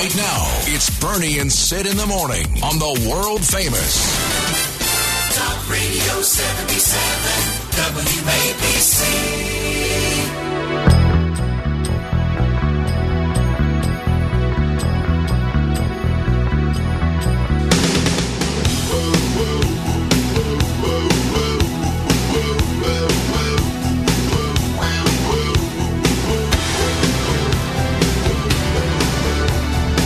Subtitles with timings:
[0.00, 4.00] Right now, it's Bernie and Sid in the morning on the world famous
[5.36, 9.79] Talk Radio 77 WABC.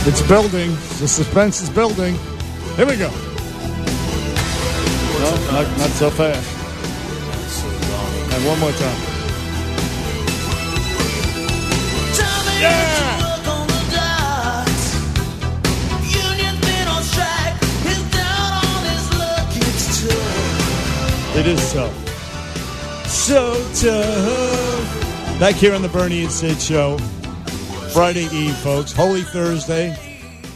[0.07, 0.69] It's building.
[0.99, 2.13] The suspense is building.
[2.75, 3.09] Here we go.
[5.19, 6.47] No, not, not so fast.
[8.33, 9.15] And one more time.
[12.61, 13.15] Yeah!
[21.35, 23.07] It is tough.
[23.07, 25.39] So tough.
[25.39, 26.97] Back here on the Bernie and Sid show.
[27.91, 28.91] Friday Eve, folks.
[28.91, 30.04] Holy Thursday.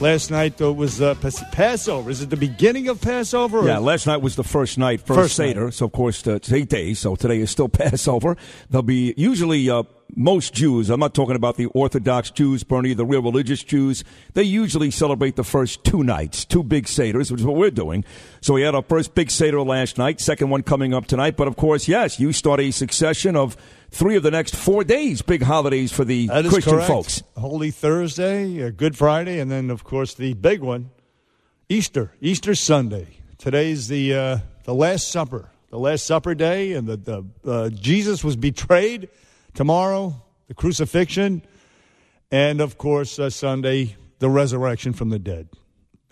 [0.01, 2.09] Last night, though, was uh, Pas- Passover.
[2.09, 3.59] Is it the beginning of Passover?
[3.59, 5.47] or- Yeah, last night was the first night, first, First night.
[5.49, 5.71] Seder.
[5.71, 6.99] So, of course, uh, it's eight days.
[6.99, 8.37] So today is still Passover.
[8.69, 9.83] There'll be usually uh,
[10.15, 10.89] most Jews.
[10.89, 14.05] I'm not talking about the Orthodox Jews, Bernie, the real religious Jews.
[14.35, 18.05] They usually celebrate the first two nights, two big Seders, which is what we're doing.
[18.39, 21.35] So we had our first big Seder last night, second one coming up tonight.
[21.35, 23.57] But of course, yes, you start a succession of
[23.91, 26.87] three of the next four days, big holidays for the Christian correct.
[26.87, 27.23] folks.
[27.37, 30.91] Holy Thursday, Good Friday, and then, of course, the big one,
[31.67, 32.11] Easter.
[32.21, 33.07] Easter Sunday.
[33.37, 38.23] Today's the uh, the Last Supper, the Last Supper day, and the, the uh, Jesus
[38.23, 39.09] was betrayed.
[39.53, 41.41] Tomorrow, the crucifixion,
[42.31, 45.49] and of course, uh, Sunday, the resurrection from the dead.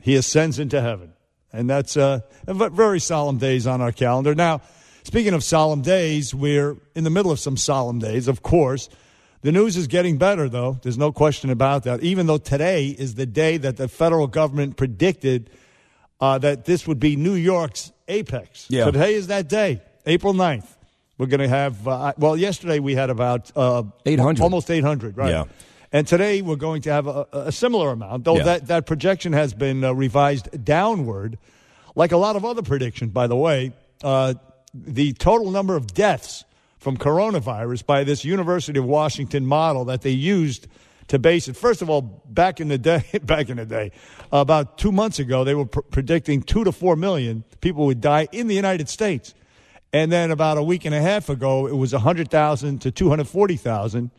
[0.02, 1.14] He ascends into heaven,
[1.52, 4.34] and that's uh, very solemn days on our calendar.
[4.34, 4.62] Now,
[5.08, 8.90] speaking of solemn days, we're in the middle of some solemn days, of course.
[9.42, 10.80] The news is getting better, though.
[10.82, 12.04] There's no question about that.
[12.04, 15.50] Even though today is the day that the federal government predicted
[16.20, 18.66] uh, that this would be New York's apex.
[18.70, 18.84] Yeah.
[18.84, 20.68] So today is that day, April 9th.
[21.18, 24.42] We're going to have, uh, well, yesterday we had about uh, 800.
[24.44, 25.30] Almost 800, right?
[25.30, 25.44] Yeah.
[25.94, 28.44] And today we're going to have a, a similar amount, though Yeah.
[28.44, 31.38] that, that projection has been uh, revised downward.
[31.96, 33.72] Like a lot of other predictions, by the way,
[34.04, 34.34] uh,
[34.86, 36.46] the total number of deaths
[36.80, 40.68] from coronavirus by this University of Washington model that they used
[41.08, 41.56] to base it.
[41.56, 43.92] First of all, back in the day, back in the day,
[44.32, 48.28] about two months ago, they were pr- predicting two to four million people would die
[48.32, 49.34] in the United States.
[49.94, 54.12] And then about a week and a half ago, it was 100,000 to 240,000.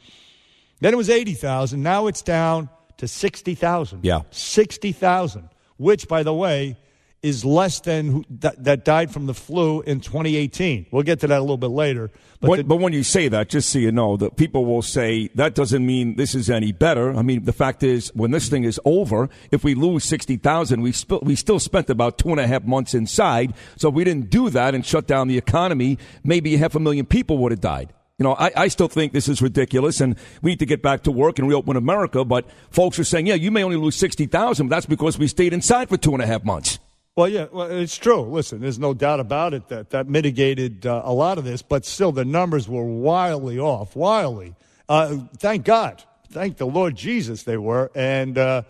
[0.80, 1.82] Then it was 80,000.
[1.82, 4.04] Now it's down to 60,000.
[4.04, 4.22] Yeah.
[4.30, 6.76] 60,000, which, by the way,
[7.22, 10.86] is less than who, that, that died from the flu in 2018.
[10.92, 12.10] We'll get to that a little bit later.
[12.40, 14.82] But But, the- but when you say that, just so you know, that people will
[14.82, 17.12] say that doesn't mean this is any better.
[17.16, 20.80] I mean, the fact is, when this thing is over, if we lose sixty thousand,
[20.82, 23.52] we sp- we still spent about two and a half months inside.
[23.76, 27.04] So if we didn't do that and shut down the economy, maybe half a million
[27.06, 27.92] people would have died.
[28.18, 31.02] You know, I, I still think this is ridiculous, and we need to get back
[31.04, 32.24] to work and reopen America.
[32.24, 35.26] But folks are saying, yeah, you may only lose sixty thousand, but that's because we
[35.26, 36.78] stayed inside for two and a half months.
[37.18, 38.20] Well, yeah, well, it's true.
[38.20, 41.84] Listen, there's no doubt about it that that mitigated uh, a lot of this, but
[41.84, 44.54] still the numbers were wildly off, wildly.
[44.88, 48.62] Uh, thank God, thank the Lord Jesus, they were, and uh,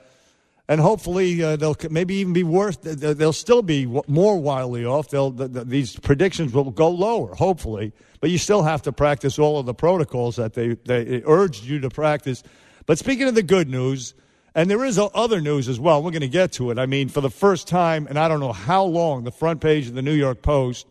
[0.66, 2.78] and hopefully uh, they'll maybe even be worse.
[2.78, 5.10] th- th- They'll still be more wildly off.
[5.10, 7.92] They'll th- th- these predictions will go lower, hopefully,
[8.22, 11.80] but you still have to practice all of the protocols that they they urged you
[11.80, 12.42] to practice.
[12.86, 14.14] But speaking of the good news.
[14.58, 16.02] And there is other news as well.
[16.02, 16.80] We're going to get to it.
[16.80, 19.86] I mean, for the first time, and I don't know how long, the front page
[19.86, 20.88] of the New York Post,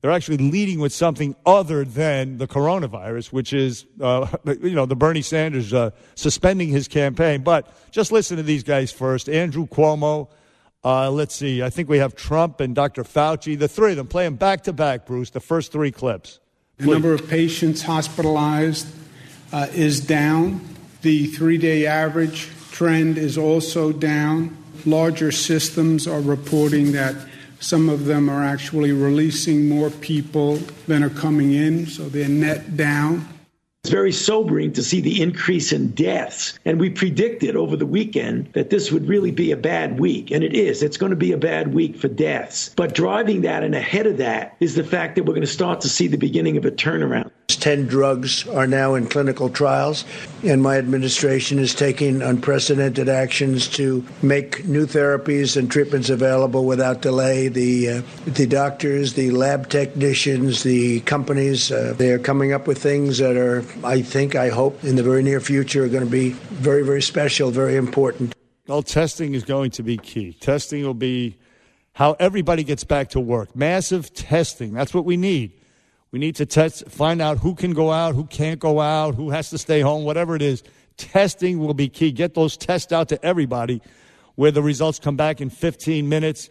[0.00, 4.96] they're actually leading with something other than the coronavirus, which is, uh, you know, the
[4.96, 7.42] Bernie Sanders uh, suspending his campaign.
[7.42, 9.28] But just listen to these guys first.
[9.28, 10.30] Andrew Cuomo.
[10.82, 11.62] Uh, let's see.
[11.62, 13.04] I think we have Trump and Dr.
[13.04, 13.58] Fauci.
[13.58, 15.28] The three of them playing back to back, Bruce.
[15.28, 16.40] The first three clips.
[16.78, 18.86] The number of patients hospitalized
[19.52, 20.66] uh, is down.
[21.02, 24.56] The three day average trend is also down.
[24.84, 27.14] Larger systems are reporting that
[27.60, 30.56] some of them are actually releasing more people
[30.88, 33.28] than are coming in, so they're net down.
[33.84, 36.58] It's very sobering to see the increase in deaths.
[36.64, 40.30] And we predicted over the weekend that this would really be a bad week.
[40.30, 40.82] And it is.
[40.82, 42.70] It's going to be a bad week for deaths.
[42.76, 45.82] But driving that and ahead of that is the fact that we're going to start
[45.82, 47.30] to see the beginning of a turnaround.
[47.64, 50.04] 10 drugs are now in clinical trials,
[50.42, 57.00] and my administration is taking unprecedented actions to make new therapies and treatments available without
[57.00, 57.48] delay.
[57.48, 62.76] The, uh, the doctors, the lab technicians, the companies, uh, they are coming up with
[62.76, 66.10] things that are, I think, I hope, in the very near future are going to
[66.10, 68.34] be very, very special, very important.
[68.66, 70.34] Well, testing is going to be key.
[70.34, 71.38] Testing will be
[71.94, 73.56] how everybody gets back to work.
[73.56, 74.74] Massive testing.
[74.74, 75.52] That's what we need.
[76.14, 79.30] We need to test, find out who can go out, who can't go out, who
[79.30, 80.62] has to stay home, whatever it is.
[80.96, 82.12] Testing will be key.
[82.12, 83.82] Get those tests out to everybody
[84.36, 86.50] where the results come back in 15 minutes,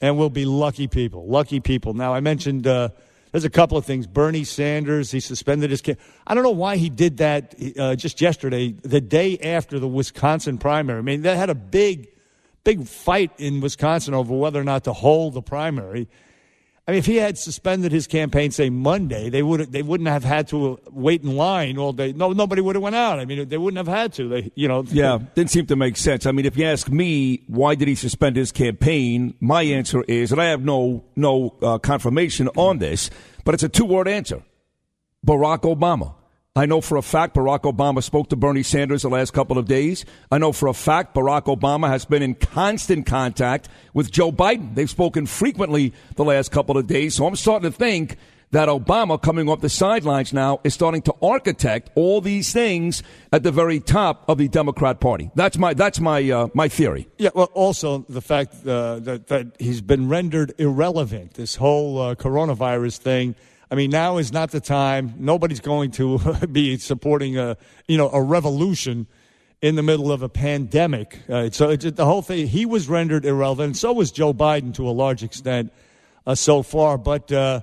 [0.00, 1.26] and we'll be lucky people.
[1.26, 1.92] Lucky people.
[1.92, 2.90] Now, I mentioned uh,
[3.32, 4.06] there's a couple of things.
[4.06, 5.82] Bernie Sanders, he suspended his.
[6.24, 10.56] I don't know why he did that uh, just yesterday, the day after the Wisconsin
[10.56, 11.00] primary.
[11.00, 12.10] I mean, they had a big,
[12.62, 16.06] big fight in Wisconsin over whether or not to hold the primary.
[16.90, 20.24] I mean, if he had suspended his campaign, say Monday, they would they wouldn't have
[20.24, 22.12] had to wait in line all day.
[22.12, 23.20] No, nobody would have went out.
[23.20, 24.28] I mean, they wouldn't have had to.
[24.28, 24.82] They, you know.
[24.88, 26.26] Yeah, didn't seem to make sense.
[26.26, 29.34] I mean, if you ask me, why did he suspend his campaign?
[29.38, 33.08] My answer is, and I have no no uh, confirmation on this,
[33.44, 34.42] but it's a two word answer:
[35.24, 36.14] Barack Obama.
[36.56, 39.66] I know for a fact Barack Obama spoke to Bernie Sanders the last couple of
[39.66, 40.04] days.
[40.32, 44.74] I know for a fact Barack Obama has been in constant contact with Joe Biden.
[44.74, 47.14] They've spoken frequently the last couple of days.
[47.14, 48.16] So I'm starting to think
[48.50, 53.44] that Obama coming off the sidelines now is starting to architect all these things at
[53.44, 55.30] the very top of the Democrat Party.
[55.36, 57.06] That's my that's my uh, my theory.
[57.16, 57.30] Yeah.
[57.32, 61.34] Well, also the fact uh, that that he's been rendered irrelevant.
[61.34, 63.36] This whole uh, coronavirus thing.
[63.70, 65.14] I mean, now is not the time.
[65.18, 66.18] Nobody's going to
[66.52, 67.56] be supporting a
[67.86, 69.06] you know a revolution
[69.62, 71.18] in the middle of a pandemic.
[71.28, 72.46] Uh, so it's, the whole thing.
[72.46, 73.76] He was rendered irrelevant.
[73.76, 75.72] So was Joe Biden to a large extent
[76.26, 76.96] uh, so far.
[76.98, 77.60] But uh,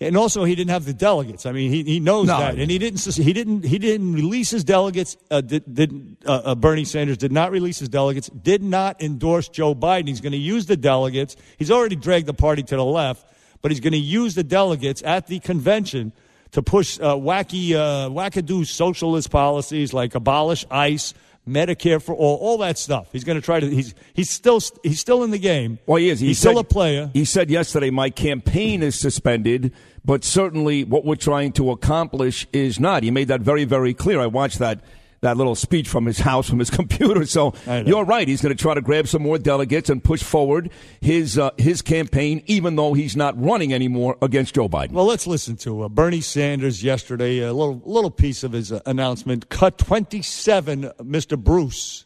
[0.00, 1.46] and also he didn't have the delegates.
[1.46, 2.38] I mean, he, he knows No.
[2.38, 5.16] that, and he didn't he didn't he didn't release his delegates.
[5.30, 8.28] Uh, did, did uh, uh, Bernie Sanders did not release his delegates.
[8.28, 10.08] Did not endorse Joe Biden.
[10.08, 11.36] He's going to use the delegates.
[11.58, 13.24] He's already dragged the party to the left,
[13.64, 16.12] but he's going to use the delegates at the convention
[16.50, 21.14] to push uh, wacky uh, wackadoo socialist policies like abolish ICE.
[21.48, 23.08] Medicare for all, all that stuff.
[23.12, 23.68] He's going to try to.
[23.68, 25.78] He's he's still he's still in the game.
[25.86, 26.20] Well, he is.
[26.20, 27.10] He he's said- still a player.
[27.12, 29.72] He said yesterday, my campaign is suspended,
[30.04, 33.02] but certainly what we're trying to accomplish is not.
[33.02, 34.20] He made that very, very clear.
[34.20, 34.80] I watched that.
[35.24, 37.24] That little speech from his house, from his computer.
[37.24, 38.28] So you're right.
[38.28, 41.80] He's going to try to grab some more delegates and push forward his uh, his
[41.80, 44.92] campaign, even though he's not running anymore against Joe Biden.
[44.92, 47.38] Well, let's listen to uh, Bernie Sanders yesterday.
[47.38, 49.48] A little little piece of his uh, announcement.
[49.48, 51.42] Cut twenty seven, Mr.
[51.42, 52.04] Bruce.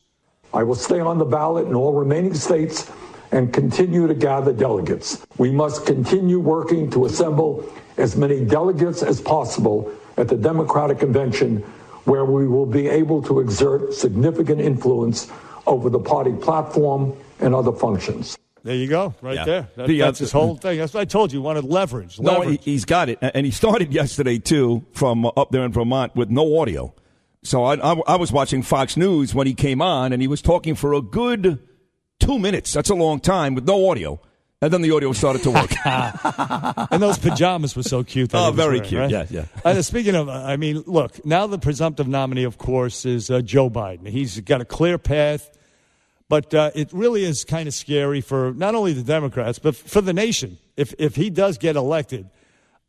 [0.55, 2.89] I will stay on the ballot in all remaining states
[3.33, 5.27] and continue to gather delegates.
[5.39, 11.65] We must continue working to assemble as many delegates as possible at the Democratic Convention,
[12.09, 15.31] where we will be able to exert significant influence
[15.67, 18.37] over the party platform and other functions.
[18.65, 19.45] There you go, right Yeah.
[19.45, 19.69] there.
[19.77, 20.79] That- The, uh, that's his whole thing.
[20.79, 21.39] That's what I told you.
[21.41, 22.19] He wanted leverage.
[22.19, 25.73] No, he, he's got it, and he started yesterday too from uh, up there in
[25.73, 26.93] Vermont with no audio.
[27.45, 30.43] So I, I, I was watching Fox News when he came on, and he was
[30.43, 31.61] talking for a good
[32.19, 32.73] two minutes.
[32.73, 34.21] That's a long time with no audio,
[34.61, 35.71] and then the audio started to work.
[36.91, 38.31] and those pajamas were so cute.
[38.35, 39.01] Oh, very wearing, cute.
[39.01, 39.11] right?
[39.11, 39.45] Yeah, yeah.
[39.65, 41.25] Uh, speaking of, I mean, look.
[41.25, 44.09] Now the presumptive nominee, of course, is uh, Joe Biden.
[44.09, 45.49] He's got a clear path,
[46.29, 50.01] but uh, it really is kind of scary for not only the Democrats but for
[50.01, 50.59] the nation.
[50.77, 52.29] If if he does get elected,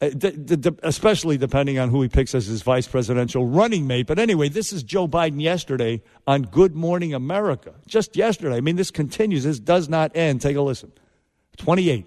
[0.01, 3.85] uh, d- d- d- especially depending on who he picks as his vice presidential running
[3.85, 4.07] mate.
[4.07, 7.75] But anyway, this is Joe Biden yesterday on Good Morning America.
[7.85, 8.55] Just yesterday.
[8.57, 9.43] I mean, this continues.
[9.43, 10.41] This does not end.
[10.41, 10.91] Take a listen.
[11.59, 12.05] Twenty eight.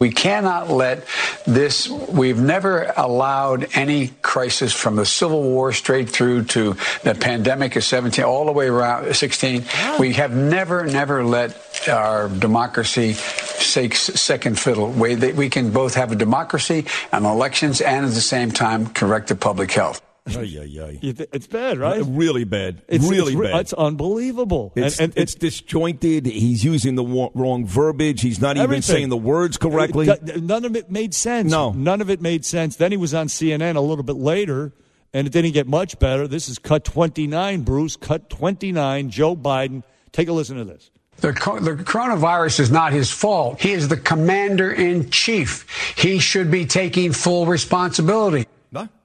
[0.00, 1.06] We cannot let
[1.46, 7.76] this, we've never allowed any crisis from the Civil War straight through to the pandemic
[7.76, 9.64] of 17, all the way around 16.
[9.98, 13.14] We have never, never let our democracy
[13.58, 14.90] take second fiddle.
[14.90, 18.88] We, that we can both have a democracy and elections and at the same time
[18.88, 20.02] correct the public health.
[20.28, 20.98] Ay, ay, ay.
[21.02, 22.02] Th- It's bad, right?
[22.06, 22.80] Really bad.
[22.88, 23.60] It's really it's, bad.
[23.60, 24.72] It's unbelievable.
[24.74, 26.24] It's, and, and it's disjointed.
[26.24, 28.22] He's using the wa- wrong verbiage.
[28.22, 30.08] He's not even saying the words correctly.
[30.08, 31.50] It- none of it made sense.
[31.50, 31.72] No.
[31.72, 32.76] none of it made sense.
[32.76, 34.72] Then he was on CNN a little bit later,
[35.12, 36.26] and it didn't get much better.
[36.26, 37.94] This is cut twenty nine, Bruce.
[37.96, 39.10] Cut twenty nine.
[39.10, 39.82] Joe Biden.
[40.12, 40.90] Take a listen to this.
[41.18, 43.60] The, co- the coronavirus is not his fault.
[43.60, 45.66] He is the commander in chief.
[45.98, 48.46] He should be taking full responsibility.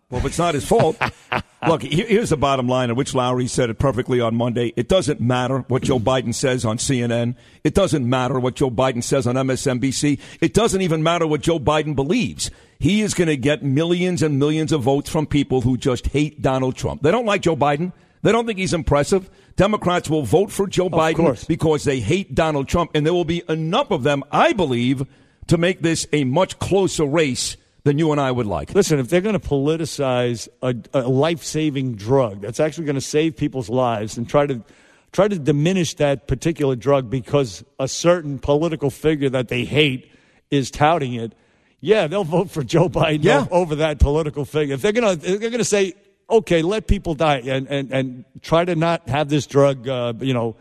[0.10, 0.98] Well, if it's not his fault.
[1.68, 4.74] Look, here's the bottom line, and Rich Lowry said it perfectly on Monday.
[4.76, 7.36] It doesn't matter what Joe Biden says on CNN.
[7.64, 10.20] It doesn't matter what Joe Biden says on MSNBC.
[10.42, 12.50] It doesn't even matter what Joe Biden believes.
[12.80, 16.42] He is going to get millions and millions of votes from people who just hate
[16.42, 17.02] Donald Trump.
[17.02, 17.92] They don't like Joe Biden.
[18.22, 19.30] They don't think he's impressive.
[19.58, 23.44] Democrats will vote for Joe Biden because they hate Donald Trump, and there will be
[23.50, 25.06] enough of them, I believe,
[25.48, 28.74] to make this a much closer race than you and I would like.
[28.76, 33.02] Listen, if they're going to politicize a, a life saving drug that's actually going to
[33.02, 34.62] save people's lives and try to
[35.12, 40.12] try to diminish that particular drug because a certain political figure that they hate
[40.52, 41.34] is touting it,
[41.80, 43.48] yeah, they'll vote for Joe Biden Yeah.
[43.50, 44.76] over that political figure.
[44.76, 45.94] If they're gonna if they're gonna say,
[46.30, 50.34] okay, let people die and and, and try to not have this drug, uh, you
[50.34, 50.58] know,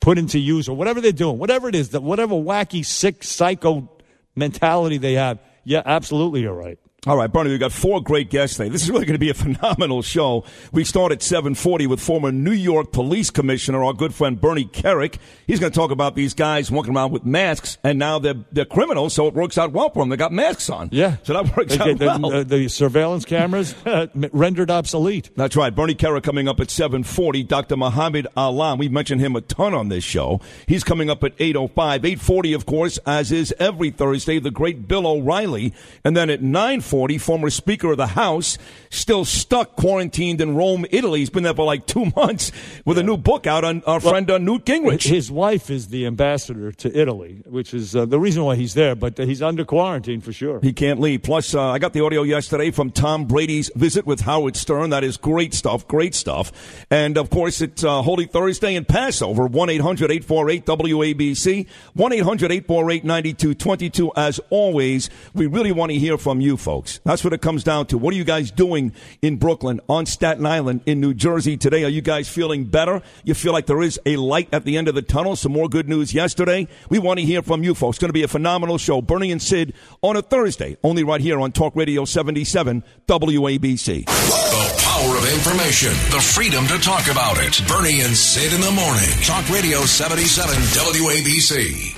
[0.00, 3.88] put into use or whatever they're doing, whatever it is, that whatever wacky, sick, psycho
[4.34, 5.38] mentality they have.
[5.66, 6.78] Yeah, absolutely, you're right.
[7.06, 8.68] All right, Bernie, we've got four great guests today.
[8.68, 10.42] This is really going to be a phenomenal show.
[10.72, 15.18] We start at 740 with former New York Police Commissioner, our good friend Bernie Kerik.
[15.46, 18.64] He's going to talk about these guys walking around with masks, and now they're, they're
[18.64, 20.08] criminals, so it works out well for them.
[20.08, 20.88] They got masks on.
[20.90, 21.18] Yeah.
[21.22, 22.30] So that works They out the, well.
[22.30, 25.30] the, the surveillance cameras uh, rendered obsolete.
[25.36, 25.72] That's right.
[25.72, 27.44] Bernie Kerr coming up at 740.
[27.44, 27.76] Dr.
[27.76, 28.78] Mohammed Alam.
[28.78, 30.40] We've mentioned him a ton on this show.
[30.66, 32.04] He's coming up at 805.
[32.04, 35.72] 840, of course, as is every Thursday, the great Bill O'Reilly.
[36.02, 38.58] And then at 940, former Speaker of the House,
[38.90, 41.20] still stuck quarantined in Rome, Italy.
[41.20, 42.52] He's been there for like two months
[42.84, 45.06] with a new book out on our friend uh, Newt Gingrich.
[45.06, 48.94] His wife is the ambassador to Italy, which is uh, the reason why he's there,
[48.94, 50.60] but he's under quarantine for sure.
[50.60, 51.22] He can't leave.
[51.22, 54.90] Plus, uh, I got the audio yesterday from Tom Brady's visit with Howard Stern.
[54.90, 56.52] That is great stuff, great stuff.
[56.90, 59.46] And of course, it's uh, Holy Thursday and Passover.
[59.46, 61.66] 1 800 848 WABC.
[61.94, 64.12] 1 800 848 9222.
[64.16, 67.00] As always, we really want to hear from you folks.
[67.04, 67.98] That's what it comes down to.
[67.98, 71.84] What are you guys doing in Brooklyn, on Staten Island, in New Jersey today?
[71.84, 73.02] Are you guys feeling better?
[73.24, 75.36] You feel like there is a light at the end of the tunnel?
[75.36, 76.68] Some more good news yesterday?
[76.88, 77.96] We want to hear from you folks.
[77.96, 79.02] It's going to be a phenomenal show.
[79.02, 84.04] Bernie and Sid on a Thursday, only right here on Talk Radio 77 WABC.
[84.06, 87.60] The power of information, the freedom to talk about it.
[87.68, 89.10] Bernie and Sid in the morning.
[89.22, 91.95] Talk Radio 77 WABC.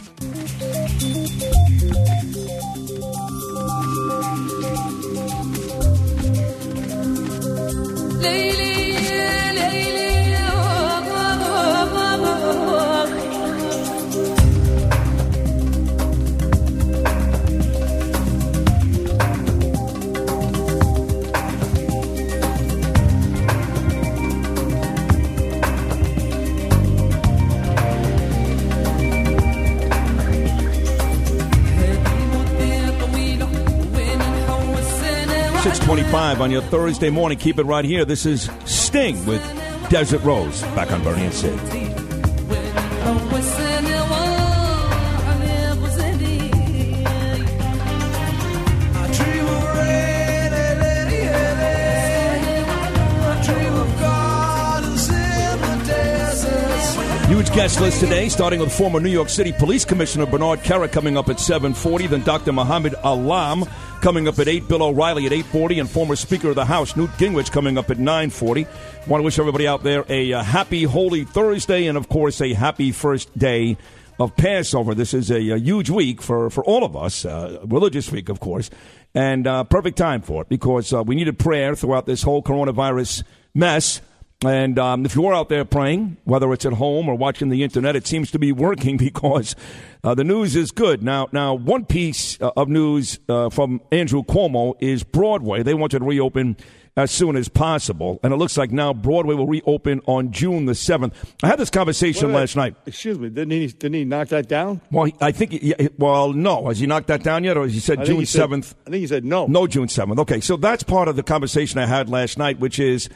[8.20, 8.77] lately
[35.88, 37.38] 25 on your Thursday morning.
[37.38, 38.04] Keep it right here.
[38.04, 39.42] This is Sting with
[39.88, 40.60] Desert Rose.
[40.74, 41.58] Back on Bernie and Sid.
[57.58, 61.28] Guest list today, starting with former New York City Police Commissioner Bernard Kerik coming up
[61.28, 62.52] at 740, then Dr.
[62.52, 63.64] Muhammad Alam
[64.00, 67.10] coming up at 8, Bill O'Reilly at 840, and former Speaker of the House Newt
[67.18, 68.64] Gingrich coming up at 940.
[69.08, 72.52] Want to wish everybody out there a uh, happy Holy Thursday and, of course, a
[72.52, 73.76] happy first day
[74.20, 74.94] of Passover.
[74.94, 78.38] This is a, a huge week for, for all of us, uh, religious week, of
[78.38, 78.70] course,
[79.16, 83.24] and uh, perfect time for it because uh, we needed prayer throughout this whole coronavirus
[83.52, 84.00] mess.
[84.44, 87.64] And um, if you are out there praying, whether it's at home or watching the
[87.64, 89.56] internet, it seems to be working because
[90.04, 91.02] uh, the news is good.
[91.02, 95.64] Now, now one piece uh, of news uh, from Andrew Cuomo is Broadway.
[95.64, 96.56] They want to reopen
[96.96, 100.74] as soon as possible, and it looks like now Broadway will reopen on June the
[100.74, 101.14] seventh.
[101.44, 102.74] I had this conversation last night.
[102.86, 103.68] Excuse me, didn't he?
[103.68, 104.80] Didn't he knock that down?
[104.90, 105.52] Well, he- I think.
[105.62, 106.66] yeah, Well, no.
[106.66, 108.74] Has he knocked that down yet, or has he said I June he seventh?
[108.86, 109.46] I think he said no.
[109.46, 110.18] No, June 7th.
[110.20, 113.08] Okay, so that's part of the conversation I had last night, which is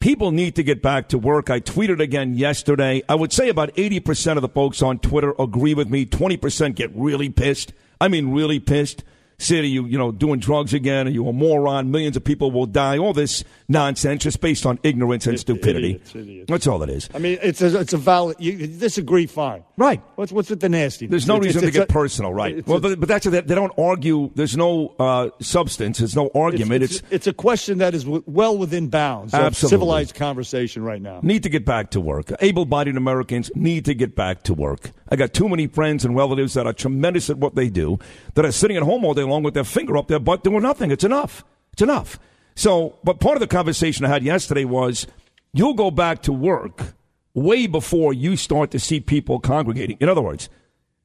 [0.00, 1.50] people need to get back to work.
[1.50, 3.02] I tweeted again yesterday.
[3.08, 6.06] I would say about 80% of the folks on Twitter agree with me.
[6.06, 7.72] 20% get really pissed.
[8.00, 9.04] I mean, really pissed.
[9.40, 11.06] Say, are you, you know, doing drugs again?
[11.06, 11.90] Are you a moron?
[11.90, 12.98] Millions of people will die.
[12.98, 15.92] All this nonsense just based on ignorance and stupidity.
[15.92, 16.50] idiots, idiots.
[16.50, 17.08] That's all it is.
[17.14, 18.36] I mean, it's a, it's a valid.
[18.38, 19.64] You disagree, fine.
[19.78, 20.02] Right.
[20.16, 21.06] What's what's with the nasty?
[21.06, 22.66] There's no reason to get personal, right?
[22.66, 23.46] Well, but, but that's it.
[23.46, 24.30] They don't argue.
[24.34, 25.98] There's no uh, substance.
[25.98, 26.82] There's no argument.
[26.82, 29.74] it's, it's, it's a question that is w- well within bounds of Absolutely.
[29.74, 31.20] civilized conversation right now.
[31.22, 32.30] need to get back to work.
[32.40, 34.90] Able bodied Americans need to get back to work.
[35.08, 37.98] I got too many friends and relatives that are tremendous at what they do
[38.34, 40.62] that are sitting at home all day long with their finger up their butt doing
[40.62, 40.90] nothing.
[40.90, 41.44] It's enough.
[41.72, 42.18] It's enough.
[42.54, 45.06] So, but part of the conversation I had yesterday was
[45.52, 46.94] you'll go back to work
[47.34, 49.96] way before you start to see people congregating.
[50.00, 50.48] In other words,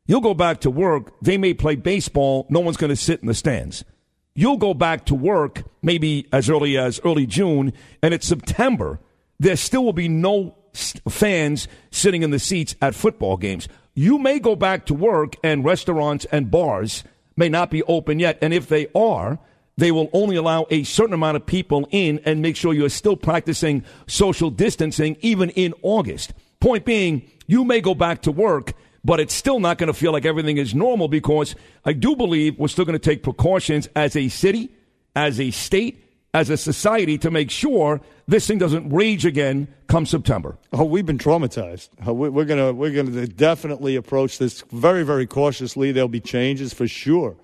[0.05, 1.13] you'll go back to work.
[1.21, 2.45] They may play baseball.
[2.49, 3.85] No one's going to sit in the stands.
[4.33, 8.99] You'll go back to work maybe as early as early June, and it's September.
[9.39, 13.69] There still will be no fans sitting in the seats at football games.
[13.93, 17.05] You may go back to work, and restaurants and bars
[17.37, 18.37] may not be open yet.
[18.41, 19.39] And if they are,
[19.77, 23.17] they will only allow a certain amount of people in and make sure you're still
[23.17, 26.33] practicing social distancing even in August.
[26.59, 28.73] Point being, you may go back to work,
[29.03, 32.57] but it's still not going to feel like everything is normal because I do believe
[32.57, 34.71] we're still going to take precautions as a city,
[35.15, 36.04] as a state,
[36.35, 40.57] as a society to make sure this thing doesn't rage again come September.
[40.73, 41.87] Oh, we've been traumatized.
[42.05, 45.91] Uh, we- We're gonna we're gonna definitely approach this very very cautiously.
[45.93, 47.37] There'll be changes for sure.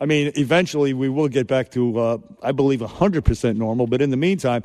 [0.00, 3.86] I mean, eventually we will get back to uh, I believe hundred percent normal.
[3.86, 4.62] But in the meantime,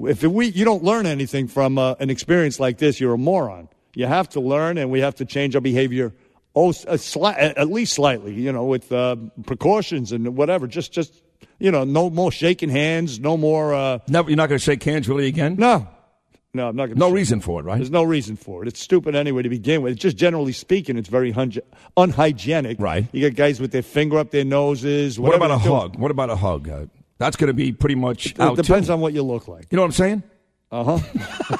[0.00, 3.68] if we you don't learn anything from uh, an experience like this, you're a moron.
[3.94, 6.12] You have to learn, and we have to change our behavior.
[6.54, 9.16] Oh, a sli- at least slightly, you know, with uh,
[9.46, 10.66] precautions and whatever.
[10.66, 11.22] Just, just
[11.58, 13.74] you know, no more shaking hands, no more.
[13.74, 15.56] Uh, Never, you're not going to shake hands really again?
[15.58, 15.86] no,
[16.52, 16.98] no, I'm not going.
[16.98, 17.76] No reason for it, right?
[17.76, 18.68] There's no reason for it.
[18.68, 19.96] It's stupid anyway to begin with.
[19.96, 21.32] Just generally speaking, it's very
[21.96, 22.80] unhygienic.
[22.80, 23.06] Right.
[23.12, 25.20] You get guys with their finger up their noses.
[25.20, 25.96] What about a hug?
[25.96, 26.68] What about a hug?
[26.68, 26.86] Uh,
[27.18, 28.94] that's going to be pretty much It out depends too.
[28.94, 29.66] on what you look like.
[29.70, 30.22] You know what I'm saying?
[30.72, 30.98] Uh-huh.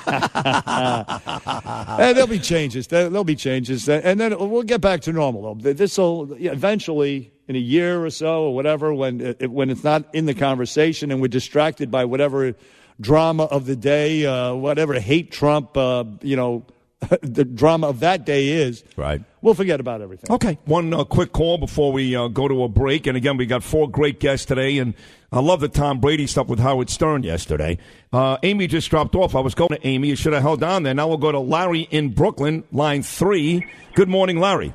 [1.98, 2.86] and there'll be changes.
[2.86, 5.54] There, there'll be changes, and then we'll get back to normal.
[5.56, 9.82] Though this will eventually, in a year or so, or whatever, when it, when it's
[9.82, 12.54] not in the conversation and we're distracted by whatever
[13.00, 16.64] drama of the day, uh, whatever hate Trump, uh, you know,
[17.22, 18.84] the drama of that day is.
[18.94, 19.20] Right.
[19.42, 20.30] We'll forget about everything.
[20.30, 20.60] Okay.
[20.66, 23.08] One uh, quick call before we uh, go to a break.
[23.08, 24.78] And again, we got four great guests today.
[24.78, 24.94] And
[25.32, 27.78] I love the Tom Brady stuff with Howard Stern yesterday.
[28.12, 29.34] Uh, Amy just dropped off.
[29.34, 30.06] I was going to Amy.
[30.06, 30.94] You should have held on there.
[30.94, 33.66] Now we'll go to Larry in Brooklyn, line three.
[33.94, 34.72] Good morning, Larry.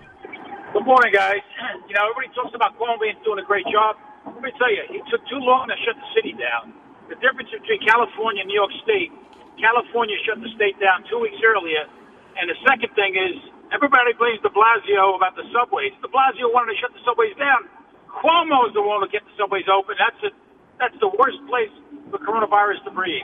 [0.76, 1.40] Good morning, guys.
[1.88, 3.96] You know, everybody talks about Cuomo being doing a great job.
[4.28, 6.76] Let me tell you, he took too long to shut the city down.
[7.08, 9.08] The difference between California and New York State,
[9.56, 11.88] California shut the state down two weeks earlier.
[12.36, 13.40] And the second thing is,
[13.72, 15.96] everybody blames de Blasio about the subways.
[16.04, 17.72] De Blasio wanted to shut the subways down.
[18.12, 19.96] Cuomo's the one to get the subways open.
[19.96, 20.36] That's a,
[20.76, 21.72] that's the worst place
[22.12, 23.24] for coronavirus to breathe.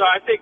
[0.00, 0.40] So I think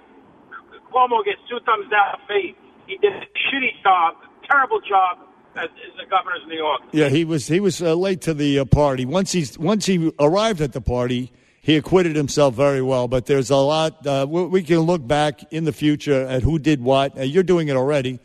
[0.95, 2.55] Cuomo gets two thumbs down for me.
[2.87, 5.24] He did a shitty job, terrible job
[5.57, 6.83] as, the governor of New York.
[6.93, 9.05] Yeah, he was he was uh, late to the uh, party.
[9.05, 13.09] Once he's once he arrived at the party, he acquitted himself very well.
[13.09, 16.83] But there's a lot uh, we, can look back in the future at who did
[16.83, 17.19] what.
[17.19, 18.21] Uh, you're doing it already.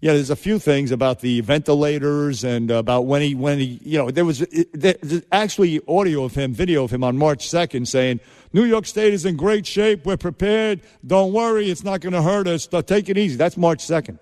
[0.00, 3.98] Yeah, there's a few things about the ventilators and about when he when he you
[3.98, 7.86] know there was it, there's actually audio of him, video of him on March 2nd
[7.86, 8.18] saying
[8.52, 10.04] New York State is in great shape.
[10.04, 10.80] We're prepared.
[11.06, 12.66] Don't worry, it's not going to hurt us.
[12.66, 13.36] Take it easy.
[13.36, 14.18] That's March 2nd.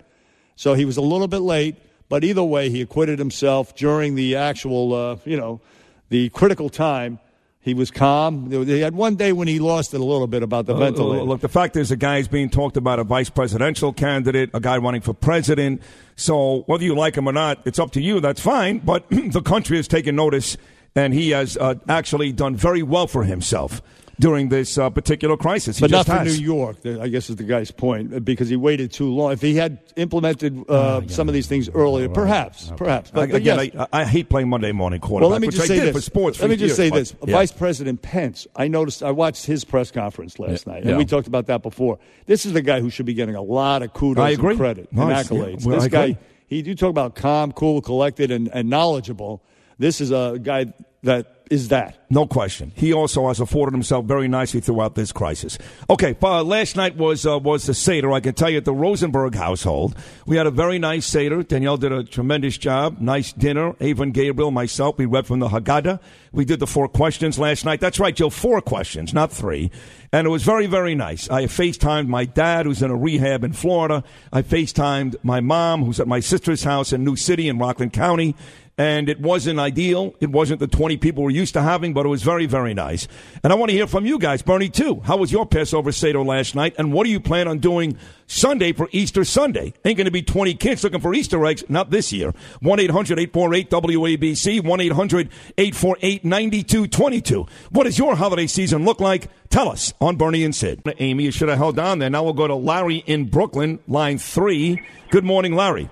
[0.55, 1.75] So he was a little bit late,
[2.11, 5.61] but either way, he acquitted himself during the actual, uh, you know,
[6.09, 7.19] the critical time.
[7.61, 8.51] He was calm.
[8.51, 11.21] He had one day when he lost it a little bit about the ventilator.
[11.21, 14.49] Uh, Look, the fact is, a guy is being talked about a vice presidential candidate,
[14.53, 15.81] a guy running for president.
[16.17, 18.19] So whether you like him or not, it's up to you.
[18.19, 18.79] That's fine.
[18.79, 20.57] But the country has taken notice,
[20.97, 23.81] and he has uh, actually done very well for himself
[24.21, 25.77] during this uh, particular crisis.
[25.77, 26.39] He but not just for has.
[26.39, 29.31] New York, I guess is the guy's point, uh, because he waited too long.
[29.33, 33.09] If he had implemented Ah, uh, some of these things earlier, perhaps, perhaps.
[33.11, 33.87] But, but Again, yes.
[33.91, 35.91] I, I hate playing Monday morning quarterback, Well, let me just say this.
[35.95, 36.39] for sports.
[36.39, 37.33] let me just years, say but- this: yeah.
[37.33, 38.47] Vice President Pence.
[38.55, 39.01] I noticed.
[39.03, 40.97] I watched his press conference last night, and Yeah.
[40.97, 41.97] we talked about that before.
[42.27, 44.51] This is the guy who should be getting a lot of kudos I agree.
[44.51, 45.65] and credit No, and yeah, accolades.
[45.65, 49.41] well, this I guy, he you talk about calm, cool, collected, and, and knowledgeable.
[49.79, 51.97] This is a guy that is that.
[52.09, 52.71] No question.
[52.75, 55.57] He also has afforded himself very nicely throughout this crisis.
[55.89, 58.11] Okay, uh, last night was uh, was the Seder.
[58.13, 61.43] I can tell you at the Rosenberg household, we had a very nice Seder.
[61.43, 62.99] Danielle did a tremendous job.
[62.99, 63.75] Nice dinner.
[63.81, 65.99] Ava and Gabriel, myself, we read from the Haggadah.
[66.31, 67.81] We did the four questions last night.
[67.81, 69.69] That's right, Jill, four questions, not three.
[70.13, 71.29] And it was very, very nice.
[71.29, 74.03] I FaceTimed my dad, who's in a rehab in Florida.
[74.31, 78.35] I FaceTimed my mom, who's at my sister's house in New City in Rockland County
[78.81, 80.15] and it wasn't ideal.
[80.19, 83.07] It wasn't the 20 people we're used to having, but it was very, very nice.
[83.43, 84.41] And I want to hear from you guys.
[84.41, 85.01] Bernie, too.
[85.01, 86.73] How was your Passover Seder last night?
[86.79, 89.75] And what do you plan on doing Sunday for Easter Sunday?
[89.85, 91.63] Ain't going to be 20 kids looking for Easter eggs.
[91.69, 92.33] Not this year.
[92.61, 94.63] 1 800 848 WABC.
[94.63, 97.45] 1 800 848 9222.
[97.69, 99.29] What does your holiday season look like?
[99.51, 100.81] Tell us on Bernie and Sid.
[100.97, 102.09] Amy, you should have held on there.
[102.09, 104.81] Now we'll go to Larry in Brooklyn, line three.
[105.11, 105.87] Good morning, Larry.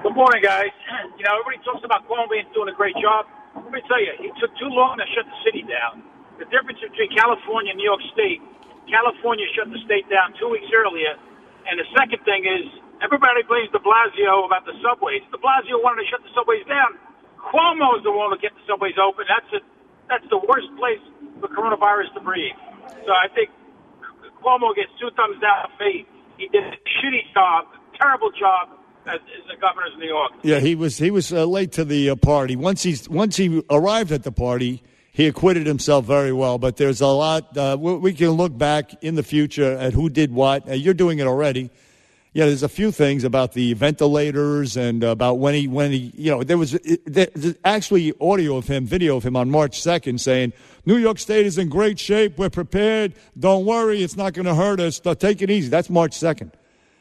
[0.00, 0.72] Good morning, guys.
[1.20, 3.28] You know, everybody talks about Cuomo doing a great job.
[3.52, 6.00] Let me tell you, he took too long to shut the city down.
[6.40, 8.40] The difference between California and New York State,
[8.88, 11.20] California shut the state down two weeks earlier.
[11.68, 12.64] And the second thing is,
[13.04, 15.20] everybody blames de Blasio about the subways.
[15.28, 16.96] De Blasio wanted to shut the subways down.
[17.52, 19.28] Cuomo's the one to get the subways open.
[19.28, 19.60] That's a,
[20.08, 21.04] that's the worst place
[21.44, 22.56] for coronavirus to breathe.
[23.04, 23.52] So I think
[24.40, 26.08] Cuomo gets two thumbs down for me.
[26.40, 26.72] He did a
[27.04, 27.68] shitty job,
[28.00, 30.32] terrible job the governor of New York.
[30.42, 32.56] Yeah, he was he was uh, late to the uh, party.
[32.56, 34.82] Once he's once he arrived at the party,
[35.12, 36.58] he acquitted himself very well.
[36.58, 40.32] But there's a lot uh, we, can look back in the future at who did
[40.32, 40.68] what.
[40.68, 41.70] Uh, you're doing it already.
[42.32, 46.30] Yeah, there's a few things about the ventilators and about when he when he you
[46.30, 50.52] know there was there's actually audio of him, video of him on March 2nd saying
[50.86, 54.54] New York State is in great shape, we're prepared, don't worry, it's not going to
[54.54, 55.68] hurt us, take it easy.
[55.68, 56.52] That's March 2nd.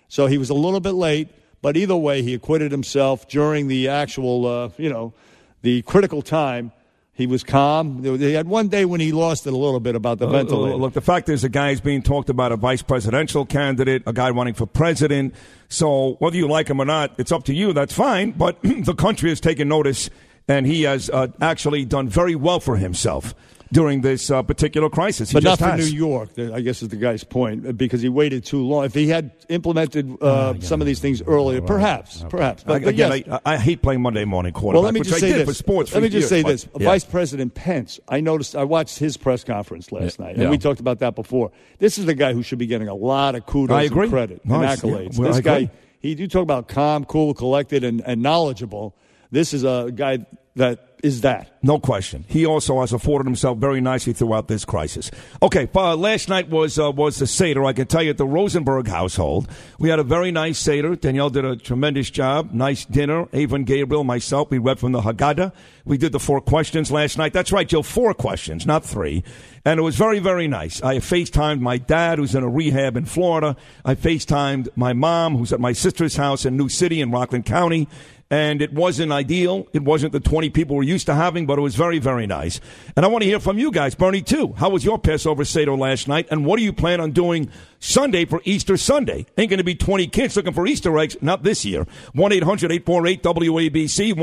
[0.08, 1.30] So he was a little bit late,
[1.62, 5.14] but either way, he acquitted himself during the actual uh, you know
[5.62, 6.72] the critical time.
[7.14, 8.02] He was calm.
[8.02, 10.78] He had one day when he lost it a little bit about the Uh, ventilator.
[10.78, 14.14] Look, the fact is, a guy is being talked about a vice presidential candidate, a
[14.14, 15.36] guy running for president.
[15.68, 17.74] So whether you like him or not, it's up to you.
[17.74, 18.32] That's fine.
[18.32, 20.10] But the country has taken notice,
[20.48, 23.36] and he has uh, actually done very well for himself
[23.72, 25.30] during this uh, particular crisis.
[25.30, 25.92] He but not just for has.
[25.92, 26.30] New York.
[26.38, 28.86] I guess is the guy's point because he waited too long.
[28.86, 32.64] If he had implemented uh, some of these things earlier, perhaps, perhaps.
[32.64, 33.40] But, but Again, yes.
[33.46, 35.48] I, I hate playing Monday morning quarterback, well, let me just say this.
[35.48, 35.94] for sports.
[35.94, 36.88] let me just years, say but- this: yeah.
[36.88, 38.00] Vice President Pence.
[38.08, 38.56] I noticed.
[38.56, 40.26] I watched his press conference last Yeah.
[40.26, 40.50] night, and Yeah.
[40.50, 41.52] we talked about that before.
[41.78, 44.04] This is the guy who should be getting a lot of kudos I agree.
[44.04, 45.18] and credit No, and it's- yeah, accolades.
[45.20, 45.70] well, this I guy, agree.
[46.00, 48.96] he you talk about calm, cool, collected, and, and knowledgeable.
[49.32, 51.58] This is a guy that is that.
[51.62, 52.26] No question.
[52.28, 55.12] He also has afforded himself very nicely throughout this crisis.
[55.42, 57.66] Okay, uh, last night was uh, was the Seder.
[57.66, 60.96] I can tell you at the Rosenberg household, we had a very nice Seder.
[60.96, 62.52] Danielle did a tremendous job.
[62.54, 63.28] Nice dinner.
[63.34, 65.52] Avon, Gabriel, myself, we read from the Haggadah.
[65.86, 67.34] We did the four questions last night.
[67.34, 69.24] That's right, Jill, four questions, not three.
[69.66, 70.82] And it was very, very nice.
[70.82, 73.58] I FaceTimed my dad, who's in a rehab in Florida.
[73.84, 77.88] I FaceTimed my mom, who's at my sister's house in New City in Rockland County
[78.32, 79.68] and it wasn't ideal.
[79.74, 82.62] It wasn't the 20 people we're used to having, but it was very, very nice.
[82.96, 83.96] And I want to hear from you guys.
[83.96, 84.54] Bernie, too.
[84.58, 86.28] How was your Passover Seder last night?
[86.30, 89.26] And what do you plan on doing Sunday for Easter Sunday?
[89.38, 91.18] Ain't going to be 20 kids looking for Easter eggs.
[91.22, 91.86] Not this year.
[92.16, 94.14] 1-800-848-WABC.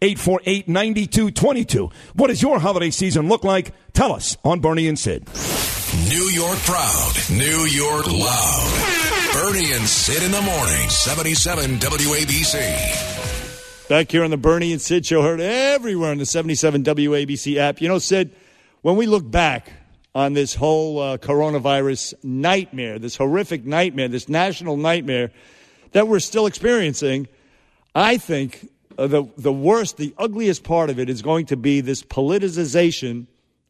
[0.00, 1.92] 1-800-848-9222.
[2.14, 3.74] What does your holiday season look like?
[3.92, 5.28] Tell us on Bernie and Sid.
[6.08, 9.19] New York proud, New York loud.
[9.32, 13.88] Bernie and Sid in the morning, 77 WABC.
[13.88, 17.80] Back here on the Bernie and Sid show, heard everywhere on the 77 WABC app.
[17.80, 18.34] You know, Sid,
[18.82, 19.70] when we look back
[20.16, 25.30] on this whole uh, coronavirus nightmare, this horrific nightmare, this national nightmare
[25.92, 27.28] that we're still experiencing,
[27.94, 31.80] I think uh, the, the worst, the ugliest part of it is going to be
[31.80, 33.28] this politicization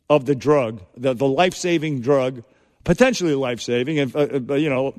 [0.09, 2.45] of the drug, the, the life saving drug,
[2.85, 4.01] potentially life saving.
[4.01, 4.95] Uh, uh, you, know,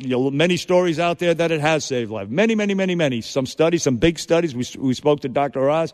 [0.00, 2.28] you know, many stories out there that it has saved life.
[2.28, 3.20] Many, many, many, many.
[3.20, 4.54] Some studies, some big studies.
[4.54, 5.68] We, we spoke to Dr.
[5.70, 5.92] Oz.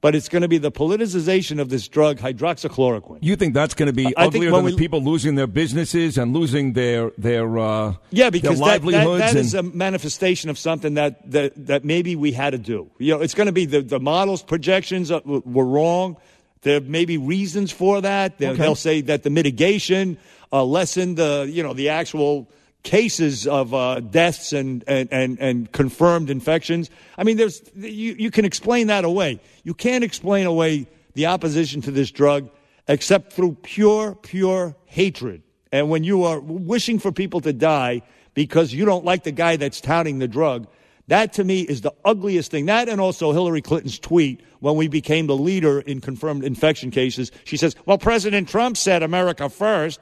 [0.00, 3.20] But it's going to be the politicization of this drug, hydroxychloroquine.
[3.22, 6.18] You think that's going to be I uglier than the we- people losing their businesses
[6.18, 9.62] and losing their their uh, Yeah, because their that, that, livelihoods that and- is a
[9.62, 12.90] manifestation of something that, that, that maybe we had to do.
[12.98, 16.18] You know, it's going to be the, the models projections uh, were wrong.
[16.62, 18.36] There may be reasons for that.
[18.36, 18.60] They'll, Okay.
[18.62, 20.18] they'll say that the mitigation
[20.52, 22.46] uh, lessened the you know the actual
[22.84, 26.90] cases of uh, deaths and, and, and, and confirmed infections.
[27.18, 29.40] I mean, there's you, you can explain that away.
[29.64, 32.50] You can't explain away the opposition to this drug
[32.86, 35.42] except through pure, pure hatred.
[35.72, 38.02] And when you are wishing for people to die
[38.34, 40.68] because you don't like the guy that's touting the drug,
[41.08, 42.66] that to me is the ugliest thing.
[42.66, 47.32] That and also Hillary Clinton's tweet when we became the leader in confirmed infection cases.
[47.44, 50.00] She says, Well, President Trump said America first.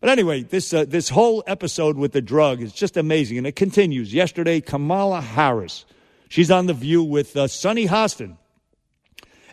[0.00, 3.38] But anyway, this, uh, this whole episode with the drug is just amazing.
[3.38, 4.14] And it continues.
[4.14, 5.84] Yesterday, Kamala Harris,
[6.28, 8.36] she's on The View with uh, Sunny Hostin.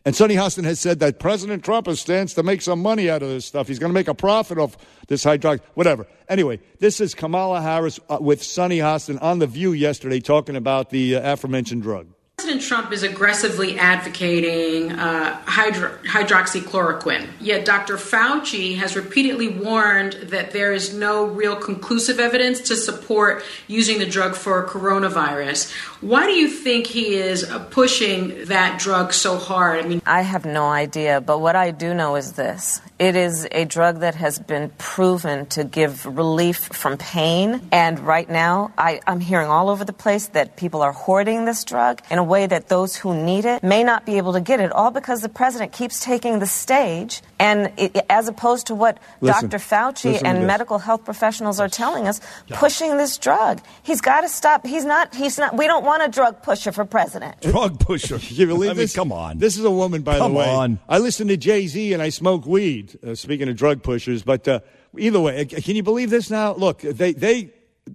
[0.06, 3.30] And Sunny Hostin has said that President Trump stands to make some money out of
[3.30, 3.68] this stuff.
[3.68, 4.78] He's going to make a profit off
[5.08, 6.06] this hydrox, whatever.
[6.30, 10.92] Anyway, this is Kamala Harris uh, with Sunny Hostin on The View yesterday talking about
[10.92, 12.08] the uh, aforementioned drug.
[12.38, 17.30] President Trump is aggressively advocating uh, hydro- hydroxychloroquine.
[17.40, 17.96] Yet Dr.
[17.96, 24.06] Fauci has repeatedly warned that there is no real conclusive evidence to support using the
[24.06, 25.72] drug for coronavirus.
[26.02, 29.86] Why do you think he is uh, pushing that drug so hard?
[29.86, 32.82] I mean, I have no idea, but what I do know is this.
[33.00, 37.62] It is a drug that has been proven to give relief from pain.
[37.72, 41.64] And right now, I, I'm hearing all over the place that people are hoarding this
[41.64, 44.60] drug in a way that those who need it may not be able to get
[44.60, 47.22] it, all because the president keeps taking the stage.
[47.40, 49.50] And it, as opposed to what Listen.
[49.50, 49.62] Dr.
[49.64, 53.62] Fauci and medical health professionals are telling us, pushing this drug.
[53.84, 54.66] He's got to stop.
[54.66, 57.42] He's not, he's not, we don't want a drug pusher for president.
[57.42, 58.20] drug pusher.
[58.20, 58.96] Can you believe I mean, this?
[58.96, 59.38] come on.
[59.38, 60.50] This is a woman, by Come the way.
[60.50, 60.80] on.
[60.88, 62.98] I listen to Jay Z and I smoke weed.
[63.06, 64.60] Uh, speaking of drug pushers, but uh,
[64.98, 66.54] either way, uh, can you believe this now?
[66.54, 67.52] Look, they they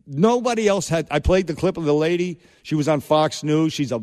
[0.07, 1.07] nobody else had.
[1.11, 2.40] I played the clip of the lady.
[2.62, 3.72] She was on Fox News.
[3.72, 4.03] She's a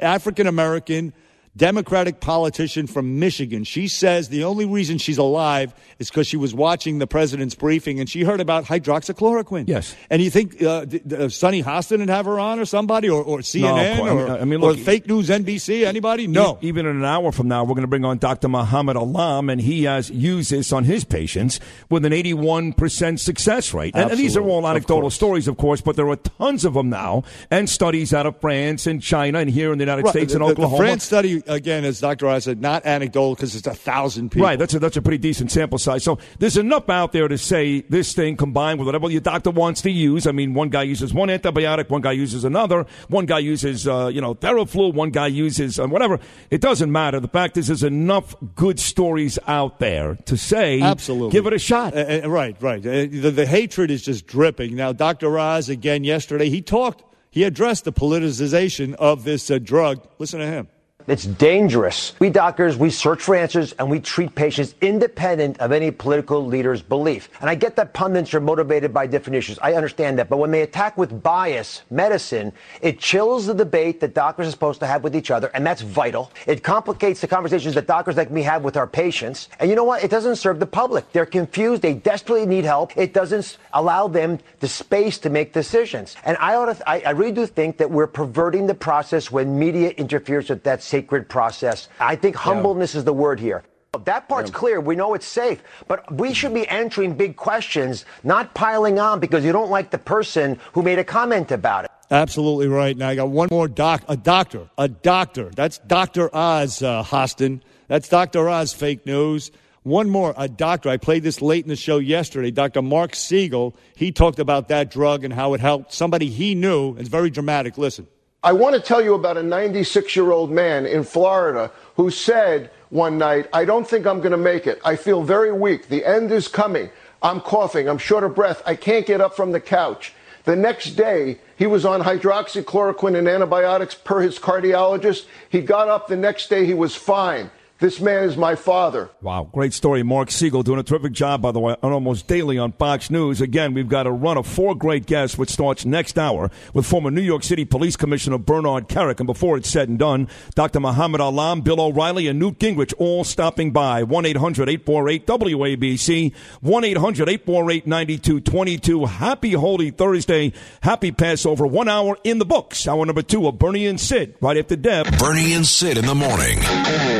[0.00, 1.12] African American.
[1.56, 3.62] Democratic politician from Michigan.
[3.62, 8.00] She says the only reason she's alive is because she was watching the president's briefing
[8.00, 9.68] and she heard about hydroxychloroquine.
[9.68, 9.94] Yes.
[10.10, 10.84] And you think uh,
[11.16, 14.10] uh, Sunny Hostin would have her on or somebody or, or CNN course.
[14.10, 15.84] I mean- or, I mean, or look, fake news NBC?
[15.86, 16.26] Anybody?
[16.26, 16.58] No.
[16.60, 18.48] Even in an hour from now, we're going to bring on Dr.
[18.48, 23.94] Muhammad Alam, and he has used this on his patients with an 81% success rate.
[23.94, 24.70] And, and these are all Absolutely.
[24.70, 28.26] Of anecdotal stories, of course, but there are tons of them now, and studies out
[28.26, 30.76] of France and China and here in the United Right, States the, and Oklahoma.
[30.76, 32.28] The France study, again, as Dr.
[32.28, 34.46] Oz said, not anecdotal because it's a thousand people.
[34.46, 36.04] Right, that's a, that's a pretty decent sample size.
[36.04, 39.82] So there's enough out there to say this thing combined with whatever your doctor wants
[39.82, 40.26] to use.
[40.26, 44.10] I mean, one guy uses one antibiotic, one guy uses another, one guy uses uh,
[44.12, 46.18] you know Theraflu, one guy uses uh, whatever.
[46.50, 47.20] It doesn't matter.
[47.20, 51.32] The fact is, there's enough good stories out there to say Absolutely.
[51.32, 51.96] give it a shot.
[51.96, 52.84] Uh, uh, right, right.
[52.84, 54.74] Uh, the, the hatred is just dripping.
[54.74, 55.38] Now, Dr.
[55.38, 60.06] Oz, again, yesterday, he talked, he addressed the politicization of this uh, drug.
[60.18, 60.68] Listen to him.
[61.06, 62.14] It's dangerous.
[62.18, 66.80] We doctors, we search for answers and we treat patients independent of any political leader's
[66.80, 67.28] belief.
[67.42, 69.58] And I get that pundits are motivated by different issues.
[69.58, 70.30] I understand that.
[70.30, 74.80] But when they attack with bias medicine, it chills the debate that doctors are supposed
[74.80, 76.32] to have with each other, and that's vital.
[76.46, 79.50] It complicates the conversations that doctors like me have with our patients.
[79.60, 80.02] And you know what?
[80.02, 81.12] It doesn't serve the public.
[81.12, 81.82] They're confused.
[81.82, 82.96] They desperately need help.
[82.96, 86.16] It doesn't allow them the space to make decisions.
[86.24, 89.58] And I, ought to, I, I really do think that we're perverting the process when
[89.58, 91.88] media interferes with that sacred process.
[91.98, 93.64] I think humbleness is the word here.
[94.04, 94.80] That part's clear.
[94.80, 95.60] We know it's safe.
[95.88, 99.98] But we should be answering big questions, not piling on because you don't like the
[99.98, 101.90] person who made a comment about it.
[102.12, 102.96] Absolutely right.
[102.96, 105.50] Now I got one more doc, a doctor, a doctor.
[105.50, 106.30] That's Dr.
[106.34, 107.60] Oz, uh, Hostin.
[107.88, 108.48] That's Dr.
[108.48, 109.50] Oz fake news.
[109.82, 110.88] One more, a doctor.
[110.90, 112.52] I played this late in the show yesterday.
[112.52, 112.82] Dr.
[112.82, 113.74] Mark Siegel.
[113.96, 116.96] He talked about that drug and how it helped somebody he knew.
[116.96, 117.78] It's very dramatic.
[117.78, 118.06] Listen.
[118.44, 122.70] I want to tell you about a 96 year old man in Florida who said
[122.90, 124.78] one night, I don't think I'm going to make it.
[124.84, 125.88] I feel very weak.
[125.88, 126.90] The end is coming.
[127.22, 127.88] I'm coughing.
[127.88, 128.62] I'm short of breath.
[128.66, 130.12] I can't get up from the couch.
[130.44, 135.24] The next day, he was on hydroxychloroquine and antibiotics per his cardiologist.
[135.48, 136.66] He got up the next day.
[136.66, 137.50] He was fine.
[137.80, 139.10] This man is my father.
[139.20, 140.04] Wow, great story.
[140.04, 143.40] Mark Siegel doing a terrific job, by the way, on almost daily on Fox News.
[143.40, 147.10] Again, we've got a run of four great guests, which starts next hour with former
[147.10, 149.18] New York City Police Commissioner Bernard Kerik.
[149.18, 150.78] And before it's said and done, Dr.
[150.78, 154.04] Muhammad Alam, Bill O'Reilly, and Newt Gingrich all stopping by.
[154.04, 159.06] 1 800 848 WABC, 1 800 848 9222.
[159.06, 160.52] Happy Holy Thursday.
[160.82, 161.66] Happy Passover.
[161.66, 162.86] One hour in the books.
[162.86, 165.18] Hour number two of Bernie and Sid, right after Deb.
[165.18, 166.60] Bernie and Sid in the morning.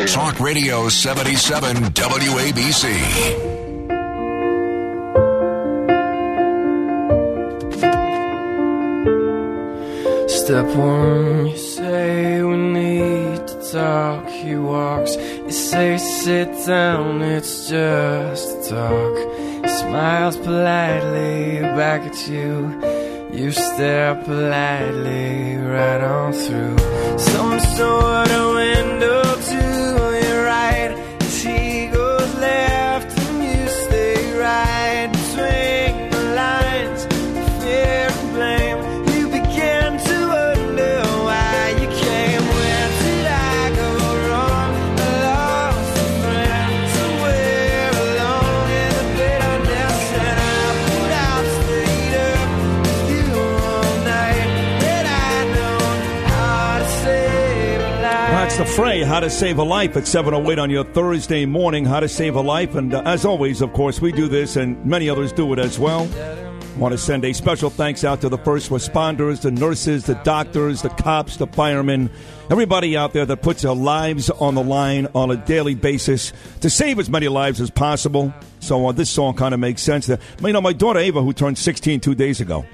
[0.06, 2.84] Talk Radio 77 WABC.
[10.28, 14.28] Step one, you say we need to talk.
[14.28, 19.16] He walks, you say sit down, it's just a talk.
[19.64, 22.50] He smiles politely back at you.
[23.32, 26.78] You stare politely right on through
[27.18, 30.13] some sort of window to
[58.74, 61.84] fray, How to Save a Life at 7.08 on your Thursday morning.
[61.84, 62.74] How to Save a Life.
[62.74, 65.78] And uh, as always, of course, we do this and many others do it as
[65.78, 66.08] well.
[66.76, 70.82] Want to send a special thanks out to the first responders, the nurses, the doctors,
[70.82, 72.10] the cops, the firemen,
[72.50, 76.68] everybody out there that puts their lives on the line on a daily basis to
[76.68, 78.34] save as many lives as possible.
[78.58, 80.08] So uh, this song kind of makes sense.
[80.08, 82.66] You know, my daughter Ava, who turned 16 two days ago,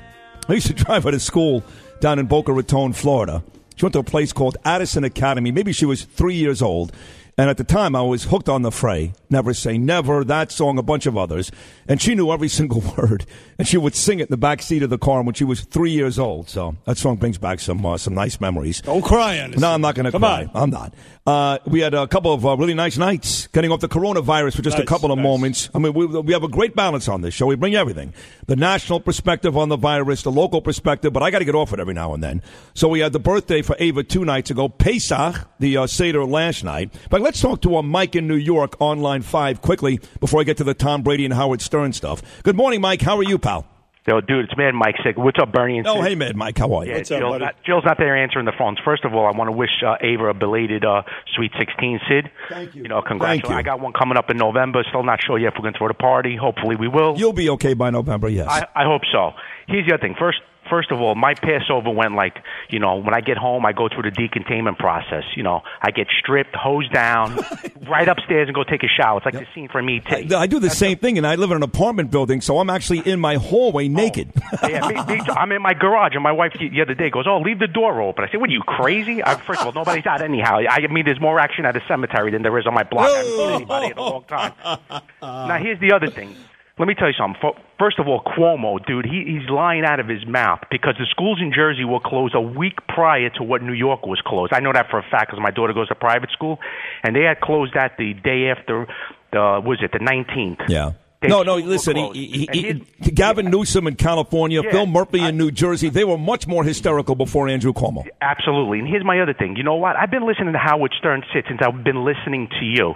[0.49, 1.63] I used to drive her to school
[2.01, 3.43] down in Boca Raton, Florida.
[3.81, 5.51] She went to a place called Addison Academy.
[5.51, 6.93] Maybe she was three years old.
[7.39, 9.15] And at the time, I was hooked on The Fray.
[9.31, 11.51] Never Say Never, that song, a bunch of others.
[11.91, 13.27] And she knew every single word.
[13.59, 15.61] And she would sing it in the back seat of the car when she was
[15.63, 16.49] three years old.
[16.49, 18.81] So that song brings back some uh, some nice memories.
[18.81, 19.61] Don't cry, Anderson.
[19.61, 20.49] No, I'm not going to cry.
[20.55, 20.63] on.
[20.63, 20.95] I'm not.
[21.27, 24.63] Uh, we had a couple of uh, really nice nights getting off the coronavirus for
[24.63, 25.23] just a couple of nice.
[25.25, 25.71] moments.
[25.75, 27.47] I mean, we, we have a great balance on this show.
[27.47, 28.15] We bring everything
[28.47, 31.73] the national perspective on the virus, the local perspective, but I got to get off
[31.73, 32.43] it every now and then.
[32.75, 36.65] So we had the birthday for Ava two nights ago, Pesach, the uh, Seder last
[36.65, 36.95] night.
[37.11, 40.45] But let's talk to uh, Mike in New York on line five quickly before I
[40.45, 42.23] get to the Tom Brady and Howard Stern stuff.
[42.43, 43.03] Good morning, Mike.
[43.03, 43.67] How are you, pal?
[44.09, 45.17] Yo, dude, it's Mad Mike Sick.
[45.19, 45.77] What's up, Bernie?
[45.79, 46.05] And Oh, Sid?
[46.05, 46.93] hey, Mad Mike, how are you?
[46.93, 48.79] Yeah, Jill's, not, Jill's not there answering the phones.
[48.83, 51.03] First of all, I want to wish uh, Ava a belated uh,
[51.37, 52.31] Sweet 16, Sid.
[52.49, 52.83] Thank you.
[52.85, 53.51] You know, congratulations.
[53.51, 53.57] you.
[53.57, 54.83] I got one coming up in November.
[54.89, 56.35] Still not sure yet if we're going to throw the party.
[56.35, 57.19] Hopefully, we will.
[57.19, 58.49] You'll be okay by November, yes.
[58.49, 59.33] I, I hope so.
[59.69, 60.17] Here's the other thing.
[60.19, 60.39] First,
[60.71, 62.39] first of all, my Passover went like,
[62.71, 65.25] you know, when I get home, I go through the decontainment process.
[65.37, 67.39] You know, I get stripped, hosed down,
[67.89, 69.19] right upstairs, and go take a shower.
[69.19, 70.35] It's like the scene from E.T.
[70.35, 73.01] I do the same thing, and I live in an apartment building, so I'm actually
[73.01, 73.93] in my hallway oh.
[73.93, 74.33] naked.
[74.63, 75.33] yeah, me, me too.
[75.37, 77.67] I'm in my garage, and my wife the the other day goes, "Oh, leave the
[77.67, 80.61] door open." I said, "What are you crazy?" I, first of all, nobody's out anyhow.
[80.69, 83.11] I mean, there's more action at a cemetery than there is on my block.
[83.11, 83.91] I haven't seen anybody oh.
[83.91, 84.53] in a long time.
[85.23, 86.37] now, here's the other thing.
[86.81, 87.39] Let me tell you something.
[87.79, 91.39] First of all, Cuomo, dude, he, he's lying out of his mouth because the schools
[91.39, 94.55] in Jersey were closed a week prior to what New York was closed.
[94.55, 96.59] I know that for a fact because my daughter goes to private school,
[97.03, 98.87] and they had closed that the day after
[99.31, 100.71] the was it the 19th.
[100.71, 100.93] Yeah.
[101.21, 105.37] They No, no, listen, he, he, he, Gavin Newsom in California, Yeah, Phil Murphy in
[105.37, 108.07] New Jersey, they were much more hysterical before Andrew Cuomo.
[108.23, 108.79] Absolutely.
[108.79, 109.57] And here's my other thing.
[109.57, 109.97] You know what?
[109.97, 112.95] I've been listening to Howard Stern sit since I've been listening to you.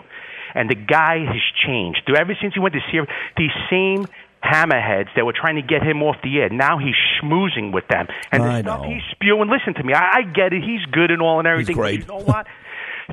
[0.54, 2.02] And the guy has changed.
[2.06, 4.06] Dude, ever since he went to Sirius, these same
[4.42, 8.06] hammerheads that were trying to get him off the air, now he's schmoozing with them.
[8.30, 8.88] And the I stuff know.
[8.88, 10.62] he's spewing, listen to me, I, I get it.
[10.62, 11.74] He's good and all and everything.
[11.74, 12.00] He's great.
[12.00, 12.46] You know what?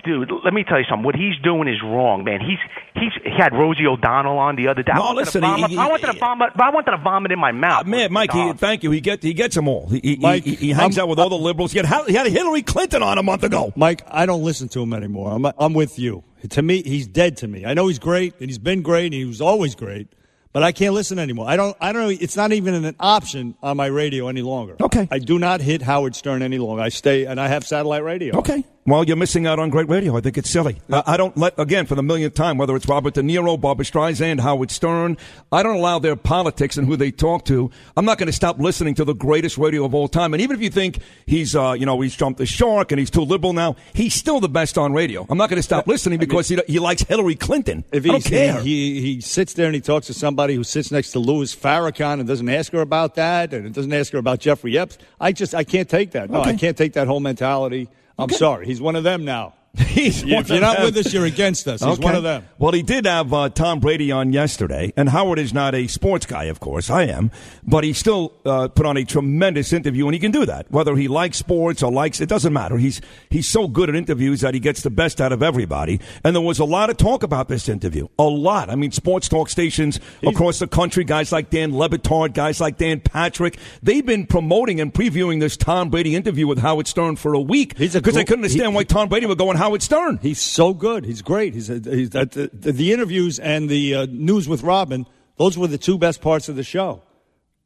[0.06, 1.04] Dude, let me tell you something.
[1.04, 2.40] What he's doing is wrong, man.
[2.40, 2.58] He's
[2.96, 4.94] he's he had Rosie O'Donnell on the other day.
[4.94, 6.50] I No, wanted listen, to vomit, he- I wanted to vomit.
[6.56, 7.86] I wanted to vomit in my mouth.
[7.86, 8.92] Uh, man, Mike, he, thank you.
[8.92, 9.88] He get he gets them all.
[9.88, 11.74] He, he, Mike, he, he hangs I'm- out with all the liberals.
[11.74, 13.74] He had, he had Hillary Clinton on a month ago.
[13.76, 15.32] Mike, I don't listen to him anymore.
[15.32, 16.24] I'm, I'm with you.
[16.52, 17.66] To me, he's dead to me.
[17.66, 20.08] I know he's great, and he's been great, and he was always great,
[20.54, 21.48] but I can't listen anymore.
[21.48, 21.78] I don't.
[21.80, 22.02] I don't.
[22.04, 22.10] know.
[22.10, 24.76] It's not even an option on my radio any longer.
[24.82, 25.08] Okay.
[25.12, 26.82] I do not hit Howard Stern any longer.
[26.82, 28.38] I stay, and I have satellite radio.
[28.40, 28.64] Okay.
[28.84, 30.18] Well, you're missing out on great radio.
[30.18, 30.82] I think it's silly.
[30.92, 33.86] I, I don't let, again, for the millionth time, whether it's Robert De Niro, Barbra
[33.86, 35.18] Streisand, Howard Stern,
[35.52, 37.70] I don't allow their politics and who they talk to.
[37.96, 40.34] I'm not going to stop listening to the greatest radio of all time.
[40.34, 43.12] And even if you think he's, uh, you know, he's jumped the shark and he's
[43.12, 45.28] too liberal now, he's still the best on radio.
[45.30, 47.84] I'm not going to stop listening because he, he likes Hillary Clinton.
[47.92, 48.62] If I don't care.
[48.62, 52.20] He, he sits there and he talks to somebody who sits next to Louis Farrakhan
[52.20, 54.98] and doesn't ask her about that and doesn't ask her about Jeffrey Epps.
[55.20, 56.32] I just I can't take that.
[56.32, 57.88] No, I can't take that whole mentality.
[58.22, 58.66] I'm sorry.
[58.66, 59.54] He's one of them now.
[59.78, 60.86] He's if you're not them.
[60.88, 61.80] with us, you're against us.
[61.82, 62.04] He's Okay.
[62.04, 62.46] one of them.
[62.58, 66.26] Well, he did have uh, Tom Brady on yesterday, and Howard is not a sports
[66.26, 66.90] guy, of course.
[66.90, 67.32] I am,
[67.64, 70.70] but he still uh, put on a tremendous interview, and he can do that.
[70.72, 72.78] Whether he likes sports or likes, it doesn't matter.
[72.78, 76.02] He's he's so good at interviews that he gets the best out of everybody.
[76.26, 78.70] And there was a lot of talk about this interview, a lot.
[78.70, 82.78] I mean, sports talk stations across the country, guys like Dan Le Batard, guys like
[82.78, 87.34] Dan Patrick, they've been promoting and previewing this Tom Brady interview with Howard Stern for
[87.34, 90.18] a week because they couldn't understand he- why Tom Brady would go on Howard Stern.
[90.24, 91.06] He's so good.
[91.06, 91.54] He's great.
[91.54, 95.06] He's, he's that the, the, the interviews and the uh, news with Robin.
[95.38, 97.04] Those were the two best parts of the show.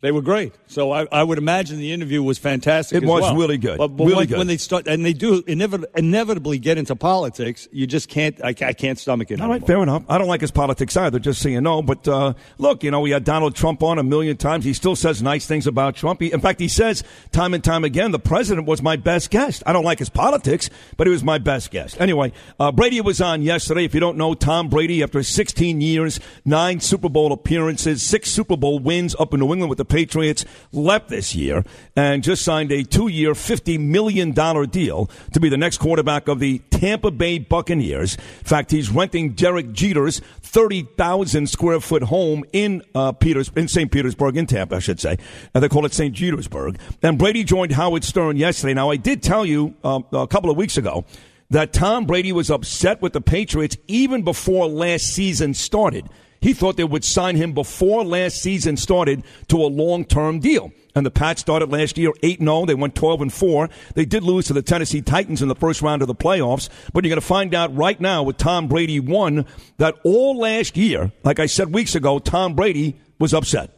[0.01, 0.53] They were great.
[0.67, 2.97] So I, I would imagine the interview was fantastic.
[2.97, 3.35] It as was well.
[3.37, 3.77] really good.
[3.79, 4.37] But, but Really when, good.
[4.37, 8.39] when they start and they do inevit- inevitably get into politics, you just can't.
[8.43, 9.41] I, I can't stomach it.
[9.41, 10.03] All right, fair enough.
[10.07, 11.81] I don't like his politics either, just so you know.
[11.81, 14.63] But uh, look, you know, we had Donald Trump on a million times.
[14.65, 16.21] He still says nice things about Trump.
[16.21, 19.63] He, in fact, he says time and time again, the president was my best guest.
[19.65, 21.99] I don't like his politics, but he was my best guest.
[21.99, 23.85] Anyway, uh, Brady was on yesterday.
[23.85, 28.57] If you don't know, Tom Brady, after 16 years, nine Super Bowl appearances, six Super
[28.57, 31.63] Bowl wins up in New England with the Patriots, left this year
[31.95, 36.59] and just signed a two-year, $50 million deal to be the next quarterback of the
[36.69, 38.15] Tampa Bay Buccaneers.
[38.15, 43.91] In fact, he's renting Derek Jeter's 30,000 square foot home in uh, Peters in St.
[43.91, 45.17] Petersburg, in Tampa, I should say.
[45.53, 46.15] And they call it St.
[46.15, 46.79] Petersburg.
[47.01, 48.73] And Brady joined Howard Stern yesterday.
[48.73, 51.05] Now, I did tell you um, a couple of weeks ago
[51.49, 56.07] that Tom Brady was upset with the Patriots even before last season started.
[56.45, 60.71] He thought they would sign him before last season started to a long-term deal.
[60.93, 62.67] And the Pats started last year 8-0.
[62.67, 63.67] They went 12 and 4.
[63.95, 67.03] They did lose to the Tennessee Titans in the first round of the playoffs, but
[67.03, 71.11] you're going to find out right now with Tom Brady won that all last year,
[71.23, 73.71] like I said weeks ago, Tom Brady was upset.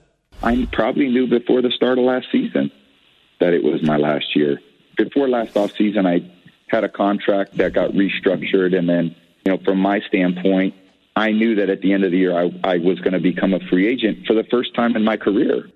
[0.44, 2.70] I probably knew before the start of last season
[3.40, 4.60] that it was my last year.
[4.98, 6.30] Before last off season, I
[6.68, 10.76] had a contract that got restructured, and then you know, from my standpoint,
[11.18, 13.54] I knew that at the end of the year, I, I was going to become
[13.54, 15.68] a free agent for the first time in my career.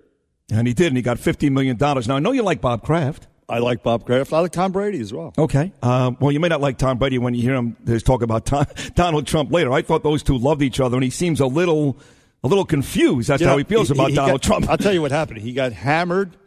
[0.51, 1.77] And he did, and he got $50 million.
[1.79, 3.27] Now, I know you like Bob Kraft.
[3.49, 4.31] I like Bob Kraft.
[4.31, 5.33] I like Tom Brady as well.
[5.37, 5.71] Okay.
[5.81, 8.45] Uh, well, you may not like Tom Brady when you hear him there's talk about
[8.45, 8.65] Tom,
[8.95, 9.71] Donald Trump later.
[9.73, 11.97] I thought those two loved each other, and he seems a little,
[12.43, 14.69] a little confused as to You how he feels about he Donald got- Trump.
[14.69, 15.39] I'll tell you what happened.
[15.41, 16.37] He got hammered,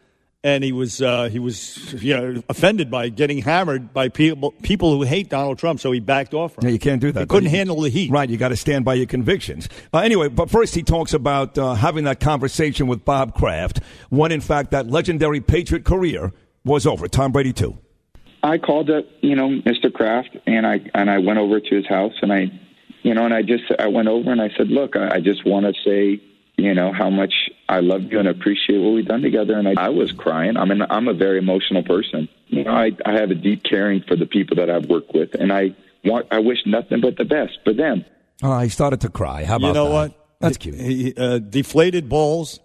[0.44, 4.92] and he was uh, he was you know, offended by getting hammered by people people
[4.92, 6.54] who hate Donald Trump, so he backed off.
[6.54, 7.20] From Yeah, you can't do that.
[7.20, 8.10] He couldn't You- handle the heat.
[8.12, 9.68] Right, you got to stand by your convictions.
[9.92, 13.80] Uh, anyway, but first he talks about uh, having that conversation with Bob Kraft
[14.10, 16.32] when, in fact, that legendary Patriot career
[16.64, 17.08] was over.
[17.08, 17.78] Tom Brady too.
[18.42, 19.90] I called up, you know, Mr.
[19.90, 22.50] Kraft, and I and I went over to his house, and I,
[23.02, 25.46] you know, and I just I went over and I said, look, I, I just
[25.46, 26.22] want to say,
[26.56, 27.34] you know, how much
[27.68, 29.58] I love you and appreciate what we've done together.
[29.58, 30.56] And I, I was crying.
[30.56, 32.28] I mean, I'm a very emotional person.
[32.46, 35.34] You know, I I have a deep caring for the people that I've worked with,
[35.34, 35.74] and I
[36.04, 38.04] want I wish nothing but the best for them.
[38.42, 39.44] Oh, he started to cry.
[39.44, 39.94] How about you know that?
[39.94, 40.20] what?
[40.40, 40.74] That's cute.
[40.74, 42.60] He, uh, deflated balls.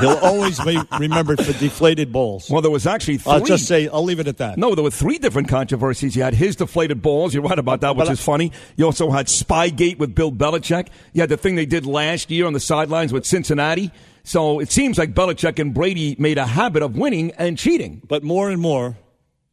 [0.00, 2.50] He'll always be remembered for deflated balls.
[2.50, 4.58] Well, there was actually 3 I'll just say I'll leave it at that.
[4.58, 6.16] No, there were three different controversies.
[6.16, 7.32] You had his deflated balls.
[7.34, 8.52] You're right about that, which But I- is funny.
[8.76, 10.88] You also had Spygate with Bill Belichick.
[11.12, 13.90] You had the thing they did last year on the sidelines with Cincinnati.
[14.24, 18.00] So it seems like Belichick and Brady made a habit of winning and cheating.
[18.08, 18.96] But more and more,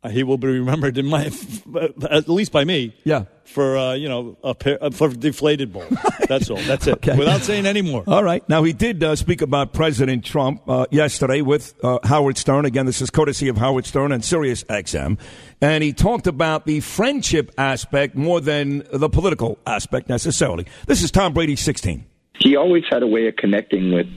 [0.10, 1.26] he will be remembered in my,
[2.10, 2.96] at least by me.
[3.04, 3.26] Yeah.
[3.44, 5.94] For uh, you know, a pair, uh, for deflated balls.
[6.30, 6.58] That's all.
[6.58, 6.94] That's it.
[6.96, 7.18] Okay.
[7.18, 8.04] Without saying any more.
[8.08, 8.48] All right.
[8.48, 12.64] Now, he did uh, speak about President Trump uh, yesterday with uh, Howard Stern.
[12.64, 15.20] Again, this is courtesy of Howard Stern and Sirius XM.
[15.60, 20.66] And he talked about the friendship aspect more than the political aspect necessarily.
[20.88, 22.06] This is Tom Brady, 16.
[22.40, 24.08] he always had a way of connecting with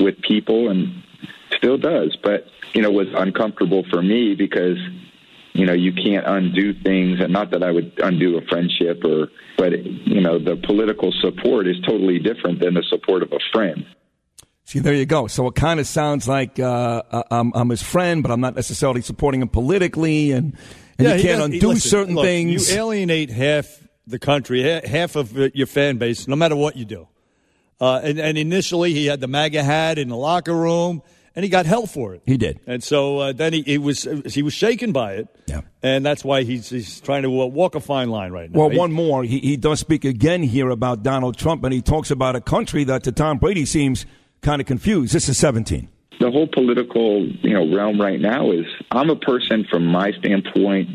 [0.00, 1.02] with people and
[1.56, 4.76] still does but you know was uncomfortable for me because
[5.58, 9.28] you know you can't undo things and not that i would undo a friendship or
[9.56, 13.84] but you know the political support is totally different than the support of a friend
[14.68, 15.28] See, there you go.
[15.28, 18.56] So it kind of sounds like uh, uh, I'm, I'm his friend, but I'm not
[18.56, 20.56] necessarily supporting him politically, and,
[20.98, 22.68] and Yeah, you can't does- undo listen, certain look, things.
[22.68, 23.68] You alienate half
[24.08, 27.06] the country, half of uh, your fan base, no matter what you do.
[27.80, 31.00] Uh, and, and initially, he had the MAGA hat in the locker room,
[31.36, 32.22] and he got hell for it.
[32.26, 32.58] He did.
[32.66, 35.28] And so uh, then he, he was he was shaken by it.
[35.46, 35.60] Yeah.
[35.82, 38.58] And that's why he's he's trying to uh, walk a fine line right now.
[38.58, 39.22] Well, He- one more.
[39.22, 42.82] He, he does speak again here about Donald Trump, and he talks about a country
[42.84, 44.06] that to Tom Brady seems
[44.42, 45.12] kind of confused.
[45.14, 45.88] This is 17.
[46.18, 50.88] the whole political you know realm right now is i'm a person from my standpoint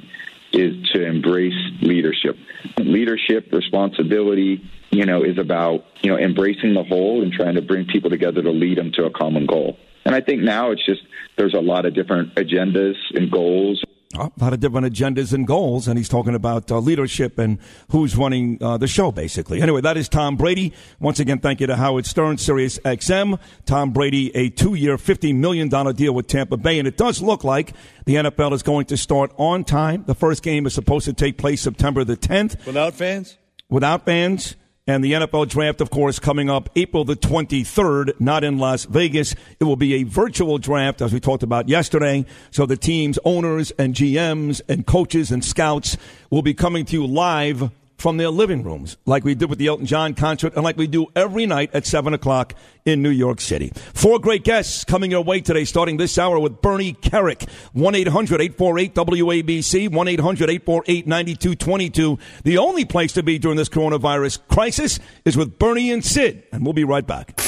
[0.52, 2.36] is to embrace leadership
[2.80, 4.62] leadership responsibility
[4.92, 8.42] you know is about you know embracing the whole and trying to bring people together
[8.42, 11.02] to lead them to a common goal and i think now it's just
[11.38, 13.84] there's a lot of different agendas and goals
[14.14, 17.60] A lot of different agendas and goals, and he's talking about uh, leadership and
[17.92, 19.62] who's running uh, the show, basically.
[19.62, 20.74] Anyway, that is Tom Brady.
[21.00, 23.40] Once again, thank you to Howard Stern, Sirius XM.
[23.66, 27.74] Tom Brady, a two-year, $50 million deal with Tampa Bay, and it does look like
[28.04, 30.04] the NFL is going to start on time.
[30.06, 32.66] The first game is supposed to take place September the 10th.
[32.66, 33.38] without fans.
[33.70, 34.58] without fans.
[34.88, 39.36] And the NFL draft, of course, coming up April the 23rd, not in Las Vegas.
[39.60, 42.26] It will be a virtual draft, as we talked about yesterday.
[42.50, 45.98] So the teams, owners, and GMs, and coaches and scouts
[46.32, 47.70] will be coming to you live
[48.02, 50.88] from their living rooms, like we did with the Elton John concert, and like we
[50.88, 53.72] do every night at 7 o'clock in New York City.
[53.94, 57.48] Four great guests coming your way today, starting this hour with Bernie Kerik.
[57.74, 62.18] 1 800 848 WABC, 1 800 848 9222.
[62.44, 66.64] The only place to be during this coronavirus crisis is with Bernie and Sid, and
[66.64, 67.40] we'll be right back.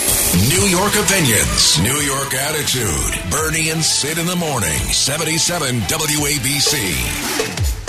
[0.50, 3.32] New York opinions, New York attitude.
[3.32, 4.70] Bernie and Sid in the morning.
[4.70, 7.83] 77 WABC.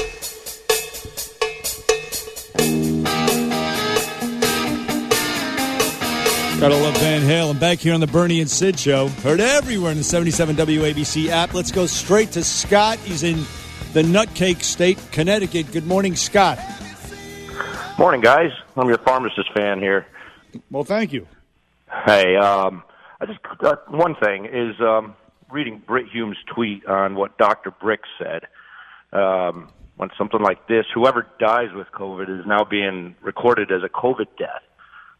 [6.64, 7.60] Gotta love Van Halen.
[7.60, 9.08] Back here on the Bernie and Sid show.
[9.08, 11.52] Heard everywhere in the 77 WABC app.
[11.52, 12.96] Let's go straight to Scott.
[13.00, 13.44] He's in
[13.92, 15.70] the Nutcake State, Connecticut.
[15.72, 16.58] Good morning, Scott.
[17.98, 18.50] Morning, guys.
[18.78, 20.06] I'm your pharmacist fan here.
[20.70, 21.26] Well, thank you.
[22.06, 22.82] Hey, um,
[23.20, 25.14] I just uh, one thing is um,
[25.50, 27.72] reading Brit Hume's tweet on what Dr.
[27.72, 28.46] Birx said.
[29.12, 33.90] Um, when something like this, whoever dies with COVID is now being recorded as a
[33.90, 34.62] COVID death.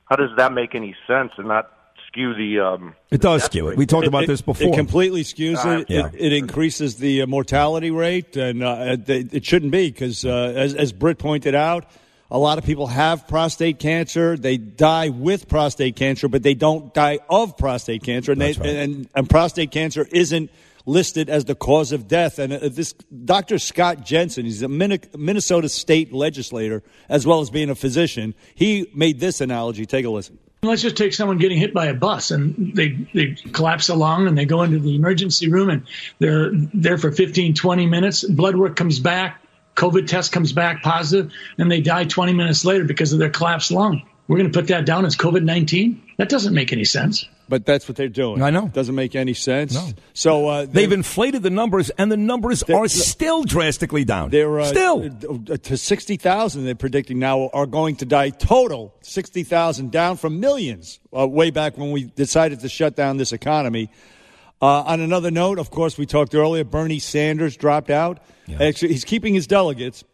[0.07, 1.71] How does that make any sense and not
[2.09, 2.61] skew the?
[2.61, 3.77] Um, It does skew it.
[3.77, 4.69] We talked about It- this before.
[4.69, 5.91] It completely skews it.
[5.91, 6.07] Yeah.
[6.07, 10.53] It, it increases the uh, mortality rate, and uh, it, it shouldn't be because, uh,
[10.57, 11.87] as, as Brit pointed out,
[12.31, 14.37] a lot of people have prostate cancer.
[14.37, 19.09] They die with prostate cancer, but they don't die of prostate cancer, and, they, and,
[19.15, 20.51] and prostate cancer isn't
[20.87, 22.39] listed as the cause of death.
[22.39, 23.59] And uh, this Dr.
[23.59, 28.35] Scott Jensen, he's a Min- Minnesota state legislator as well as being a physician.
[28.55, 29.87] He made this analogy.
[29.87, 30.39] Take a listen.
[30.62, 34.37] Let's just take someone getting hit by a bus and they, they collapse along and
[34.37, 35.87] they go into the emergency room and
[36.20, 38.24] they're there for 15, 20 minutes.
[38.24, 39.43] Blood work comes back,
[39.76, 43.72] COVID test comes back positive, and they die 20 minutes later because of their collapsed
[43.72, 44.03] lung.
[44.26, 46.03] We're going to put that down as COVID 19?
[46.16, 47.28] That doesn't make any sense.
[47.49, 48.42] But that's what they're doing.
[48.42, 48.68] I know.
[48.68, 49.74] Doesn't make any sense.
[49.74, 49.88] No.
[50.14, 54.30] So uh, They've inflated the numbers, and the numbers are still drastically down.
[54.30, 55.11] They're uh, still
[55.51, 56.64] uh, to sixty thousand.
[56.64, 61.51] They're predicting now are going to die total sixty thousand, down from millions uh, way
[61.51, 63.90] back when we decided to shut down this economy.
[64.62, 66.64] Uh, on another note, of course, we talked earlier.
[66.64, 68.20] Bernie Sanders dropped out.
[68.59, 70.05] Actually, he's keeping his delegates.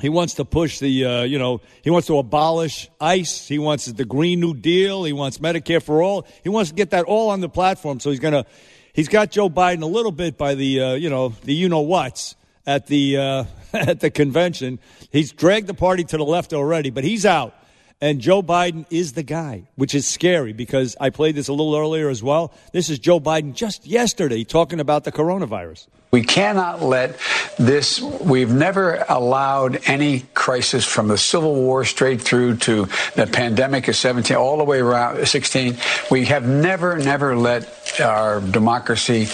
[0.00, 3.46] He wants to push the, uh, you know, he wants to abolish ICE.
[3.46, 5.04] He wants the Green New Deal.
[5.04, 6.26] He wants Medicare for all.
[6.42, 8.00] He wants to get that all on the platform.
[8.00, 8.46] So he's going to,
[8.92, 11.82] he's got Joe Biden a little bit by the, uh, you know, the you know
[11.82, 12.34] whats
[12.66, 14.78] at the uh, at the convention.
[15.10, 17.54] He's dragged the party to the left already, but he's out.
[18.02, 21.76] And Joe Biden is the guy, which is scary because I played this a little
[21.76, 22.50] earlier as well.
[22.72, 25.86] This is Joe Biden just yesterday talking about the coronavirus.
[26.10, 27.20] We cannot let
[27.58, 32.86] this, we've never allowed any crisis from the Civil War straight through to
[33.16, 35.76] the pandemic of 17, all the way around 16.
[36.10, 39.26] We have never, never let our democracy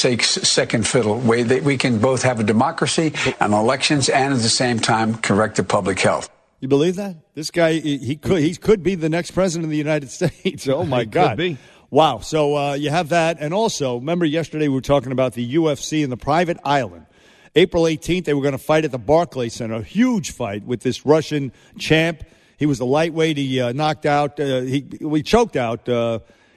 [0.00, 1.18] take second fiddle.
[1.18, 5.16] We, that we can both have a democracy and elections and at the same time
[5.16, 6.30] correct the public health.
[6.66, 7.14] You believe that?
[7.34, 10.66] This guy, he, he could he could be the next president of the United States.
[10.66, 11.38] Oh my God!
[11.90, 12.18] Wow.
[12.18, 16.02] So uh, you have that, and also remember yesterday we were talking about the UFC
[16.02, 17.06] and the private island.
[17.54, 20.80] April 18th, they were going to fight at the Barclays Center, a huge fight with
[20.80, 22.24] this Russian champ.
[22.56, 23.36] He was a lightweight.
[23.36, 24.40] He uh, knocked out.
[24.40, 25.88] Uh, he we choked out.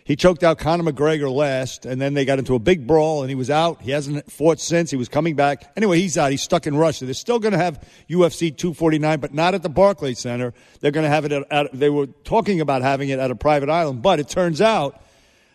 [0.09, 3.29] He choked out Conor McGregor last, and then they got into a big brawl, and
[3.29, 3.79] he was out.
[3.83, 4.89] He hasn't fought since.
[4.89, 5.71] He was coming back.
[5.77, 6.31] Anyway, he's out.
[6.31, 7.05] He's stuck in Russia.
[7.05, 7.79] They're still going to have
[8.09, 10.51] UFC 249, but not at the Barclays Center.
[10.79, 11.69] They're going to have it at, at.
[11.73, 14.99] They were talking about having it at a private island, but it turns out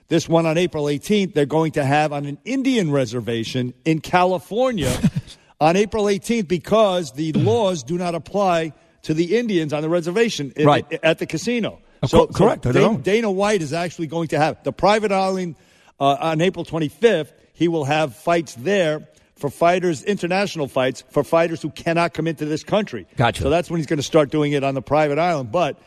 [0.06, 4.96] this one on April 18th, they're going to have on an Indian reservation in California
[5.60, 10.52] on April 18th because the laws do not apply to the Indians on the reservation
[10.54, 10.86] in- Right.
[11.02, 11.80] at the casino.
[12.04, 12.64] Of So, correct.
[12.64, 13.00] so I Dana, don't know.
[13.00, 15.56] Dana White is actually going to have the private island
[16.00, 17.32] uh, on April 25th.
[17.52, 22.44] He will have fights there for fighters, international fights for fighters who cannot come into
[22.44, 23.06] this country.
[23.16, 23.42] Gotcha.
[23.42, 25.50] So that's when he's going to start doing it on the private island.
[25.52, 25.78] But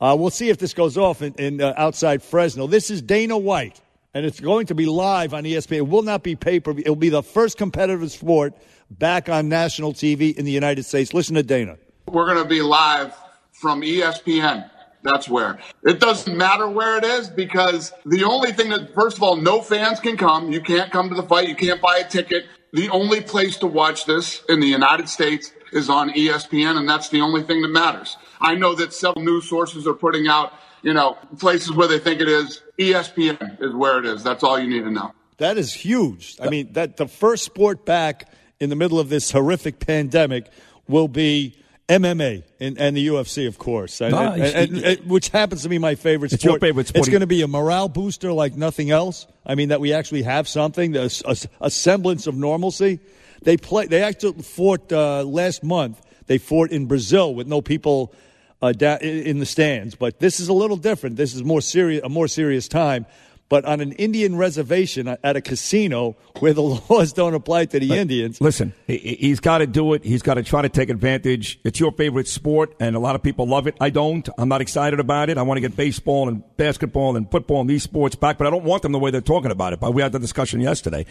[0.00, 2.66] uh, we'll see if this goes off in, in uh, outside Fresno.
[2.66, 3.80] This is Dana White,
[4.14, 5.76] and it's going to be live on ESPN.
[5.76, 6.82] It will not be pay per view.
[6.84, 8.54] It will be the first competitive sport
[8.90, 11.14] back on national TV in the United States.
[11.14, 11.76] Listen to Dana.
[12.06, 13.14] We're going to be live
[13.52, 14.68] from ESPN.
[15.04, 15.58] That's where.
[15.84, 19.60] It doesn't matter where it is because the only thing that, first of all, no
[19.60, 20.50] fans can come.
[20.50, 21.46] You can't come to the fight.
[21.46, 22.46] You can't buy a ticket.
[22.72, 27.10] The only place to watch this in the United States is on ESPN, and that's
[27.10, 28.16] the only thing that matters.
[28.40, 32.20] I know that several news sources are putting out, you know, places where they think
[32.22, 32.62] it is.
[32.78, 34.24] ESPN is where it is.
[34.24, 35.12] That's all you need to know.
[35.36, 36.36] That is huge.
[36.40, 38.28] I mean, that the first sport back
[38.58, 40.46] in the middle of this horrific pandemic
[40.88, 41.56] will be
[41.88, 45.94] MMA and, and the UFC, of course, and, Ah, and- which happens to be my
[45.94, 46.54] favorite It's sport.
[46.54, 47.00] your favorite sport.
[47.00, 49.26] It's going to be a morale booster like nothing else.
[49.44, 53.00] I mean, that we actually have something, a, a, a semblance of normalcy.
[53.42, 53.86] They play.
[53.86, 56.00] They actually fought uh, last month.
[56.26, 58.14] They fought in Brazil with no people
[58.62, 59.94] uh, da- in the stands.
[59.94, 61.16] But this is a little different.
[61.16, 63.04] This is more serious, a more serious time.
[63.48, 67.96] But on an Indian reservation at a casino where the laws don't apply to the
[67.96, 70.02] Indians, Listen, he, he's got to do it.
[70.04, 71.60] He's got to try to take advantage.
[71.62, 73.76] It's your favorite sport, and a lot of people love it.
[73.80, 74.28] I don't.
[74.38, 75.36] I'm not excited about it.
[75.36, 78.50] I want to get baseball and basketball and football and these sports back, but I
[78.50, 79.80] don't want them the way they're talking about it.
[79.80, 81.04] But we had the discussion yesterday.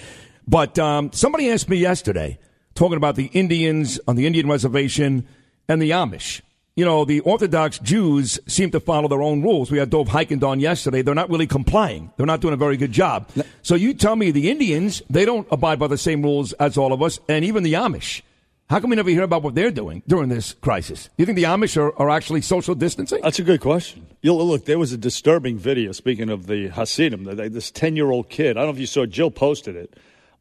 [0.47, 2.39] But um, somebody asked me yesterday,
[2.73, 5.27] talking about the Indians on the Indian reservation
[5.67, 6.41] and the Amish.
[6.76, 9.69] You know, the Orthodox Jews seem to follow their own rules.
[9.69, 11.03] We had Dov Hikind on yesterday.
[11.03, 12.11] They're not really complying.
[12.17, 13.30] They're not doing a very good job.
[13.61, 16.91] So you tell me the Indians, they don't abide by the same rules as all
[16.91, 18.24] of us, and even the Amish.
[18.71, 21.03] How come we never hear about what they're doing during this crisis?
[21.03, 23.21] Do you think the Amish are, are actually social distancing?
[23.21, 24.07] That's a good question.
[24.24, 25.91] You look, there was a disturbing video.
[25.91, 28.57] Speaking of the Hasidim, this ten-year-old kid.
[28.57, 29.05] I don't know if you saw.
[29.05, 29.95] Jill posted it.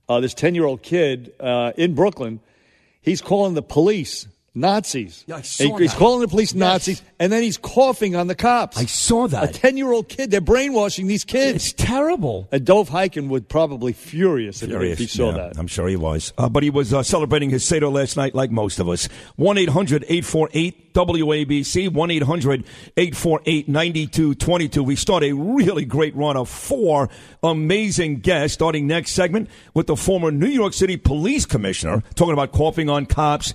[0.09, 2.41] Uh, this ten-year-old kid uh, in Brooklyn.
[3.03, 5.25] He's calling the police Nazis.
[5.27, 5.99] Yeah, I saw He- he's that.
[5.99, 8.77] calling the police Nazis, and then he's coughing on the cops.
[8.77, 9.45] I saw that.
[9.45, 10.31] A ten-year-old kid.
[10.31, 11.57] They're brainwashing these kids.
[11.57, 12.49] It's terrible.
[12.53, 15.53] And Dov Hikind would probably furious, if- if he saw Yeah, that.
[15.59, 16.33] I'm sure he was.
[16.37, 19.09] Uh, but he was uh, celebrating his Seder last night, like most of us.
[19.37, 22.65] 1 800 848 WABC, 1 800
[22.99, 24.83] 848 9222.
[24.83, 27.09] We start a really great run of four
[27.43, 32.53] amazing guests, starting next segment with the former New York City Police Commissioner, talking about
[32.53, 33.55] coughing on cops,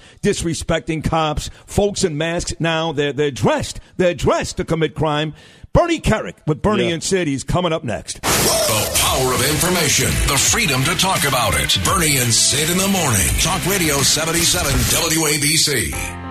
[0.88, 2.92] disrespecting cops, folks in masks now.
[2.92, 3.80] They're, they're dressed.
[3.98, 5.34] They're dressed to commit crime.
[5.74, 6.96] Bernie Kerik with Bernie Yeah.
[6.96, 7.28] and Sid.
[7.28, 8.22] He's coming up next.
[8.22, 11.78] The power of information, the freedom to talk about it.
[11.86, 13.28] Bernie and Sid in the morning.
[13.42, 16.27] Talk Radio 77 WABC.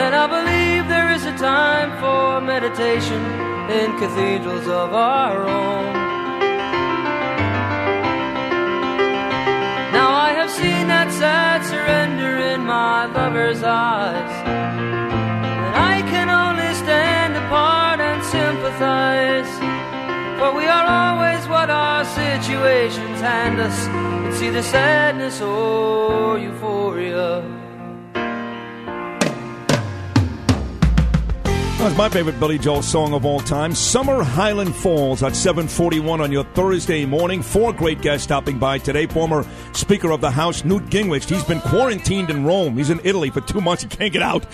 [0.02, 3.22] And I believe there is a time for meditation
[3.70, 5.92] in cathedrals of our own.
[9.92, 14.32] Now I have seen that sad surrender in my lover's eyes.
[14.46, 19.65] And I can only stand apart and sympathize.
[20.38, 23.86] For we are always what our situations hand us.
[23.86, 27.55] And see the sadness or euphoria.
[31.78, 36.32] That's my favorite Billy Joel song of all time, Summer Highland Falls at 741 on
[36.32, 37.42] your Thursday morning.
[37.42, 39.06] Four great guests stopping by today.
[39.06, 41.28] Former Speaker of the House, Newt Gingrich.
[41.28, 42.78] He's been quarantined in Rome.
[42.78, 43.82] He's in Italy for two months.
[43.82, 44.46] He can't get out.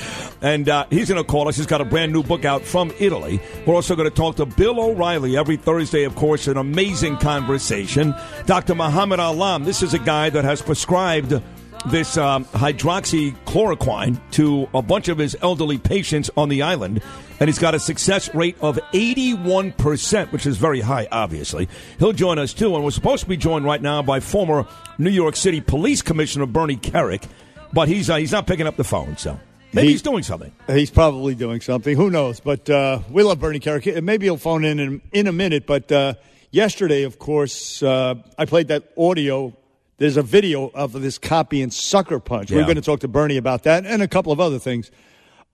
[0.42, 1.56] And uh, he's going to call us.
[1.56, 3.40] He's got a brand new book out from Italy.
[3.66, 8.14] We're also going to talk to Bill O'Reilly every Thursday, of course, an amazing conversation.
[8.46, 8.74] Dr.
[8.74, 9.62] Muhammad Alam.
[9.62, 11.40] This is a guy that has prescribed
[11.86, 17.02] this um, hydroxychloroquine to a bunch of his elderly patients on the island,
[17.40, 21.68] and he's got a success rate of 81%, which is very high, obviously.
[21.98, 24.66] He'll join us, too, and we're supposed to be joined right now by former
[24.98, 27.24] New York City Police Commissioner Bernie Kerik,
[27.72, 29.38] but he's, uh, he's not picking up the phone, so
[29.72, 30.52] maybe He- he's doing something.
[30.68, 31.96] He's probably doing something.
[31.96, 32.38] Who knows?
[32.40, 34.02] But uh, we love Bernie Kerik.
[34.02, 35.66] Maybe he'll phone in in, in a minute.
[35.66, 36.14] But uh,
[36.50, 39.56] yesterday, of course, uh, I played that audio.
[39.98, 42.50] There's a video of this copy and sucker punch.
[42.50, 44.90] We're going to talk to Bernie about that and a couple of other things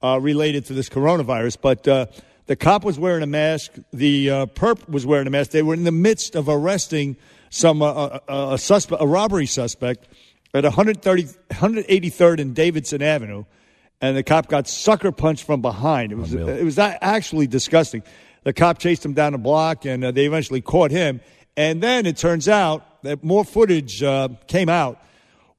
[0.02, 1.58] uh, related to this coronavirus.
[1.60, 2.06] But uh,
[2.46, 3.72] the cop was wearing a mask.
[3.92, 5.50] The uh, perp was wearing a mask.
[5.50, 7.16] They were in the midst of arresting
[7.50, 10.08] some uh, uh, uh, a suspect, a robbery suspect,
[10.54, 13.44] at 130, 183rd and Davidson Avenue,
[14.00, 16.12] and the cop got sucker punched from behind.
[16.12, 18.02] It was it was actually disgusting.
[18.44, 21.20] The cop chased him down the block, and uh, they eventually caught him.
[21.58, 25.02] And then it turns out that more footage uh, came out.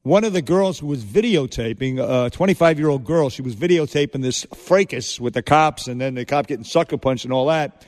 [0.03, 4.21] One of the girls who was videotaping, a 25 year old girl, she was videotaping
[4.21, 7.85] this fracas with the cops, and then the cop getting sucker punched and all that.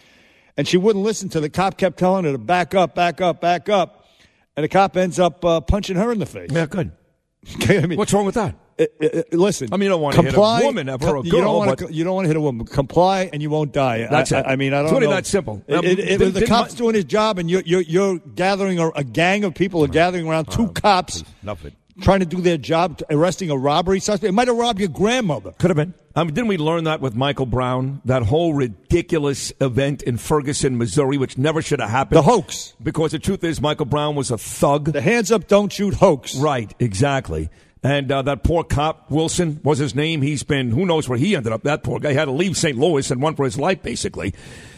[0.57, 3.39] And she wouldn't listen to the cop, kept telling her to back up, back up,
[3.39, 4.05] back up.
[4.57, 6.49] And the cop ends up uh, punching her in the face.
[6.51, 6.91] Yeah, good.
[7.55, 8.53] Okay, I mean, What's wrong with that?
[8.81, 11.25] Uh, uh, listen, I mean, you don't want to hit a woman or a com-
[11.25, 11.93] You don't want to.
[11.93, 12.65] You don't want to hit a woman.
[12.65, 14.07] Comply, and you won't die.
[14.09, 14.45] That's I, it.
[14.45, 15.13] I, I mean, I don't It's really know.
[15.13, 15.63] that simple.
[15.67, 18.17] It, Um, it, it- didn't- the cop's my- doing his job, and you're you're, you're
[18.19, 21.73] gathering a, a gang of people are gathering around two cops Enough of it.
[22.01, 24.29] trying to do their job, arresting a robbery suspect.
[24.29, 25.51] It might have robbed your grandmother.
[25.59, 25.93] Could have been.
[26.13, 28.01] I mean, didn't we learn that with Michael Brown?
[28.03, 32.17] That whole ridiculous event in Ferguson, Missouri, which never should have happened.
[32.17, 32.73] The hoax.
[32.83, 34.91] Because the truth is, Michael Brown was a thug.
[34.91, 36.35] The hands up, don't shoot hoax.
[36.35, 37.49] Right, exactly.
[37.83, 40.21] And uh, that poor cop, Wilson was his name.
[40.21, 41.63] He's been, who knows where he ended up.
[41.63, 42.77] That poor guy had to leave St.
[42.77, 44.35] Louis and run for his life, basically.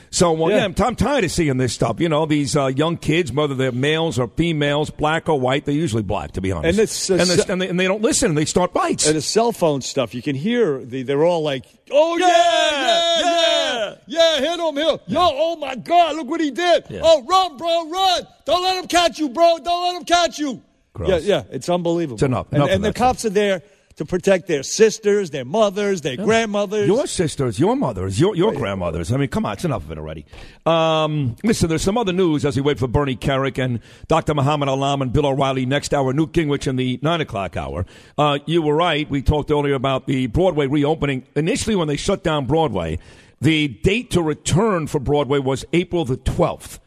[0.10, 0.66] So, well, yeah, Yeah.
[0.66, 2.00] I'm, I'm tired of seeing this stuff.
[2.00, 5.74] You know, these uh, young kids, whether they're males or females, black or white, they're
[5.76, 6.78] usually black, to be honest.
[6.78, 8.30] And it's, uh, and, and, they, and they don't listen.
[8.30, 9.06] and They start fights.
[9.08, 13.20] And the cell phone stuff, you can hear the, they're all like, "Oh yeah, yeah,
[13.20, 16.86] yeah, yeah, hit him, hit him, yo, oh my God, look what he did!
[17.04, 18.28] Oh, run, bro, run!
[18.46, 19.58] Don't let him catch you, bro!
[19.64, 20.62] Don't let him catch you!"
[20.94, 21.10] Gross.
[21.10, 22.16] Yeah, yeah, it's unbelievable.
[22.16, 22.48] It's enough.
[22.52, 23.64] And, Enough of and the cops are there
[23.96, 26.88] to protect their sisters, their mothers, their grandmothers.
[26.88, 29.12] Your sisters, your mothers, your, your grandmothers.
[29.12, 30.26] I mean, come on, it's enough of it already.
[30.66, 34.34] Um, listen, there's some other news as we wait for Bernie Kerik and Dr.
[34.34, 37.86] Muhammad Alam and Bill O'Reilly next hour, Newt Gingrich in the 9 o'clock hour.
[38.18, 39.08] Uh, you were right.
[39.10, 41.28] We talked earlier about the Broadway reopening.
[41.36, 42.98] Initially, when they shut down Broadway,
[43.42, 46.80] the date to return for Broadway was April the 12th.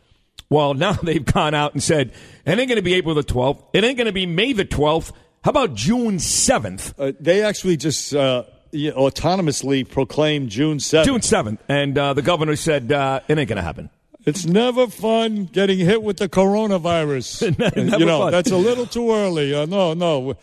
[0.48, 2.12] Well, now they've gone out and said,
[2.44, 3.62] it ain't going to be April the 12th.
[3.72, 5.12] It ain't going to be May the 12th.
[5.42, 6.94] How about June 7th?
[6.98, 11.06] Uh, they actually just uh, you know, autonomously proclaimed June seventh.
[11.06, 11.58] June 7th.
[11.68, 13.90] And uh, the governor said, uh, it ain't going to happen.
[14.24, 17.46] It's never fun getting hit with the coronavirus.
[17.98, 18.32] You know, fun.
[18.32, 19.54] that's a little too early.
[19.54, 20.36] Uh, no, no.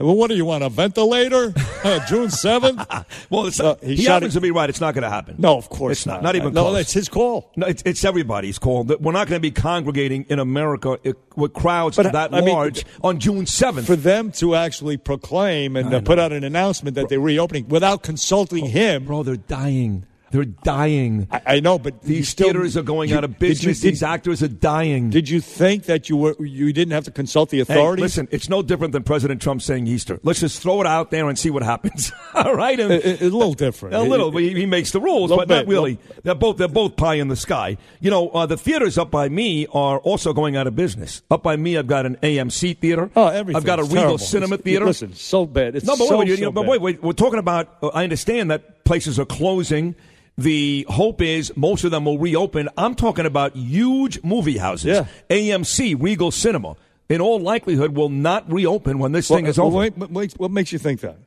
[0.00, 1.52] Well, what do you want, a ventilator?
[1.82, 3.06] Uh, June 7th?
[3.30, 4.68] Well, it's, Uh, he, he shot happens it- to be right.
[4.68, 5.36] It's not going to happen.
[5.38, 6.16] No, of course it's not.
[6.16, 6.24] not.
[6.24, 6.74] Not even No, close.
[6.76, 7.50] that's his call.
[7.56, 8.84] No, it's, it's everybody's call.
[8.84, 12.54] We're not going to be congregating in America uh, with crowds But, that I mean,
[12.54, 13.86] large on June 7th.
[13.86, 18.02] For them to actually proclaim and uh, put out an announcement that they're reopening without
[18.02, 19.06] consulting him.
[19.06, 20.04] Bro, they're dying.
[20.32, 21.26] They're dying.
[21.30, 23.80] I, I know, but These still- theaters are going you- out of did you- business.
[23.80, 25.10] did- These actors are dying.
[25.10, 28.02] Did you think that you were you didn't have to consult the Hey, authorities?
[28.02, 30.20] listen, it's no different than President Trump saying Easter.
[30.22, 32.12] Let's just throw it out there and see what happens.
[32.34, 33.94] All right, And- A- a- little different.
[33.96, 35.98] A little, but he, he makes the rules, Little but not bit, really.
[36.22, 37.76] They're both they're both pie in the sky.
[38.00, 41.22] You know, uh, the theaters up by me are also going out of business.
[41.30, 43.10] Up by me, I've got an AMC theater.
[43.16, 43.56] Oh, everything.
[43.56, 44.18] I've got a Regal terrible.
[44.18, 44.84] Cinema It's- theater.
[44.86, 45.74] Listen, so bad.
[45.74, 47.02] It's no, but so, wait, wait, you so know, but wait, wait.
[47.02, 47.76] We're talking about.
[47.82, 49.96] Uh, I understand that places are closing.
[50.40, 52.68] The hope is most of them will reopen.
[52.76, 54.96] I'm talking about huge movie houses.
[54.96, 55.06] Yeah.
[55.28, 56.76] AMC, Regal Cinema,
[57.08, 59.76] in all likelihood, will not reopen when this thing Well, is well, over.
[59.78, 61.18] wait, what makes- what makes you think that?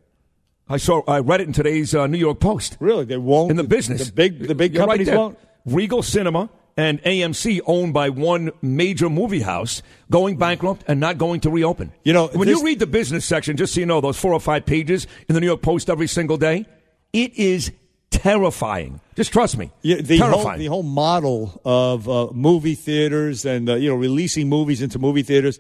[0.69, 1.01] I saw.
[1.07, 2.77] I read it in today's uh, New York Post.
[2.79, 4.07] Really, they won't in the business.
[4.07, 5.17] The big, the big You're companies there.
[5.17, 5.37] won't.
[5.65, 11.41] Regal Cinema and AMC, owned by one major movie house, going bankrupt and not going
[11.41, 11.91] to reopen.
[12.03, 14.33] You know, when this- you read the business section, just so you know, those four
[14.33, 16.65] or five pages in the New York Post every single day,
[17.11, 17.71] it is
[18.13, 18.99] terrifying.
[19.15, 19.71] Just trust me.
[19.81, 20.59] Yeah, the whole, terrifying.
[20.59, 25.23] the whole model of uh, movie theaters and uh, you know releasing movies into movie
[25.23, 25.59] theaters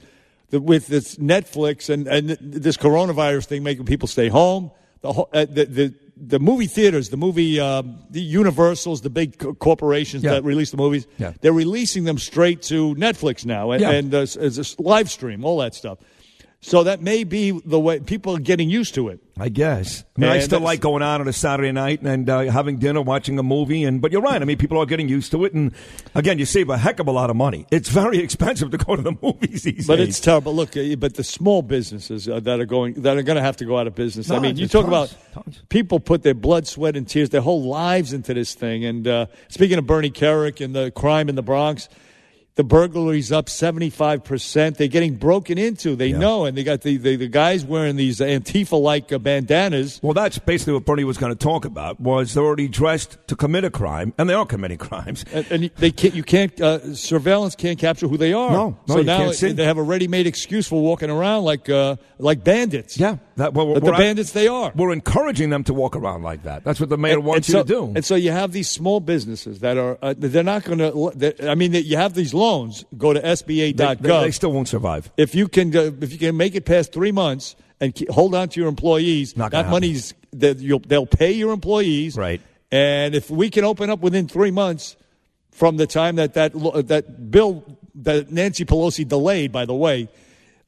[0.49, 4.71] the, with this Netflix and, and this coronavirus thing making people stay home.
[5.01, 9.37] The whole, uh, the, the the movie theaters, the movie um, the Universals, the big
[9.39, 10.33] co- corporations Yeah.
[10.35, 11.33] that release the movies, Yeah.
[11.41, 13.91] they're releasing them straight to Netflix now and, Yeah.
[13.91, 15.97] and uh, as a live stream, all that stuff.
[16.63, 19.19] So that may be the way people are getting used to it.
[19.37, 20.05] I guess.
[20.15, 23.01] I mean, I still like going out on a Saturday night and uh, having dinner,
[23.01, 23.83] watching a movie.
[23.83, 24.41] And but you're right.
[24.41, 25.73] I mean, people are getting used to it, and
[26.15, 27.65] again, you save a heck of a lot of money.
[27.69, 29.87] It's very expensive to go to the movies these But days.
[29.87, 30.55] But it's terrible.
[30.55, 33.57] Look, uh, but the small businesses uh, that are going that are going to have
[33.57, 34.31] to go out of business.
[34.31, 37.63] I mean, you talk tons, about people put their blood, sweat, and tears, their whole
[37.63, 38.85] lives into this thing.
[38.85, 41.89] And uh, speaking of Bernie Kerik and the crime in the Bronx.
[42.55, 44.77] The burglary's up 75%.
[44.77, 45.95] They're getting broken into.
[45.95, 46.45] They know.
[46.45, 49.99] And they got the, the, the guys wearing these Antifa like uh, bandanas.
[50.03, 51.99] Well, that's basically what Bernie was going to talk about.
[51.99, 55.25] Was they're already dressed to commit a crime, and they are committing crimes.
[55.33, 58.51] And, and they can't, you can't, uh, surveillance can't capture who they are.
[58.51, 62.43] No, no, so now they have a ready-made excuse for walking around like, uh, like
[62.43, 62.99] bandits.
[62.99, 64.71] Yeah, that, well, But the bandits they are.
[64.75, 66.63] We're encouraging them to walk around like that.
[66.63, 67.93] That's what the mayor wants so, you to do.
[67.95, 71.55] And so you have these small businesses that are, uh, they're not going to, I
[71.55, 72.85] mean, you have these loans.
[72.97, 73.99] Go to SBA.gov.
[74.01, 75.11] They- they- they still won't survive.
[75.17, 78.35] If you can, uh, if you can make it past three months and keep, hold
[78.35, 82.15] on to your employees, Not that gonna money's, that you'll, they'll pay your employees.
[82.15, 82.41] Right.
[82.71, 84.95] And if we can open up within three months
[85.51, 86.53] from the time that that,
[86.87, 87.63] that bill
[87.95, 90.09] that Nancy Pelosi delayed, by the way,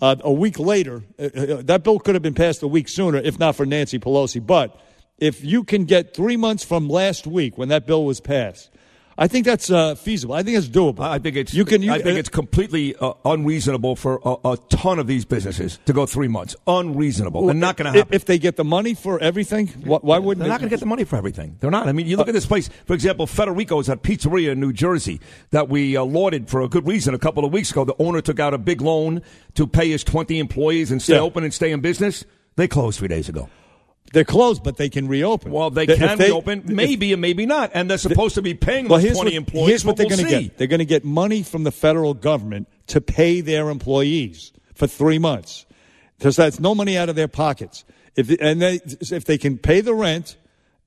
[0.02, 3.18] uh, a week later, uh, uh, that bill could have been passed a week sooner
[3.18, 4.46] if not for Nancy Pelosi.
[4.46, 4.80] But
[5.18, 8.70] if you can get three months from last week when that bill was passed,
[9.18, 10.36] I think that's uh, feasible.
[10.36, 11.00] I think it's doable.
[11.00, 11.54] I think it's.
[11.54, 11.82] you can.
[11.82, 15.94] You I think it's completely uh, unreasonable for a, a ton of these businesses to
[15.94, 16.54] go three months.
[16.68, 18.14] Unreasonable, and not going to if, happen.
[18.14, 19.68] if they get the money for everything.
[19.86, 21.56] Why, why wouldn't They're not going to get the money for everything.
[21.62, 21.88] They're not.
[21.88, 22.70] I mean, you look at this place.
[22.86, 26.86] For example, Federico's at Pizzeria in New Jersey that we uh, lauded for a good
[26.86, 27.86] reason a couple of weeks ago.
[27.86, 29.22] The owner took out a big loan
[29.54, 31.22] to pay his 20 employees and stay Yeah.
[31.22, 32.26] open and stay in business.
[32.58, 33.50] They closed three days ago.
[34.14, 35.52] They're closed, but they can reopen.
[35.52, 38.42] Well, they If can they- reopen, if- maybe and maybe not, and they're supposed to
[38.42, 39.68] be paying Well, those here's 20 what, employees.
[39.70, 40.58] here's what they're we'll going to get.
[40.58, 45.18] They're going to get money from the federal government to pay their employees for three
[45.20, 45.66] months.
[46.18, 47.84] Because that's no money out of their pockets.
[48.16, 50.38] If and they, if they can pay the rent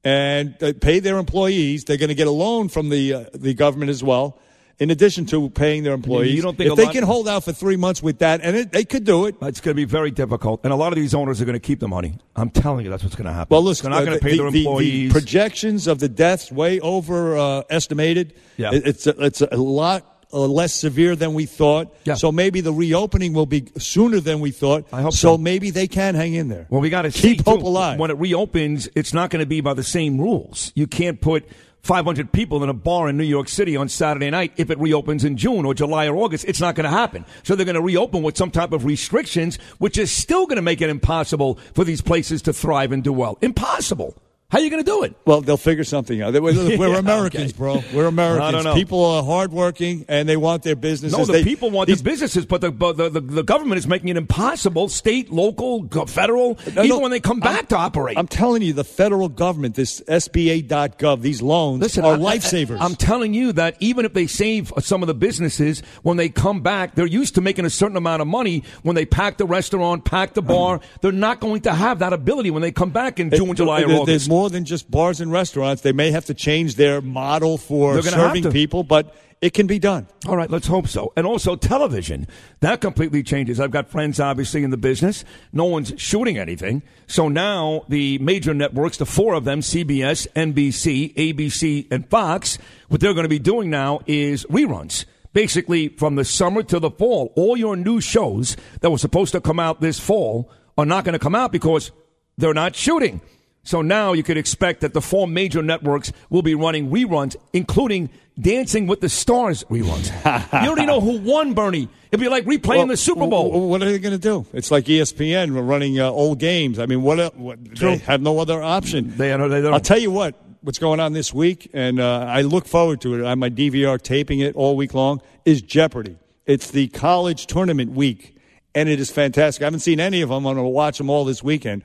[0.04, 3.52] and uh, pay their employees, they're going to get a loan from the uh, the
[3.52, 4.38] government as well.
[4.80, 7.42] In addition to paying their employees, you don't think if they lot- can hold out
[7.44, 9.34] for three months with that, and it, they could do it.
[9.42, 11.60] It's going to be very difficult, and a lot of these owners are going to
[11.60, 12.18] keep the money.
[12.36, 13.52] I'm telling you, that's what's going to happen.
[13.54, 16.08] Well, listen, they're not uh, going to pay the, their the- the projections of the
[16.08, 18.34] deaths way over uh, estimated.
[18.56, 18.70] Yeah.
[18.72, 21.92] It- it's a, it's a lot uh, less severe than we thought.
[22.04, 22.14] Yeah.
[22.14, 24.86] So maybe the reopening will be sooner than we thought.
[24.92, 25.34] I hope so.
[25.34, 25.38] so.
[25.38, 26.66] maybe they can hang in there.
[26.70, 27.98] Well, we got to keep hope too, alive.
[27.98, 30.70] When it reopens, it's not going to be by the same rules.
[30.74, 31.48] You can't put
[31.88, 35.24] 500 people in a bar in New York City on Saturday night if it reopens
[35.24, 36.44] in June or July or August.
[36.46, 37.24] It's not going to happen.
[37.44, 40.62] So they're going to reopen with some type of restrictions, which is still going to
[40.62, 43.38] make it impossible for these places to thrive and do well.
[43.40, 44.14] Impossible.
[44.50, 45.14] How are you going to do it?
[45.26, 46.32] Well, they'll figure something out.
[46.32, 47.58] We're, we're Yeah, Americans, okay.
[47.58, 47.82] bro.
[47.92, 48.64] We're Americans.
[48.64, 48.72] I.
[48.72, 51.18] People are hardworking and they want their businesses.
[51.18, 54.08] No, the They- people want these- businesses, but the, the, the the government is making
[54.08, 54.88] it impossible.
[54.88, 58.16] State, local, federal, uh, No, even no, when they come back I'm- to operate.
[58.16, 62.78] I'm telling you, the federal government, this SBA.gov, these loans Listen, are I- I- lifesavers.
[62.80, 66.62] I'm telling you that even if they save some of the businesses, when they come
[66.62, 70.06] back, they're used to making a certain amount of money when they pack the restaurant,
[70.06, 70.76] pack the bar.
[70.76, 70.98] Uh-huh.
[71.02, 73.90] They're not going to have that ability when they come back in June, July, or
[73.92, 74.37] August.
[74.38, 75.82] More than just bars and restaurants.
[75.82, 79.52] They may have to change their model for They're gonna have serving people, but it
[79.52, 80.06] can be done.
[80.28, 81.12] All right, let's hope so.
[81.16, 82.28] And also television.
[82.60, 83.58] That completely changes.
[83.58, 85.24] I've got friends obviously in the business.
[85.52, 86.84] No one's shooting anything.
[87.08, 93.00] So now the major networks, the four of them, CBS, NBC, ABC, and Fox, what
[93.00, 95.04] they're going to be doing now is reruns.
[95.32, 99.40] Basically, from the summer to the fall, all your new shows that were supposed to
[99.40, 101.90] come out this fall are not going to come out because
[102.36, 103.20] they're not shooting.
[103.68, 108.08] So now you could expect that the four major networks will be running reruns, including
[108.40, 110.08] Dancing with the Stars reruns.
[110.62, 111.86] you already know who won, Bernie.
[112.10, 113.50] It'd be like replaying Well, the Super Bowl.
[113.50, 114.46] w- w- What are they going to do?
[114.54, 116.78] It's like ESPN running uh, old games.
[116.78, 117.36] I mean, what?
[117.36, 119.10] what they have no other option.
[119.18, 119.74] They, they don't.
[119.74, 120.34] I'll tell you what.
[120.62, 123.26] what's going on this week, and uh, I look forward to it.
[123.26, 125.20] Have my DVR taping it all week long.
[125.44, 126.16] Is Jeopardy?
[126.46, 128.34] It's the college tournament week,
[128.74, 129.60] and it is fantastic.
[129.60, 130.46] I haven't seen any of them.
[130.46, 131.82] I'm going to watch them all this weekend.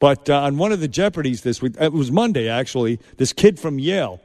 [0.00, 2.98] But uh, on one of the Jeopardies this week, it was Monday actually.
[3.18, 4.20] This kid from Yale,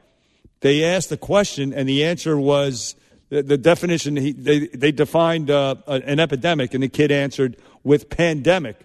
[0.60, 2.96] they asked the question, and the answer was
[3.28, 4.16] the, the definition.
[4.16, 8.80] He, they they defined uh, an epidemic, and the kid answered with pandemic.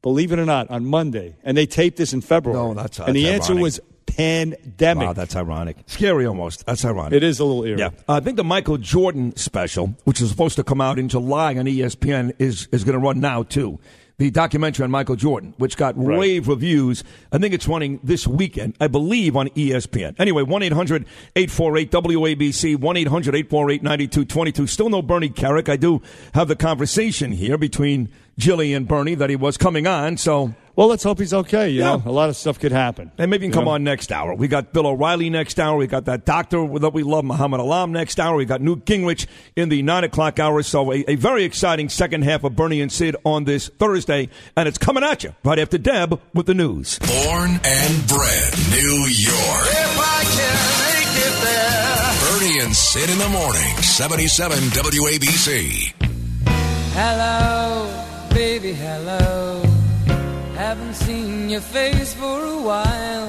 [0.00, 2.56] Believe it or not, on Monday, and they taped this in February.
[2.62, 3.62] No, that's- and the that's answer ironic.
[3.62, 5.06] was pandemic.
[5.08, 5.76] Wow, that's ironic.
[5.86, 6.64] Scary almost.
[6.66, 7.12] That's ironic.
[7.14, 7.80] It is a little eerie.
[7.80, 7.90] Yeah.
[8.08, 11.64] I think the Michael Jordan special, which is supposed to come out in July on
[11.66, 13.78] ESPN, is, is going to run now, too.
[14.18, 17.04] The documentary on Michael Jordan, which got rave reviews.
[17.30, 20.14] I think it's running this weekend, I believe, on ESPN.
[20.18, 21.06] Anyway, 1 800
[21.36, 24.66] 848 WABC, 1 800 848 9222.
[24.66, 25.68] Still no Bernie Kerik.
[25.68, 26.00] I do
[26.32, 28.08] have the conversation here between
[28.38, 30.54] Jilly and Bernie that he was coming on, so.
[30.76, 31.70] Well, let's hope he's okay.
[31.70, 31.96] You Yeah.
[31.96, 33.10] know, a lot of stuff could happen.
[33.16, 33.70] And maybe he can You come know?
[33.70, 34.34] on next hour.
[34.34, 35.78] We got Bill O'Reilly next hour.
[35.78, 38.36] We got that doctor that we love, Muhammad Alam, next hour.
[38.36, 39.24] We got Newt Gingrich
[39.56, 40.62] in the 9 o'clock hour.
[40.62, 44.28] So a, a very exciting second half of Bernie and Sid on this Thursday.
[44.54, 46.98] And it's coming at you right after Deb with the news.
[46.98, 49.66] Born and bred New York.
[49.72, 50.56] If I can
[50.92, 52.40] make it there.
[52.52, 55.94] Bernie and Sid in the morning, 77 WABC.
[56.92, 57.88] Hello,
[58.34, 59.62] baby, hello.
[60.66, 63.28] Haven't seen your face for a while.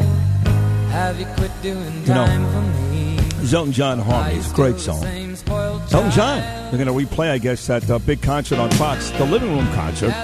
[0.90, 2.62] Have you quit doing You know, time for
[2.92, 3.20] me?
[3.54, 5.04] Elton John Harmony is a great song.
[5.06, 6.40] Elton John.
[6.72, 9.68] They're going to replay, I guess, that uh, big concert on Fox, the living room
[9.74, 10.16] concert.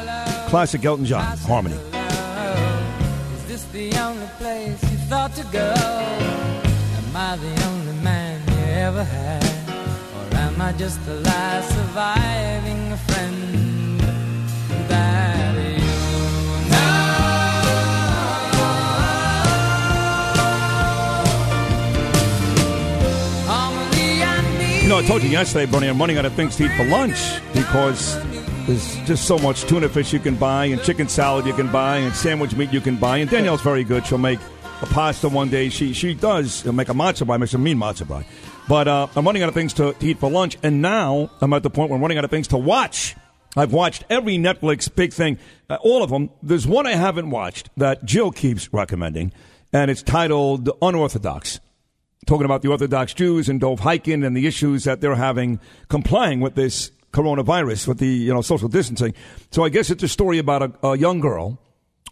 [0.50, 1.76] Classic Elton John Harmony.
[3.36, 5.72] Is this the only place you thought to go?
[5.78, 9.44] Am I the only man you ever had?
[10.18, 12.73] Or am I just a last surviving
[24.84, 26.84] You know, I told you yesterday, Bernie, I'm running out of things to eat for
[26.84, 27.16] lunch
[27.54, 28.22] because
[28.68, 32.00] there's just so much tuna fish you can buy and chicken salad you can buy
[32.00, 33.20] and sandwich meat you can buy.
[33.20, 34.06] And Danielle's very good.
[34.06, 34.42] She'll make
[34.82, 35.70] a pasta one day.
[35.70, 38.26] She she does She'll make a matzo brei, makes a mean matzo brei.
[38.68, 41.54] But uh, I'm running out of things to, to eat for lunch, and now I'm
[41.54, 43.16] at the point where I'm running out of things to watch.
[43.56, 46.30] I've watched every Netflix big thing, uh, all of them.
[46.42, 49.32] There's one I haven't watched that Jill keeps recommending,
[49.72, 51.62] and it's titled Unorthodox
[52.26, 55.60] talking about the Orthodox Jews and Dov Hikind and the issues that they're having
[55.90, 59.14] complying with this coronavirus, with the you know social distancing.
[59.52, 61.60] So I guess it's a story about a, a young girl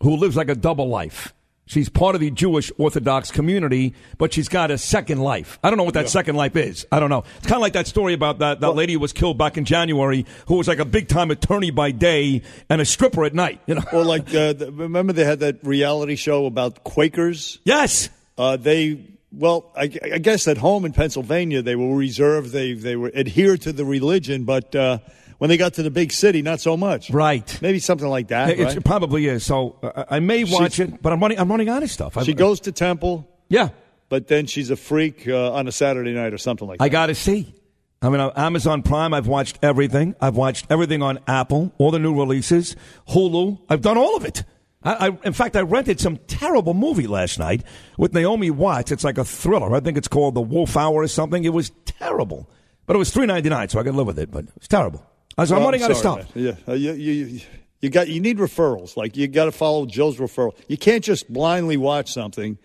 [0.01, 1.34] who lives like a double life.
[1.68, 5.57] She's part of the Jewish Orthodox community, but she's got a second life.
[5.64, 6.86] I don't know what that second life is.
[6.91, 7.24] I don't know.
[7.38, 9.64] It's kind of like that story about that, that lady who was killed back in
[9.64, 13.62] January, who was like a big time attorney by day and a stripper at night.
[13.68, 17.59] You know, Or like, uh, the, remember they had that reality show about Quakers?
[17.64, 18.09] Yes.
[18.38, 22.52] Uh, they well, I, I guess at home in Pennsylvania they were reserved.
[22.52, 25.00] They they were adhered to the religion, but uh,
[25.38, 27.10] when they got to the big city, not so much.
[27.10, 27.58] Right.
[27.62, 28.52] Maybe something like that.
[28.52, 28.78] it, right?
[28.78, 29.44] it probably is.
[29.46, 31.40] So uh, I may watch She- it, but I'm running.
[31.40, 32.14] I'm running out of stuff.
[32.14, 33.28] She I've- goes to temple.
[33.50, 33.70] Yeah.
[34.10, 36.84] But then she's a freak uh, on a Saturday night or something like that.
[36.84, 37.56] I got to see.
[38.02, 40.16] I mean, Amazon Prime, I've watched everything.
[40.20, 42.76] I've watched everything on Apple, all the new releases,
[43.10, 43.60] Hulu.
[43.70, 44.44] I've done all of it.
[44.84, 47.64] I, I, in fact, I rented some terrible movie last night
[47.98, 48.92] with Naomi Watts.
[48.92, 49.76] It's like a thriller.
[49.76, 51.44] I think it's called The Wolf Hour or something.
[51.44, 52.50] It was terrible,
[52.88, 54.32] but it was three ninety nine, so I could live with it.
[54.32, 55.06] But it's terrible.
[55.38, 56.36] I was, I'm Well, running out of sorry, stuff.
[56.36, 56.46] man.
[56.46, 57.40] Yeah, uh, you, you,
[57.80, 58.98] you got you need referrals.
[58.98, 60.54] Like you got to follow Jill's referral.
[60.68, 62.58] You can't just blindly watch something,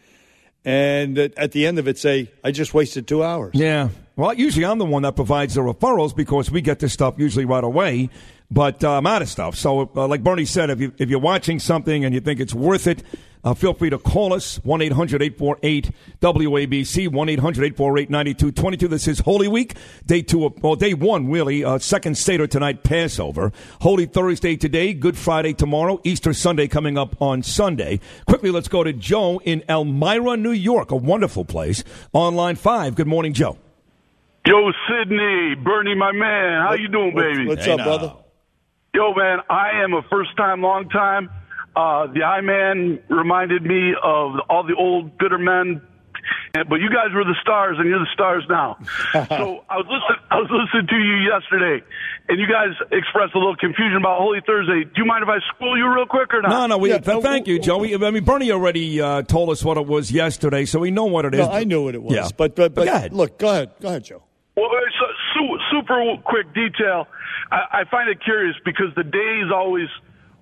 [0.65, 3.91] and at the end of it say, "I just wasted two hours." Yeah.
[4.17, 7.45] Well, usually I'm the one that provides the referrals because we get this stuff usually
[7.45, 8.09] right away.
[8.51, 9.57] But uh, I'm out of stuff.
[9.57, 12.55] So, uh, like Bernie said, if, you, if you're watching something and you think it's
[12.55, 13.03] worth it,
[13.47, 15.91] uh, feel free to call us 1 800 848
[16.21, 18.89] WABC 1 800 848 9222.
[18.89, 21.65] This is Holy Week, day two, of, well, day one, really.
[21.65, 23.53] Uh, second Seder tonight, Passover.
[23.83, 28.01] Holy Thursday today, Good Friday tomorrow, Easter Sunday coming up on Sunday.
[28.27, 31.85] Quickly, let's go to Joe in Elmira, New York, a wonderful place.
[32.13, 32.97] On line five.
[32.97, 33.59] Good morning, Joe.
[34.45, 37.47] Yo, Sydney, Bernie, my man, how you doing, baby?
[37.47, 38.15] What's up, brother?
[38.97, 41.29] Yo, man, I am a first time, long time.
[41.77, 45.83] Uh, the I Man reminded me of all the old bitter men,
[46.55, 48.79] but you guys were the stars, and you're the stars now.
[49.13, 50.25] so I was listening.
[50.31, 51.85] I was listening to you yesterday,
[52.31, 54.85] and you guys expressed a little confusion about Holy Thursday.
[54.85, 56.49] Do you mind if I school you real quick or not?
[56.49, 57.85] No, no, we, th- thank you, Joe.
[57.85, 61.27] I mean, Bernie already uh, told us what it was yesterday, so we know what
[61.27, 61.41] it is.
[61.41, 62.15] No, I knew what it was.
[62.15, 62.29] Yeah.
[62.35, 63.13] But but, but Go ahead.
[63.13, 64.23] look, go ahead, go ahead, Joe.
[64.57, 64.96] Well, it's a su-
[65.77, 67.07] super quick detail.
[67.51, 69.89] I, I find it curious because the days always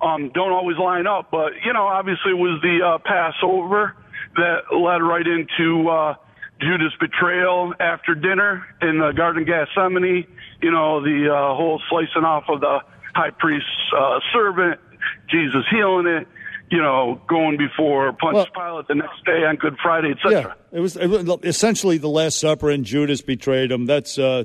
[0.00, 1.30] um, don't always line up.
[1.30, 3.96] But you know, obviously, it was the uh, Passover
[4.36, 6.14] that led right into uh,
[6.60, 10.26] Judas' betrayal after dinner in the Garden of Gethsemane.
[10.62, 12.80] You know, the uh, whole slicing off of the
[13.14, 14.80] high priest's uh, servant,
[15.30, 16.28] Jesus healing it.
[16.70, 20.56] You know, going before Pontius Pilate the next day on Good Friday, etc.
[20.72, 23.84] Yeah, it was, it was essentially the Last Supper, and Judas betrayed him.
[23.84, 24.44] That's uh,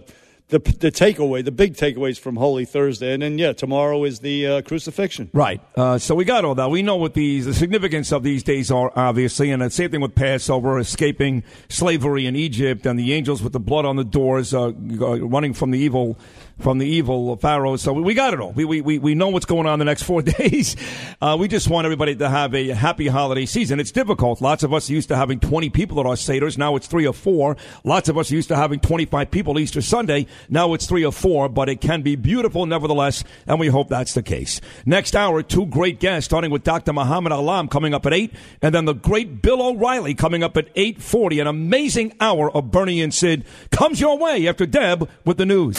[0.50, 4.48] the the takeaway, the big takeaways from Holy Thursday, and then yeah, tomorrow is the
[4.48, 5.30] uh, crucifixion.
[5.32, 5.62] Right.
[5.76, 6.70] Uh, so we got all that.
[6.72, 10.02] We know what these the significance of these days are, obviously, and the same thing
[10.02, 14.54] with Passover, escaping slavery in Egypt, and the angels with the blood on the doors,
[14.54, 16.18] uh, running from the evil
[16.60, 17.76] from the evil Pharaoh.
[17.76, 18.52] So we got it all.
[18.52, 20.76] We, we, we know what's going on the next four days.
[21.22, 23.80] Uh, we just want everybody to have a happy holiday season.
[23.80, 24.42] It's difficult.
[24.42, 26.58] Lots of us used to having 20 people at our Seder's.
[26.58, 27.58] Now it's three or four.
[27.84, 30.28] Lots of us used to having 25 people Easter Sunday.
[30.50, 34.14] Now it's three or four, but it can be beautiful nevertheless, and we hope that's
[34.14, 34.62] the case.
[34.86, 36.94] Next hour, two great guests, starting with Dr.
[36.94, 40.74] Muhammad Alam coming up at 8, and then the great Bill O'Reilly coming up at
[40.76, 41.42] 8.40.
[41.42, 45.78] An amazing hour of Bernie and Sid comes your way after Deb with the news.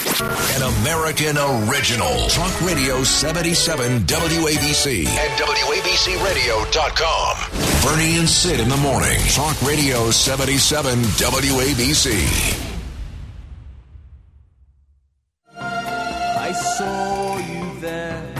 [0.70, 2.28] An American original.
[2.28, 7.36] Talk Radio 77 WABC and WABCRadio.com.
[7.82, 9.18] Bernie and Sid in the morning.
[9.32, 12.12] Talk Radio 77 WABC.
[15.56, 18.32] I saw you there,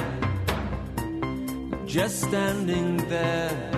[1.87, 3.70] just standing there.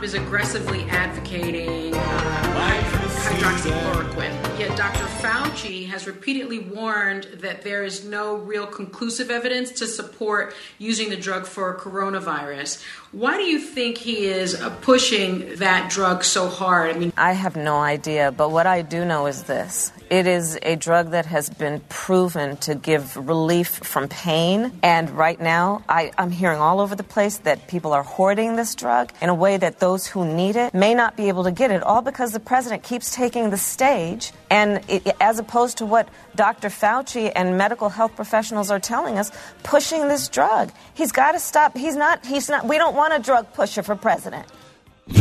[0.00, 2.99] Trump is aggressively advocating uh,
[3.30, 4.58] hydroxychloroquine.
[4.58, 5.06] Yet Dr.
[5.22, 11.16] Fauci has repeatedly warned that there is no real conclusive evidence to support using the
[11.16, 12.84] drug for coronavirus.
[13.12, 16.94] Why do you think he is uh, pushing that drug so hard?
[16.94, 19.92] I mean, I have no idea, but what I do know is this.
[20.10, 24.72] It is a drug that has been proven to give relief from pain.
[24.82, 28.74] And right now, I, I'm hearing all over the place that people are hoarding this
[28.74, 31.70] drug in a way that those who need it may not be able to get
[31.70, 34.32] it, all because the president keeps taking the stage.
[34.48, 36.68] And it, as opposed to what Dr.
[36.68, 39.30] Fauci and medical health professionals are telling us,
[39.62, 40.72] pushing this drug.
[40.94, 41.76] He's got to stop.
[41.76, 44.46] He's not, he's not, we don't want a drug pusher for president.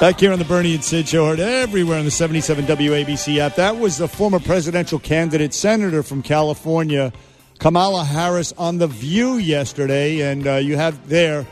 [0.00, 3.54] Back here on the Bernie and Sid show, heard everywhere on the 77 WABC app.
[3.54, 7.10] That was the former presidential candidate, senator from California,
[7.58, 10.20] Kamala Harris, on The View yesterday.
[10.20, 11.46] And uh, you have there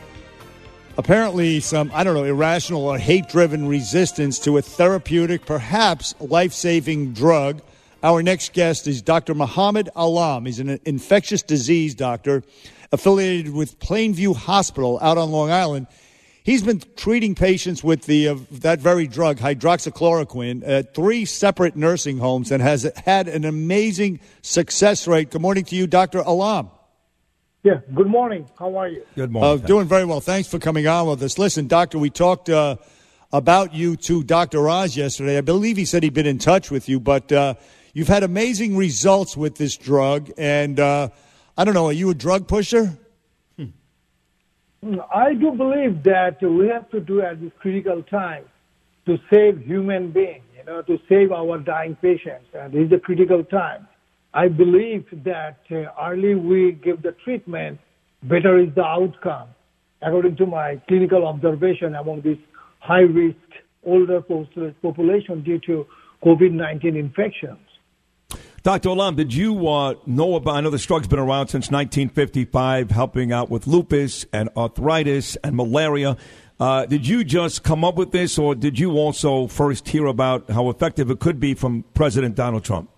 [0.97, 6.53] apparently some, I don't know, irrational or hate driven resistance to a therapeutic, perhaps life
[6.53, 7.61] saving drug.
[8.03, 9.33] Our next guest is Dr.
[9.33, 10.45] Muhammad Alam.
[10.45, 12.43] He's an infectious disease doctor
[12.91, 15.87] affiliated with Plainview Hospital out on Long Island.
[16.43, 22.17] He's been treating patients with the uh, that very drug, hydroxychloroquine, at three separate nursing
[22.17, 25.31] homes and has had an amazing success rate.
[25.31, 26.19] Good morning to you, Dr.
[26.19, 26.69] Alam.
[27.63, 28.49] Yeah, good morning.
[28.59, 29.05] How are you?
[29.15, 29.63] Good morning.
[29.63, 30.19] Uh, doing very well.
[30.19, 31.37] Thanks for coming on with us.
[31.37, 32.75] Listen, Doctor, we talked uh,
[33.31, 34.67] about you to Dr.
[34.67, 35.37] Oz yesterday.
[35.37, 37.53] I believe he said he'd been in touch with you, but uh,
[37.93, 40.29] you've had amazing results with this drug.
[40.37, 41.07] And uh,
[41.57, 42.97] I don't know, are you a drug pusher?
[45.15, 48.43] I do believe that we have to do at this critical time
[49.05, 52.47] to save human beings, you know, to save our dying patients.
[52.53, 53.87] And this is a critical time.
[54.33, 57.79] I believe that uh, early we give the treatment,
[58.23, 59.49] better is the outcome.
[60.01, 62.37] According to my clinical observation among this
[62.79, 63.37] high risk
[63.85, 65.85] older population due to
[66.23, 67.59] COVID 19 infections.
[68.63, 68.89] Dr.
[68.89, 70.55] Alam, did you uh, know about?
[70.55, 75.55] I know this drug's been around since 1955, helping out with lupus and arthritis and
[75.55, 76.15] malaria.
[76.61, 80.49] Uh, did you just come up with this, or did you also first hear about
[80.49, 82.89] how effective it could be from President Donald Trump?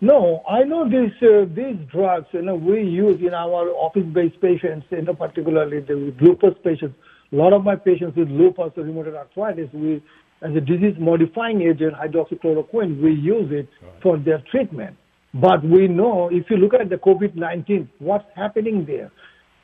[0.00, 2.26] No, I know these uh, these drugs.
[2.32, 6.96] You know, we use in our office-based patients, you know, particularly the lupus patients.
[7.32, 10.02] A lot of my patients with lupus or rheumatoid arthritis, we
[10.42, 13.68] as a disease-modifying agent, hydroxychloroquine, we use it
[14.02, 14.96] for their treatment.
[15.32, 19.10] But we know if you look at the COVID-19, what's happening there?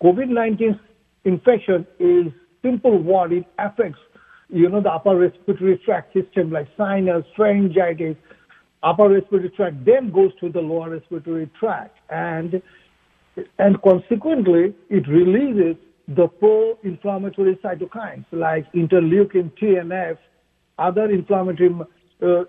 [0.03, 0.79] COVID-19
[1.25, 3.33] infection is simple word.
[3.33, 3.99] It affects,
[4.49, 8.17] you know, the upper respiratory tract system like sinus, pharyngitis,
[8.83, 11.97] upper respiratory tract, then goes to the lower respiratory tract.
[12.11, 12.63] And,
[13.59, 15.77] and consequently, it releases
[16.09, 20.19] the pro-inflammatory cytokines like interleukin, TNF,
[20.79, 21.75] other inflammatory
[22.23, 22.45] uh,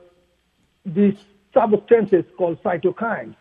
[0.85, 1.15] these
[1.53, 3.35] substances called cytokines.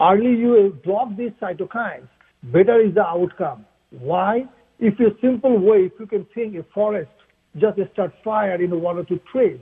[0.00, 2.08] Early you block these cytokines,
[2.42, 3.64] better is the outcome.
[3.90, 4.46] Why?
[4.78, 7.10] If you simple way, if you can think a forest
[7.56, 9.60] just start fire in one or two trees,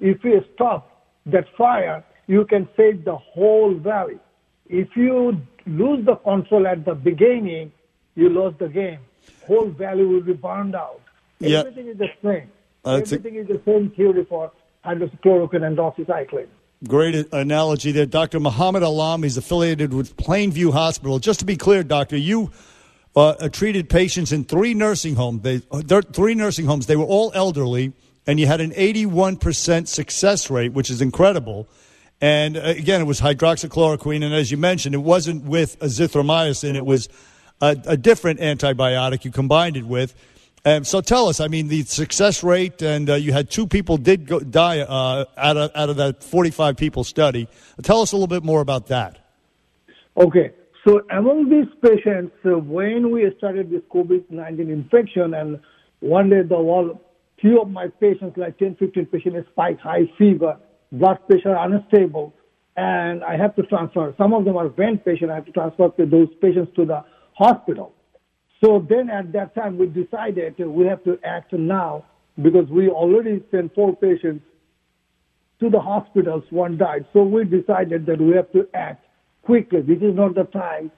[0.00, 4.18] if you stop that fire, you can save the whole valley.
[4.68, 7.72] If you lose the control at the beginning,
[8.14, 8.98] you lose the game.
[9.46, 11.00] Whole value will be burned out.
[11.38, 11.60] Yeah.
[11.60, 12.50] Everything is the same.
[12.84, 14.50] Uh, it's a- Everything is the same theory for
[14.84, 16.46] hydroxychloroquine and doxycycline.
[16.86, 18.04] Great analogy there.
[18.04, 18.40] Dr.
[18.40, 21.18] Muhammad Alam, he's affiliated with Plainview Hospital.
[21.18, 22.50] Just to be clear, doctor, you
[23.16, 25.42] uh, treated patients in three nursing homes.
[25.42, 26.86] They, uh, three nursing homes.
[26.86, 27.92] They were all elderly,
[28.26, 31.66] and you had an 81% success rate, which is incredible.
[32.20, 36.74] And uh, again, it was hydroxychloroquine, and as you mentioned, it wasn't with azithromycin.
[36.74, 37.08] It was
[37.60, 40.14] a, a different antibiotic you combined it with.
[40.66, 43.98] Um, so tell us, I mean, the success rate, and uh, you had two people
[43.98, 47.48] did go, die uh, out of out of that 45 people study.
[47.82, 49.18] Tell us a little bit more about that.
[50.16, 50.52] Okay.
[50.86, 55.60] So among these patients, uh, when we started this COVID-19 infection, and
[56.00, 57.00] one day the all
[57.40, 60.56] few of my patients, like 10, 15 patients, spike high fever,
[60.92, 62.34] blood pressure unstable,
[62.76, 64.14] and I have to transfer.
[64.18, 65.30] Some of them are vent patients.
[65.30, 67.04] I have to transfer those patients to the
[67.34, 67.92] hospital.
[68.64, 72.04] So then at that time we decided we have to act now
[72.42, 74.44] because we already sent four patients
[75.60, 77.06] to the hospitals, one died.
[77.12, 79.06] So we decided that we have to act
[79.42, 79.82] quickly.
[79.82, 80.90] This is not the time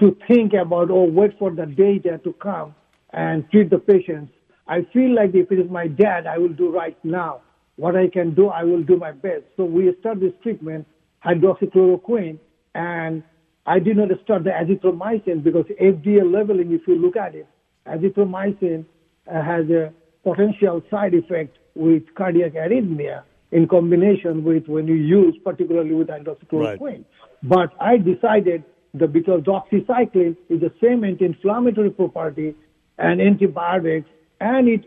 [0.00, 2.74] to think about or wait for the data to come
[3.12, 4.32] and treat the patients.
[4.66, 7.40] I feel like if it is my dad, I will do right now.
[7.76, 9.44] What I can do, I will do my best.
[9.56, 10.86] So we start this treatment,
[11.24, 12.38] hydroxychloroquine,
[12.74, 13.22] and
[13.66, 17.48] I did not start the azithromycin because FDA leveling, if you look at it,
[17.86, 18.84] azithromycin
[19.26, 23.22] uh, has a potential side effect with cardiac arrhythmia
[23.52, 27.04] in combination with when you use, particularly with hydroxychloroquine.
[27.42, 28.64] But I decided
[28.94, 32.54] that because doxycycline is the same anti-inflammatory property
[32.98, 34.08] and antibiotics,
[34.40, 34.84] and it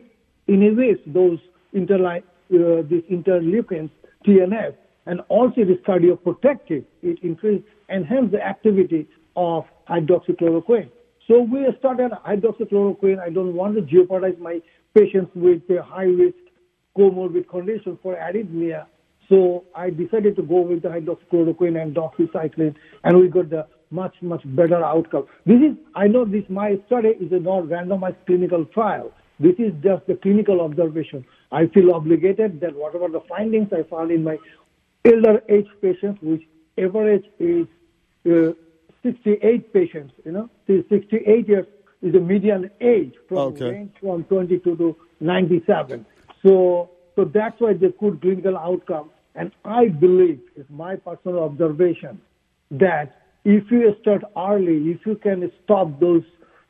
[0.47, 1.39] inhibits those
[1.75, 2.23] interli-
[2.53, 3.89] uh, these interleukins,
[4.25, 4.75] TNF,
[5.05, 6.83] and also it is cardioprotective.
[7.01, 10.89] It increases, enhance the activity of hydroxychloroquine.
[11.27, 13.19] So we started hydroxychloroquine.
[13.19, 14.59] I don't want to jeopardize my
[14.95, 16.35] patients with high risk
[16.97, 18.85] comorbid condition for arrhythmia.
[19.29, 24.15] So I decided to go with the hydroxychloroquine and doxycycline, and we got the much,
[24.21, 25.25] much better outcome.
[25.45, 29.11] This is, I know this, my study is a not randomized clinical trial.
[29.39, 31.25] This is just the clinical observation.
[31.51, 34.37] I feel obligated that whatever the findings I found in my
[35.05, 36.43] elder age patients, which
[36.77, 37.67] average is
[38.29, 38.51] uh,
[39.03, 41.65] 68 patients, you know, See, 68 years
[42.01, 43.69] is the median age from Okay.
[43.71, 46.05] range from 22 to 97.
[46.45, 49.09] So, so that's why the good clinical outcome.
[49.35, 52.19] And I believe, it's my personal observation,
[52.71, 56.23] that if you start early, if you can stop those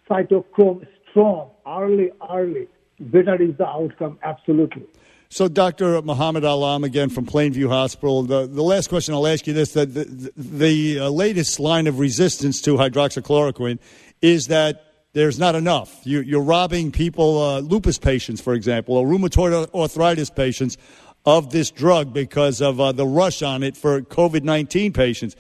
[0.10, 2.68] cytochrome storm early, early,
[3.00, 4.84] better is the outcome, absolutely.
[5.30, 6.02] So, Dr.
[6.02, 8.24] Muhammad Alam, again from Plainview Hospital.
[8.24, 12.00] The, the last question I'll ask you this: that the, the, uh, latest line of
[12.00, 13.80] resistance to hydroxychloroquine
[14.22, 16.00] is that there's not enough.
[16.06, 20.78] You, you're robbing people, uh, lupus patients, for example, or rheumatoid arthritis patients,
[21.26, 25.36] of this drug because of uh, the rush on it for COVID 19 patients.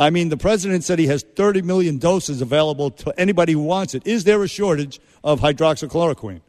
[0.00, 3.94] I mean, the president said he has 30 million doses available to anybody who wants
[3.94, 4.04] it.
[4.04, 6.40] Is there a shortage of hydroxychloroquine?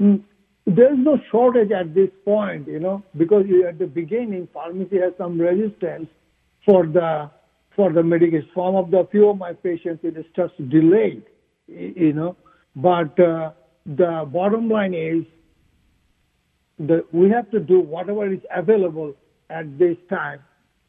[0.00, 0.22] Mm,
[0.66, 5.12] There's no shortage at this point, you know, because you, at the beginning, pharmacy has
[5.16, 6.08] some resistance
[6.64, 7.30] for the
[7.76, 8.48] for the medication.
[8.54, 11.22] Some of the few of my patients, it is just delayed,
[11.68, 12.36] you know.
[12.74, 13.52] But uh,
[13.84, 15.24] the bottom line is
[16.78, 19.14] that we have to do whatever is available
[19.50, 20.40] at this time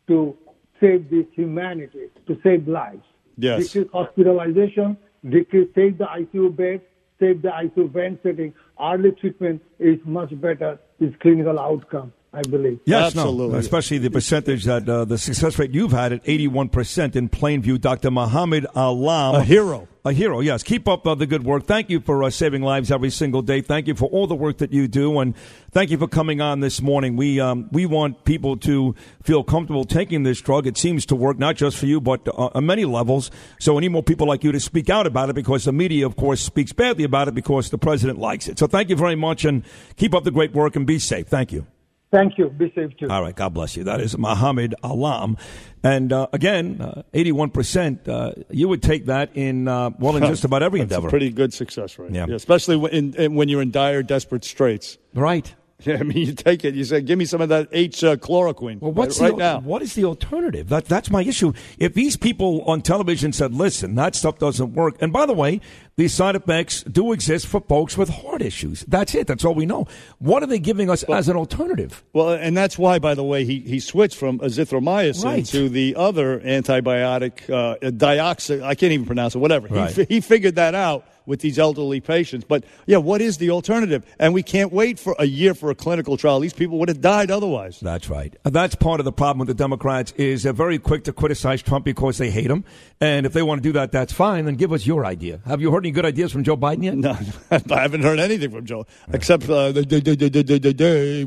[0.08, 0.36] to
[0.82, 3.04] save this humanity, to save lives.
[3.38, 3.68] Yes.
[3.68, 4.98] Decrease hospitalization,
[5.30, 6.82] decrease, save the ICU bed,
[7.20, 8.54] save the ICU vent setting.
[8.82, 12.80] Early treatment is much better, is clinical outcome, I believe.
[12.86, 17.30] Yes, no, especially the percentage that uh, the success rate you've had at 81% in
[17.30, 17.82] Plainview.
[17.82, 18.12] Dr.
[18.12, 19.36] Muhammad Alam.
[19.36, 19.88] A hero.
[20.06, 20.62] A hero, yes.
[20.62, 21.66] Keep up uh, the good work.
[21.66, 23.62] Thank you for uh, saving lives every single day.
[23.62, 25.36] Thank you for all the work that you do, and
[25.72, 27.16] thank you for coming on this morning.
[27.16, 28.94] We um, we want people to
[29.24, 30.68] feel comfortable taking this drug.
[30.68, 33.32] It seems to work not just for you, but uh, on many levels.
[33.60, 36.06] So, we need more people like you to speak out about it because the media,
[36.06, 38.60] of course, speaks badly about it because the president likes it.
[38.60, 39.64] So, thank you very much, and
[39.96, 41.28] keep up the great work and be safe.
[41.28, 41.66] Thank you.
[42.12, 42.50] Thank you.
[42.50, 43.08] Be safe too.
[43.10, 43.84] All right, God bless you.
[43.84, 45.36] That is Muhammad Alam.
[45.84, 50.46] And uh, again, uh, 81%, uh, you would take that in, uh, well, in just
[50.46, 51.08] about every That's endeavor.
[51.08, 52.12] a pretty good success rate.
[52.14, 52.28] Yeah.
[52.30, 54.98] especially when, in, in- when you're in dire, desperate straits.
[55.14, 55.54] Right.
[55.86, 56.74] Yeah, I mean, you take it.
[56.74, 59.60] You say, "Give me some of that H uh, chloroquine." Well, what's right, the, now?
[59.60, 60.70] What is the alternative?
[60.70, 61.54] That, that's my issue.
[61.78, 65.62] If these people on television said, "Listen, that stuff doesn't work," and by the way,
[65.96, 68.86] these side effects do exist for folks with heart issues.
[68.88, 69.28] That's it.
[69.28, 69.86] That's all we know.
[70.18, 72.04] What are they giving us as an alternative?
[72.12, 75.46] Well, and that's why, by the way, he, he switched from azithromycin Right.
[75.46, 78.64] to the other antibiotic, uh, dioxin.
[78.64, 79.40] I can't even pronounce it.
[79.40, 79.68] Whatever.
[79.68, 79.94] Right.
[79.94, 82.46] He, he figured that out with these elderly patients.
[82.48, 84.04] But yeah, what is the alternative?
[84.18, 86.40] And we can't wait for a year for a clinical trial.
[86.40, 87.80] These people would have died otherwise.
[87.80, 88.36] That's right.
[88.44, 91.62] And That's part of the problem with the Democrats is they're very quick to criticize
[91.62, 92.64] Trump because they hate him.
[93.00, 94.46] And if they want to do that, that's fine.
[94.46, 95.42] Then give us your idea.
[95.46, 96.98] Have you heard any good ideas from Joe Biden yet?
[96.98, 97.12] No,
[97.52, 99.74] I haven't heard anything from Joe except uh,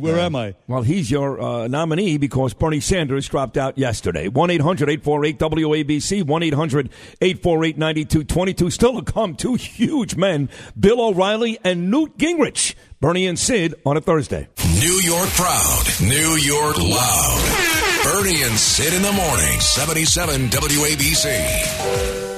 [0.01, 0.55] where am I?
[0.67, 4.29] Well, he's your uh, nominee because Bernie Sanders dropped out yesterday.
[4.29, 6.91] 1 800 848 WABC, 1 800
[7.21, 8.71] 848 9222.
[8.71, 10.49] Still to come, two huge men,
[10.79, 12.75] Bill O'Reilly and Newt Gingrich.
[13.01, 14.49] Bernie and Sid on a Thursday.
[14.79, 18.01] New York proud, New York loud.
[18.05, 22.30] Bernie and Sid in the morning, 77 WABC.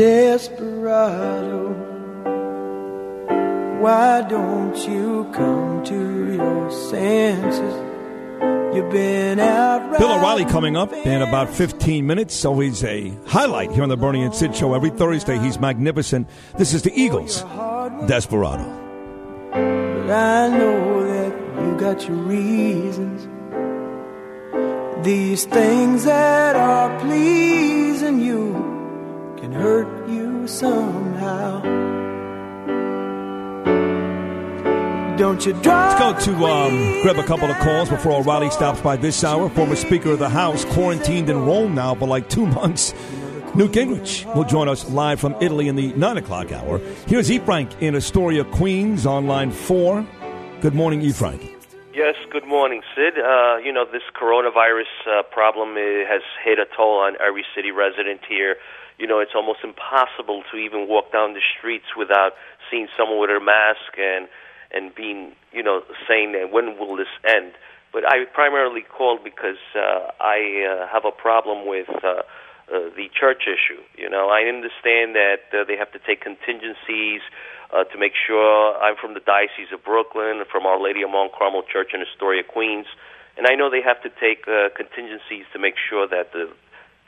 [0.00, 1.74] Desperado,
[3.82, 7.74] why don't you come to your senses?
[8.74, 12.42] You've been out Bill O'Reilly coming up in about 15 minutes.
[12.46, 14.72] Always a highlight here on the Bernie and Sid show.
[14.72, 16.30] Every Thursday, he's magnificent.
[16.56, 17.42] This is the Eagles,
[18.06, 18.64] Desperado.
[19.50, 23.28] But I know that you got your reasons.
[25.04, 28.79] These things that are pleasing you
[29.50, 31.62] can hurt you somehow.
[35.16, 38.80] Don't you drive Let's go to um, grab a couple of calls before O'Reilly stops
[38.80, 39.50] by this hour.
[39.50, 42.94] Former Speaker of the House, quarantined in Rome now for like two months.
[43.54, 46.78] Newt Gingrich will join us live from Italy in the 9 o'clock hour.
[47.08, 47.40] Here's E.
[47.40, 50.06] Frank in Astoria, Queens on line 4.
[50.60, 51.10] Good morning, E.
[51.10, 51.42] Frank.
[51.92, 53.18] Yes, good morning, Sid.
[53.18, 57.72] Uh, you know, this coronavirus uh, problem uh, has hit a toll on every city
[57.72, 58.56] resident here.
[59.00, 62.32] You know, it's almost impossible to even walk down the streets without
[62.70, 64.28] seeing someone with a mask and
[64.70, 67.52] and being, you know, saying that when will this end?
[67.92, 72.22] But I primarily called because uh, I uh, have a problem with uh,
[72.70, 73.82] uh, the church issue.
[73.98, 77.20] You know, I understand that uh, they have to take contingencies
[77.74, 81.32] uh, to make sure I'm from the Diocese of Brooklyn, from Our Lady of Mount
[81.32, 82.86] Carmel Church in Astoria, Queens,
[83.36, 86.50] and I know they have to take uh, contingencies to make sure that the,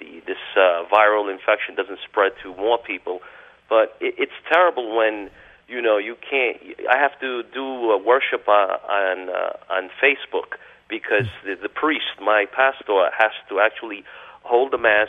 [0.03, 3.21] the this uh, viral infection doesn't spread to more people.
[3.69, 5.31] But it, it's terrible when
[5.69, 6.59] you know you can't.
[6.91, 10.59] I have to do uh, worship on on, uh, on Facebook
[10.89, 14.05] because the, the priest, my pastor, has to actually
[14.43, 15.09] hold the mass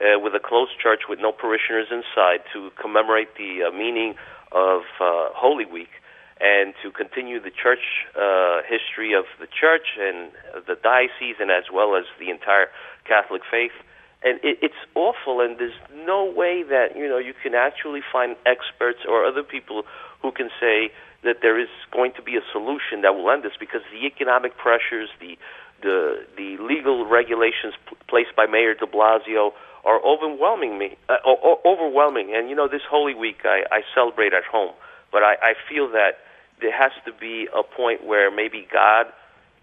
[0.00, 4.14] uh, with a closed church with no parishioners inside to commemorate the uh, meaning
[4.52, 5.88] of uh, Holy Week
[6.38, 10.30] and to continue the church uh, history of the church and
[10.66, 12.68] the diocese and as well as the entire
[13.08, 13.72] Catholic faith.
[14.22, 18.36] And it, it's awful, and there's no way that you know you can actually find
[18.46, 19.84] experts or other people
[20.22, 20.90] who can say
[21.22, 24.56] that there is going to be a solution that will end this because the economic
[24.56, 25.36] pressures, the
[25.82, 29.52] the the legal regulations p- placed by Mayor De Blasio
[29.84, 32.34] are overwhelming me, uh, o- overwhelming.
[32.34, 34.74] And you know, this Holy Week I, I celebrate at home,
[35.12, 36.18] but I, I feel that
[36.60, 39.06] there has to be a point where maybe God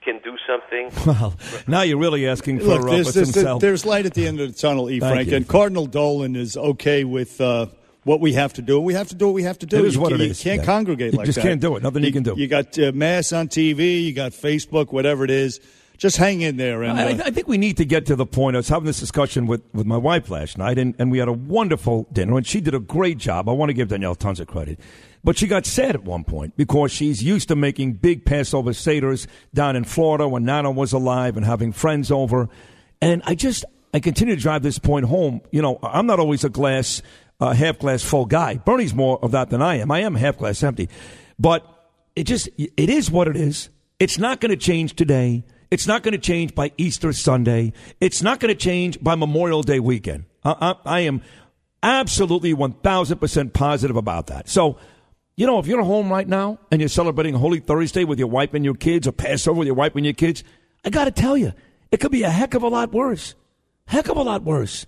[0.03, 0.91] can do something.
[1.05, 1.35] Well,
[1.67, 3.61] now you're really asking for Look, there's, there's, himself.
[3.61, 4.99] there's light at the end of the tunnel, E.
[4.99, 5.35] Thank Frank, you.
[5.37, 7.67] and Cardinal Dolan is okay with uh,
[8.03, 8.79] what we have to do.
[8.79, 9.77] We have to do what we have to do.
[9.79, 10.41] It is you, what it you is.
[10.41, 10.65] can't Yeah.
[10.65, 11.41] congregate You like just that.
[11.43, 11.83] can't do it.
[11.83, 12.35] Nothing you can do.
[12.37, 14.03] You got uh, mass on TV.
[14.03, 14.91] You got Facebook.
[14.91, 15.59] Whatever it is,
[15.97, 16.83] just hang in there.
[16.83, 18.55] And I, uh, I think we need to get to the point.
[18.55, 21.27] I was having this discussion with, with my wife last night, and, and we had
[21.27, 23.47] a wonderful dinner, and she did a great job.
[23.47, 24.79] I want to give Danielle tons of credit.
[25.23, 29.25] But she got sad at one point because she's used to making big Passover Seder's
[29.53, 32.49] down in Florida when Nana was alive and having friends over.
[33.01, 33.63] And I just,
[33.93, 35.41] I continue to drive this point home.
[35.51, 37.01] You know, I'm not always a glass,
[37.39, 38.55] uh, half glass full guy.
[38.55, 39.91] Bernie's more of that than I am.
[39.91, 40.89] I am half glass empty.
[41.39, 41.65] But
[42.17, 43.69] it just, it is what it is.
[43.99, 45.45] It's not going to change today.
[45.71, 47.71] It's not going to change by Easter Sunday.
[48.01, 50.25] It's not going to change by Memorial Day weekend.
[50.43, 51.21] I, I, I am
[51.81, 54.49] absolutely 1000% positive about that.
[54.49, 54.77] So,
[55.35, 58.53] you know, if you're home right now and you're celebrating Holy Thursday with your wife
[58.53, 60.43] and your kids or Passover with your wife and your kids,
[60.85, 61.53] I got to tell you,
[61.91, 63.35] it could be a heck of a lot worse.
[63.85, 64.85] Heck of a lot worse.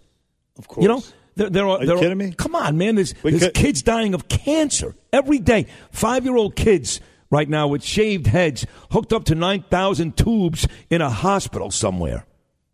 [0.58, 0.84] Of course.
[0.84, 1.04] You know,
[1.36, 2.32] There, there are, Are you there kidding me?
[2.32, 2.96] Come on, man.
[2.96, 5.68] There's, We there's could- kids dying of cancer every day.
[5.92, 7.02] Five year old kids
[7.32, 12.26] right now with shaved heads hooked up to 9,000 tubes in a hospital somewhere.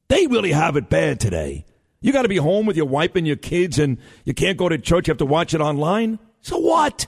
[0.09, 1.65] They really have it bad today.
[2.01, 4.67] You got to be home with your wife and your kids, and you can't go
[4.67, 5.07] to church.
[5.07, 6.19] You have to watch it online.
[6.41, 7.05] So what?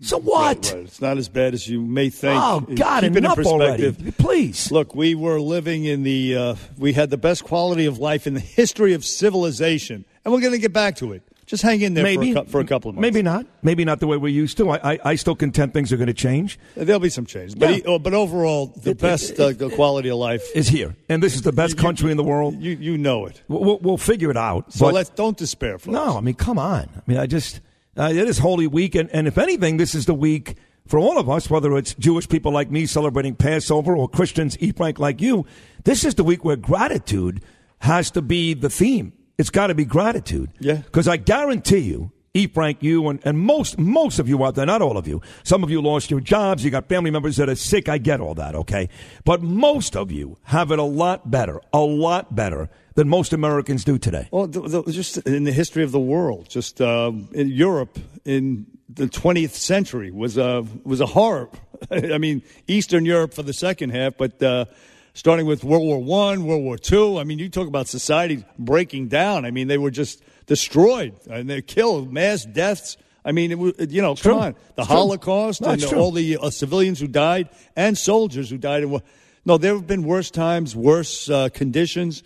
[0.00, 0.56] So what?
[0.56, 0.82] Right, right.
[0.84, 2.38] It's not as bad as you may think.
[2.42, 3.96] Oh, God, Keep it in enough perspective.
[3.98, 4.12] already.
[4.12, 4.70] Please.
[4.72, 8.34] Look, we were living in the, uh, we had the best quality of life in
[8.34, 11.22] the history of civilization, and we're going to get back to it.
[11.46, 13.02] Just hang in there Maybe for, a, for a couple of months.
[13.02, 13.44] Maybe not.
[13.62, 14.70] Maybe not the way we used to.
[14.70, 16.58] I, I, I still contend things are going to change.
[16.74, 17.76] There'll be some change, but Yeah.
[17.76, 21.34] he- oh, but overall, the best uh, the quality of life Is here, and this
[21.34, 22.60] is the best country in the world.
[22.62, 23.42] You you know it.
[23.48, 24.72] We'll, we'll figure it out.
[24.72, 25.92] So but- let's don't despair, folks.
[25.92, 26.88] No, I mean, come on.
[26.96, 27.60] I mean, I just,
[27.98, 30.56] uh, it is Holy Week, and, and if anything, this is the week
[30.86, 34.76] for all of us, whether it's Jewish people like me celebrating Passover or Christians, eat
[34.76, 35.46] Frank like you.
[35.84, 37.42] This is the week where gratitude
[37.78, 39.12] has to be the theme.
[39.38, 40.50] It's got to be gratitude.
[40.60, 40.76] Yeah.
[40.76, 42.48] Because I guarantee you, E.
[42.48, 45.22] Frank, you and, and most most of you out there, not all of you.
[45.44, 46.64] Some of you lost your jobs.
[46.64, 47.88] You got family members that are sick.
[47.88, 48.88] I get all that, okay?
[49.24, 53.84] But most of you have it a lot better, a lot better than most Americans
[53.84, 54.28] do today.
[54.32, 58.66] Well, th- th- just in the history of the world, just um, in Europe in
[58.88, 61.50] the 20th century was a was a horror.
[61.92, 64.64] I mean, Eastern Europe for the second half, but uh,
[65.12, 67.16] starting with World War One, World War Two.
[67.16, 69.44] I mean, you talk about society breaking down.
[69.44, 72.96] I mean, they were just destroyed and they killed mass deaths.
[73.24, 74.34] I mean, it, was- you know, come true.
[74.38, 74.90] on, the It's.
[74.90, 78.90] Holocaust No, and it's all the uh, civilians who died and soldiers who died in
[78.90, 79.02] war.
[79.46, 82.22] No, there have been worse times, worse uh, conditions.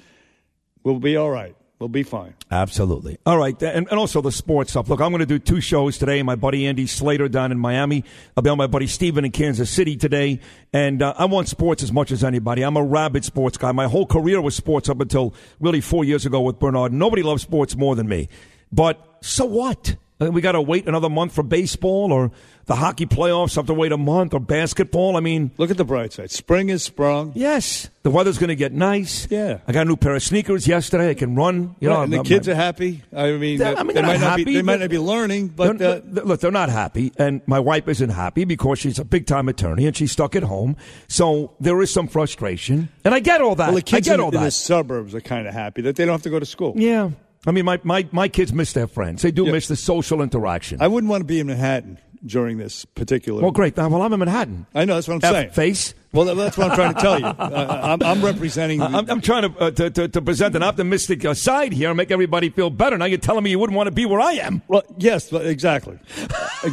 [0.84, 1.54] We'll be all right.
[1.78, 2.34] We'll be fine.
[2.50, 3.18] Absolutely.
[3.24, 3.60] All right.
[3.62, 4.88] And, and also the sports stuff.
[4.88, 6.22] Look, I'm going to do two shows today.
[6.24, 8.04] My buddy Andy Slater down in Miami.
[8.36, 10.40] I'll be on my buddy Steven in Kansas City today.
[10.72, 12.62] And uh, I want sports as much as anybody.
[12.62, 13.70] I'm a rabid sports guy.
[13.70, 16.92] My whole career was sports up until really four years ago with Bernard.
[16.92, 18.28] Nobody loves sports more than me.
[18.72, 19.94] But so what?
[20.20, 22.30] Uh, We got to wait another month for baseball or
[22.66, 25.16] the hockey playoffs have to wait a month or basketball.
[25.16, 26.30] I mean, Look at the bright side.
[26.30, 27.32] Spring is sprung.
[27.34, 29.26] yes, the weather's going to get nice.
[29.30, 29.58] Yeah.
[29.66, 31.10] I got a new pair of sneakers yesterday.
[31.10, 31.76] I can run.
[31.80, 33.02] You know, and the I'm- kids are happy.
[33.14, 35.48] I mean, I mean, they might not not be, happy, they might not be learning,
[35.48, 38.98] but They're- uh, they're- look, they're not happy, and my wife isn't happy because she's
[38.98, 40.76] a big time attorney and she's stuck at home.
[41.06, 43.68] So there is some frustration, and I get all that.
[43.68, 45.96] well, the kids I get in, all in the suburbs are kind of happy that
[45.96, 46.74] they don't have to go to school.
[46.76, 47.10] yeah,
[47.46, 49.22] I mean, my, my, my kids miss their friends.
[49.22, 49.52] They do Yeah.
[49.52, 50.80] miss the social interaction.
[50.82, 53.40] I wouldn't want to be in Manhattan during this particular.
[53.40, 53.76] well, great.
[53.76, 54.66] Well, I'm in Manhattan.
[54.74, 55.50] I know that's what I'm F saying.
[55.50, 55.94] Face.
[56.12, 57.26] Well, that's what I'm trying to tell you.
[57.38, 58.82] Uh, I'm, I'm representing.
[58.82, 61.96] I'm, I'm trying to, uh, to, to to present an optimistic uh, side here and
[61.96, 62.98] make everybody feel better.
[62.98, 64.62] Now you're telling me you wouldn't want to be where I am.
[64.68, 65.98] well, yes, but exactly.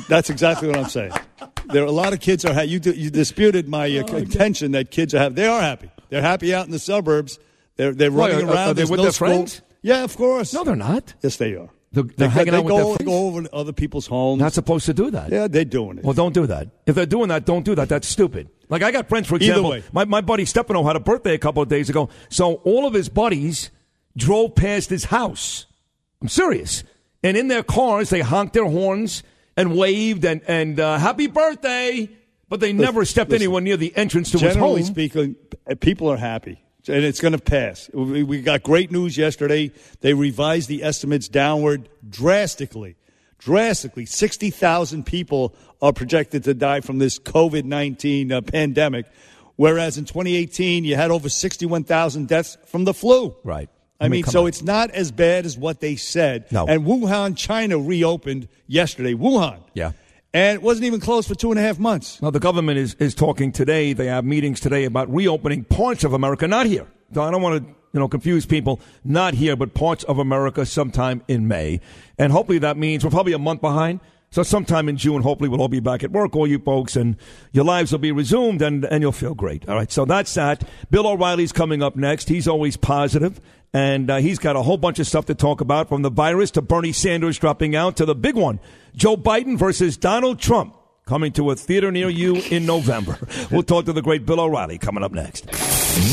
[0.10, 1.12] that's exactly what I'm saying.
[1.68, 2.54] There are a lot of kids are.
[2.54, 5.36] Ha- you, you disputed my uh, Oh, contention that kids are happy.
[5.36, 5.92] They are happy.
[6.10, 7.38] They're happy out in the suburbs.
[7.76, 8.70] They're they're Why, running are- around.
[8.70, 9.28] are they There's with no their school.
[9.28, 9.62] friends?
[9.86, 10.52] Yeah, of course.
[10.52, 11.14] No, they're not.
[11.22, 11.70] Yes, they are.
[11.92, 14.08] They're, They, they're hanging they out with go, their they go over to other people's
[14.08, 14.42] homes.
[14.42, 15.32] Not supposed to do that.
[15.32, 16.04] yeah, they're doing it.
[16.04, 16.70] Well, don't do that.
[16.88, 17.88] If they're doing that, don't do that.
[17.88, 18.50] That's stupid.
[18.68, 21.62] Like I got friends, for example, my, my buddy Stefano had a birthday a couple
[21.62, 22.10] of days ago.
[22.30, 23.70] So all of his buddies
[24.18, 25.68] drove past his house.
[26.20, 26.84] I'm serious.
[27.22, 29.22] And in their cars, they honked their horns
[29.56, 32.10] and waved and, and uh, happy birthday.
[32.50, 33.44] But they never stepped listen.
[33.44, 34.80] anywhere near the entrance to his home.
[34.80, 35.36] Generally speaking,
[35.80, 37.90] people are happy, and it's going to pass.
[37.94, 39.72] We, we got great news yesterday.
[40.02, 42.96] They revised the estimates downward drastically.
[43.38, 49.06] Drastically, 60,000 people are projected to die from this COVID 19 uh, pandemic,
[49.56, 53.36] whereas in 2018, you had over 61,000 deaths from the flu.
[53.44, 53.70] Right.
[54.00, 54.48] I, I mean, mean, so on.
[54.48, 56.52] it's not as bad as what they said.
[56.52, 56.66] No.
[56.66, 59.14] And Wuhan, China reopened yesterday.
[59.14, 59.60] Wuhan.
[59.74, 59.92] Yeah.
[60.36, 62.22] And it wasn't even closed for two and a half months.
[62.22, 63.94] Now, the government is, is talking today.
[63.94, 66.86] They have meetings today about reopening parts of America, not here.
[67.14, 68.82] So I don't want to you know, confuse people.
[69.06, 71.80] Not here, but parts of America sometime in May.
[72.20, 74.02] And hopefully that means we're probably a month behind.
[74.30, 77.16] So sometime in June, hopefully we'll all be back at work, all you folks, and
[77.54, 79.70] your lives will be resumed and, and you'll feel great.
[79.70, 79.90] All right.
[79.90, 80.66] So that's that.
[80.92, 82.28] Bill O'Reilly's coming up next.
[82.28, 83.40] He's always positive,
[83.76, 86.52] And uh, he's got a whole bunch of stuff to talk about from the virus
[86.52, 88.62] to Bernie Sanders dropping out to the big one.
[88.96, 93.20] Joe Biden versus Donald Trump coming to a theater near you in November.
[93.52, 95.46] We'll talk to the great Bill O'Reilly coming up next.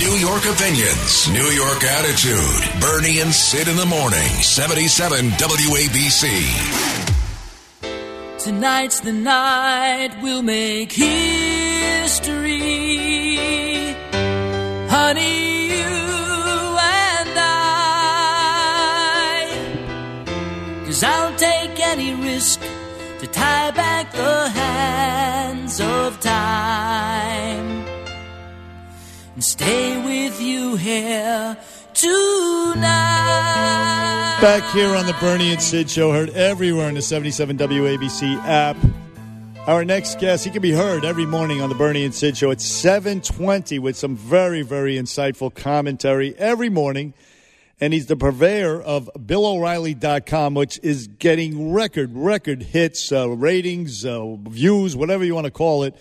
[0.01, 2.80] New York opinions, New York attitude.
[2.80, 4.18] Bernie and Sid in the morning.
[4.43, 6.26] 77 WABC.
[8.43, 12.56] Tonight's the night we'll make history.
[14.89, 15.51] Honey,
[22.10, 22.60] risk
[23.20, 27.86] to tie back the hands of time.
[29.34, 31.56] And stay with you here
[31.94, 32.82] tonight.
[34.40, 38.76] Back here on the Bernie and Sid show, heard everywhere in the 77 WABC app.
[39.68, 42.50] Our next guest, he can be heard every morning on the Bernie and Sid show
[42.50, 47.14] at 720 with some very, very insightful commentary every morning.
[47.82, 54.36] And he's the purveyor of BillO'Reilly.com, which is getting record, record hits, uh, ratings, uh,
[54.36, 55.96] views, whatever you want to call it.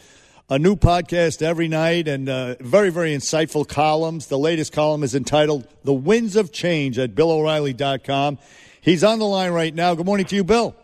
[0.48, 4.28] A new podcast every night and uh, very, very insightful columns.
[4.28, 8.38] The latest column is entitled The Winds of Change at BillO'Reilly.com.
[8.82, 9.96] He's on the line right now.
[9.96, 10.76] Good morning to you, Bill.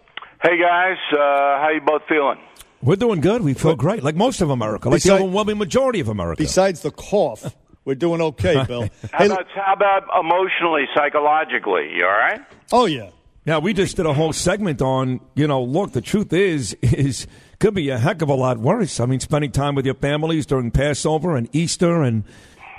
[0.42, 2.40] Hey guys, uh, how you both feeling?
[2.82, 3.44] We're doing good.
[3.44, 6.42] We feel great, like most of America, like the overwhelming majority of America.
[6.42, 7.56] Besides the cough,
[7.88, 8.90] we're doing okay, Bill.
[9.14, 11.96] How about how about emotionally, psychologically?
[11.96, 12.42] You all right?
[12.74, 13.12] Oh yeah.
[13.46, 17.28] Yeah, we just did a whole segment on, you know, look, the truth is, is
[17.60, 19.00] could be a heck of a lot worse.
[19.00, 22.26] I mean, spending time with your families during Passover and Easter and,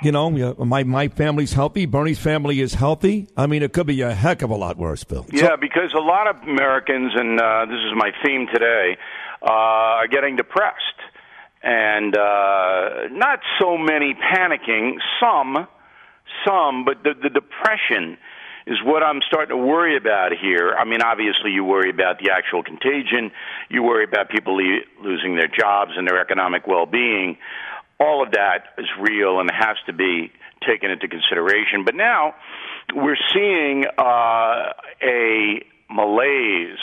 [0.03, 0.29] you know,
[0.59, 1.87] my, my family's healthy.
[1.87, 3.27] Bernie's family is healthy.
[3.35, 5.25] I mean, it could be a heck of a lot worse, Bill.
[5.31, 8.95] Yeah, because a lot of Americans, and uh, this is my theme today,
[9.41, 10.99] uh, are getting depressed,
[11.61, 14.97] and uh, not so many panicking.
[15.19, 15.67] Some,
[16.47, 18.17] some, but the, the depression
[18.67, 20.75] is what I'm starting to worry about here.
[20.77, 23.31] I mean, obviously, you worry about the actual contagion,
[23.69, 27.37] you worry about people le- losing their jobs and their economic well-being.
[27.99, 30.31] All of that is real and has to be
[30.65, 31.83] taken into consideration.
[31.83, 32.35] But now
[32.93, 36.77] we're seeing uh, a malaise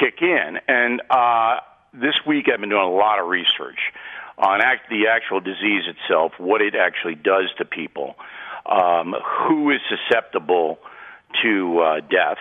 [0.00, 1.56] kick in, and uh,
[1.92, 3.78] this week I've been doing a lot of research
[4.38, 8.16] on act- the actual disease itself, what it actually does to people,
[8.66, 9.14] um,
[9.46, 10.78] who is susceptible
[11.42, 12.38] to uh, death.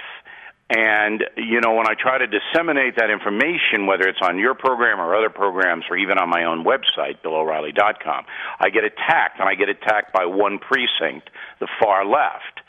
[0.70, 5.02] And, you know, when I try to disseminate that information, whether it's on your program
[5.02, 8.26] or other programs or even on my own website, BillO'Reilly.com,
[8.58, 11.30] I get attacked, and I get attacked by one precinct,
[11.60, 12.62] the far left.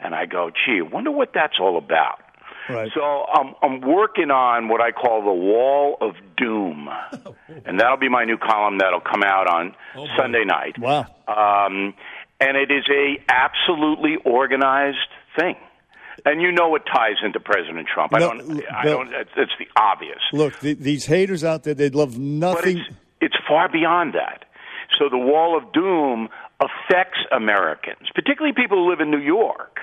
[0.00, 2.18] And I go, gee, wonder what that's all about.
[2.68, 2.90] Right.
[2.94, 6.88] So I'm, I'm working on what I call the Wall of Doom,
[7.64, 9.74] and that'll be my new column that'll come out on
[10.16, 10.78] Sunday night.
[10.78, 11.06] Wow.
[11.26, 11.94] Um,
[12.40, 14.98] and it is a absolutely organized
[15.38, 15.56] thing.
[16.24, 18.12] And you know it ties into President Trump.
[18.12, 18.64] I No, don't.
[18.72, 19.08] I don't.
[19.14, 20.18] It's, it's the obvious.
[20.32, 22.84] Look, th- these haters out there, they'd love nothing.
[23.20, 24.44] It's far beyond that.
[24.98, 26.28] So the Wall of Doom
[26.60, 29.77] affects Americans, particularly people who live in New York,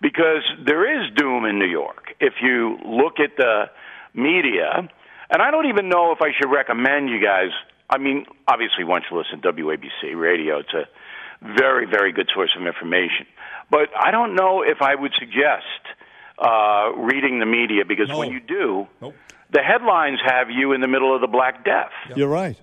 [0.00, 2.14] because there is doom in New York.
[2.20, 3.64] If you look at the
[4.14, 4.88] media,
[5.30, 7.50] and I don't even know if I should recommend you guys.
[7.90, 10.84] I mean, obviously, once you listen to WABC radio, it's a
[11.56, 13.26] very, very good source of information.
[13.70, 15.64] But I don't know if I would suggest
[16.38, 18.86] uh, reading the media because when you do,
[19.50, 21.90] the headlines have you in the middle of the Black Death.
[22.16, 22.56] You're right.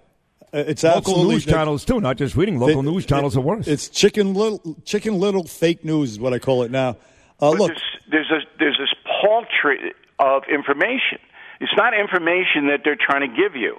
[0.54, 2.60] Uh, It's Local absolutely news channels, too, not just reading.
[2.60, 3.68] Local They- news channels are worse.
[3.68, 6.98] It's chicken little, chicken little fake news is what I call it now.
[7.42, 11.20] Uh, look, there's, there's a, there's this paltry of information.
[11.60, 13.78] It's not information that they're trying to give you.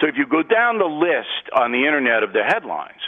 [0.00, 3.00] So if you go down the list on the internet of the headlines,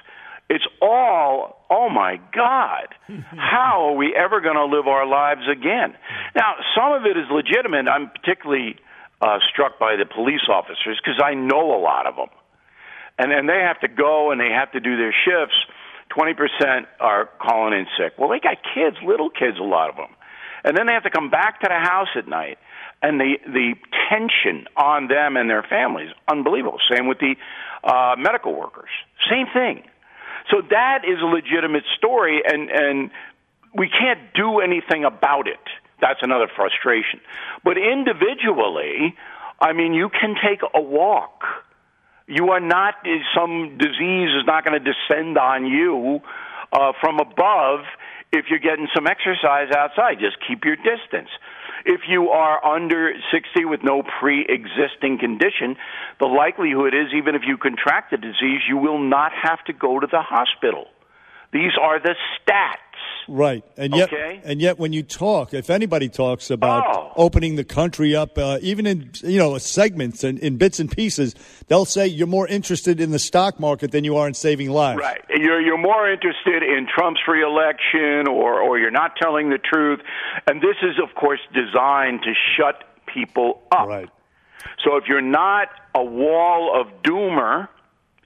[0.50, 2.88] it's all, oh my God,
[3.36, 5.94] how are we ever going to live our lives again?
[6.36, 7.88] Now, some of it is legitimate.
[7.88, 8.76] I'm particularly
[9.20, 12.28] uh, struck by the police officers because I know a lot of them.
[13.18, 15.56] And then they have to go and they have to do their shifts.
[16.16, 18.14] 20% are calling in sick.
[18.18, 20.14] Well, they got kids, little kids, a lot of them.
[20.64, 22.58] And then they have to come back to the house at night.
[23.02, 23.74] And the, the
[24.08, 26.78] tension on them and their families, unbelievable.
[26.90, 27.34] Same with the
[27.84, 28.88] uh, medical workers.
[29.30, 29.82] Same thing.
[30.50, 33.10] So that is a legitimate story, and, and
[33.74, 35.60] we can't do anything about it.
[36.00, 37.20] That's another frustration.
[37.62, 39.14] But individually,
[39.60, 41.44] I mean, you can take a walk.
[42.26, 42.94] You are not,
[43.36, 46.20] some disease is not going to descend on you
[46.72, 47.80] uh, from above
[48.32, 50.18] if you're getting some exercise outside.
[50.20, 51.28] Just keep your distance.
[51.84, 55.76] If you are under 60 with no pre existing condition,
[56.18, 60.00] the likelihood is, even if you contract the disease, you will not have to go
[60.00, 60.86] to the hospital.
[61.54, 62.80] These are the stats.
[63.26, 64.40] right, and yet, Okay.
[64.44, 67.12] and yet, when you talk, if anybody talks about Oh.
[67.16, 71.34] opening the country up, uh, even in you know segments and in bits and pieces,
[71.68, 75.00] they'll say you're more interested in the stock market than you are in saving lives.
[75.00, 75.24] Right.
[75.30, 80.00] You're you're more interested in Trump's reelection or or you're not telling the truth.
[80.46, 83.86] And this is of course designed to shut people up.
[83.88, 84.10] Right.
[84.84, 87.68] So if you're not a wall of doomer,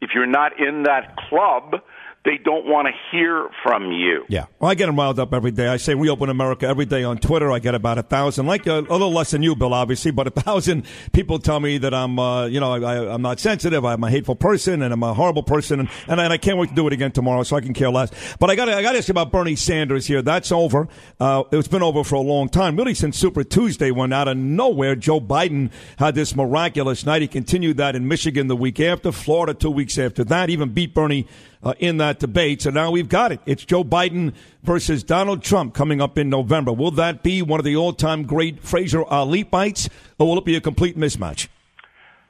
[0.01, 1.83] if you're not in that club,
[2.25, 4.25] they don't want to hear from you.
[4.29, 4.47] Yeah.
[4.59, 5.69] Well, I get them riled up every day.
[5.69, 7.51] I say reopen America every day on Twitter.
[7.51, 10.27] I get about a thousand, like a, a little less than you, Bill, obviously, but
[10.27, 13.85] a thousand people tell me that I'm, uh, you know, I, I'm not sensitive.
[13.85, 15.81] I'm a hateful person and I'm a horrible person.
[15.81, 17.73] And, and, I, and I can't wait to do it again tomorrow so I can
[17.73, 18.11] care less.
[18.39, 20.21] But I got I got to ask you about Bernie Sanders here.
[20.21, 20.89] That's over.
[21.19, 24.37] Uh, it's been over for a long time, really since Super Tuesday when out of
[24.37, 27.23] nowhere Joe Biden had this miraculous night.
[27.23, 30.95] He continued that in Michigan the week after, Florida two weeks after that, even beat
[30.95, 31.27] Bernie
[31.63, 32.63] uh, in that debate.
[32.63, 33.41] So now we've got it.
[33.47, 34.33] It's Joe Biden
[34.63, 36.73] versus Donald Trump coming up in November.
[36.73, 40.57] Will that be one of the all-time great Frazier Ali fights, or will it be
[40.57, 41.49] a complete mismatch?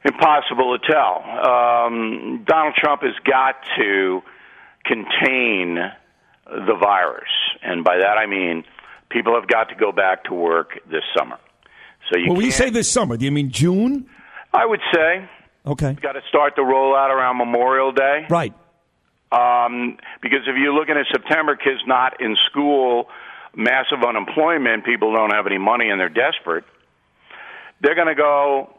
[0.04, 1.22] Impossible to tell.
[1.24, 4.22] Um, Donald Trump has got to
[4.84, 5.76] contain
[6.46, 7.28] the virus,
[7.62, 8.64] and by that I mean
[9.10, 11.38] people have got to go back to work this summer.
[12.10, 14.06] So you when you say this summer, do you mean June?
[14.54, 15.28] I would say
[15.66, 15.92] Okay.
[16.00, 18.26] got to start the rollout around Memorial Day.
[18.30, 18.54] Right.
[19.30, 23.08] Um, because if you're looking at September, kids not in school,
[23.54, 26.64] massive unemployment, people don't have any money and they're desperate.
[27.80, 28.74] They're going to go,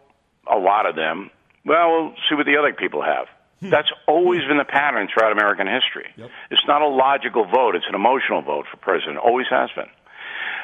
[0.51, 1.29] a lot of them,
[1.65, 3.27] well, we'll see what the other people have.
[3.71, 6.07] That's always been the pattern throughout American history.
[6.49, 9.17] It's not a logical vote, it's an emotional vote for president.
[9.17, 9.89] Always has been.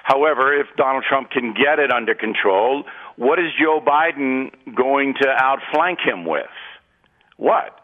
[0.03, 2.85] However, if Donald Trump can get it under control,
[3.17, 6.45] what is Joe Biden going to outflank him with?
[7.37, 7.77] What?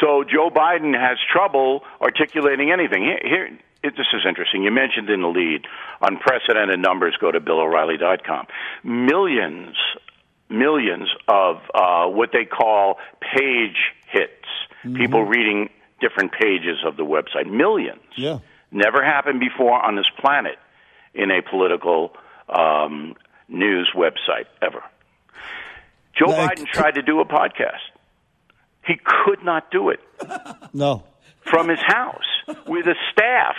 [0.00, 3.02] So Joe Biden has trouble articulating anything.
[3.02, 3.44] Here, here
[3.82, 4.62] it, this is interesting.
[4.62, 5.66] You mentioned in the lead,
[6.00, 7.16] unprecedented numbers.
[7.20, 8.46] Go to BillO'Reilly.com.
[8.84, 9.76] Millions,
[10.48, 12.98] millions of uh, what they call
[13.36, 13.76] page
[14.08, 14.30] hits.
[14.96, 17.48] People reading different pages of the website.
[17.48, 18.00] Millions.
[18.16, 18.38] Yeah.
[18.72, 20.56] Never happened before on this planet
[21.14, 22.14] in a political
[22.48, 23.14] um,
[23.48, 24.82] news website ever.
[26.18, 27.78] Joe Like- Biden tried to do a podcast.
[28.86, 30.00] He could not do it
[30.72, 31.04] No.
[31.44, 32.24] from his house
[32.66, 33.54] with a staff,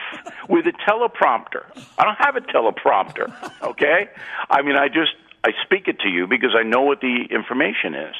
[0.49, 1.63] with a teleprompter.
[1.97, 3.33] I don't have a teleprompter,
[3.63, 4.09] okay?
[4.49, 5.13] I mean, I just
[5.43, 8.15] I speak it to you because I know what the information is.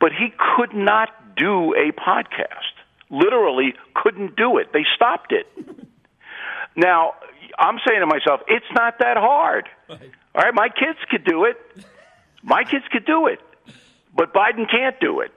[0.00, 2.74] But he could not do a podcast.
[3.10, 4.72] Literally couldn't do it.
[4.72, 5.46] They stopped it.
[6.78, 7.14] Now,
[7.58, 9.66] I'm saying to myself, it's not that hard.
[9.88, 9.96] All
[10.34, 11.56] right, my kids could do it.
[12.42, 13.40] My kids could do it.
[14.14, 15.32] But Biden can't do it.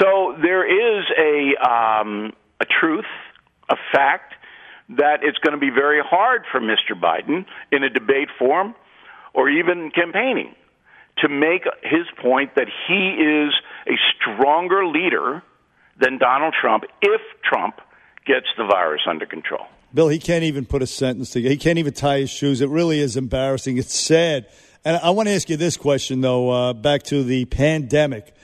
[0.00, 3.04] So there is a um, a truth,
[3.68, 4.34] a fact
[4.90, 6.92] that it's going to be very hard for Mr.
[6.94, 8.74] Biden in a debate forum
[9.32, 10.54] or even campaigning
[11.18, 13.54] to make his point that he is
[13.86, 15.42] a stronger leader
[15.98, 17.76] than Donald Trump if Trump
[18.26, 19.66] gets the virus under control.
[19.92, 21.52] Bill, he can't even put a sentence together.
[21.52, 22.60] He can't even tie his shoes.
[22.60, 23.78] It really is embarrassing.
[23.78, 24.48] It's sad.
[24.84, 28.34] And I want to ask you this question, though, uh, back to the pandemic.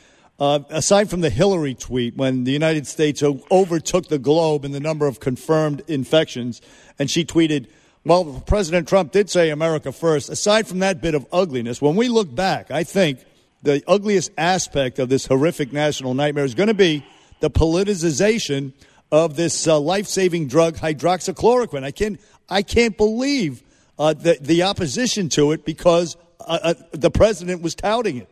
[0.40, 4.80] Uh, aside from the Hillary tweet, when the United States overtook the globe in the
[4.80, 6.62] number of confirmed infections,
[6.98, 7.68] and she tweeted,
[8.06, 10.30] well, President Trump did say America first.
[10.30, 13.22] Aside from that bit of ugliness, when we look back, I think
[13.62, 17.04] the ugliest aspect of this horrific national nightmare is going to be
[17.40, 18.72] the politicization
[19.12, 21.84] of this uh, life-saving drug hydroxychloroquine.
[21.84, 22.18] I can't,
[22.48, 23.62] I can't believe
[23.98, 28.29] uh, the, the opposition to it because uh, uh, the president was touting it.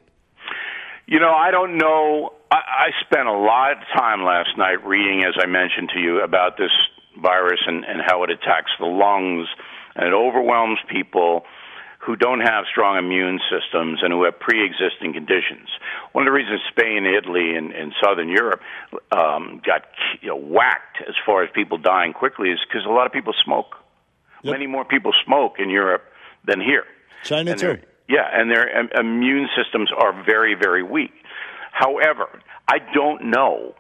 [1.09, 2.35] You know, I don't know.
[2.51, 6.23] I, I spent a lot of time last night reading, as I mentioned to you,
[6.23, 6.71] about this
[7.21, 9.49] virus and, and how it attacks the lungs
[9.97, 11.45] and it overwhelms people
[11.99, 15.69] who don't have strong immune systems and who have pre-existing conditions.
[16.13, 18.61] One of the reasons Spain, Italy, and, and Southern Europe
[19.11, 19.85] um, got
[20.21, 23.33] you know, whacked as far as people dying quickly is because a lot of people
[23.45, 23.77] smoke.
[24.45, 26.05] Many more people smoke in Europe
[26.47, 26.85] than here.
[27.25, 27.79] China And too.
[28.09, 31.13] Yeah, and their um, immune systems are very, very weak.
[31.73, 33.75] However, I don't know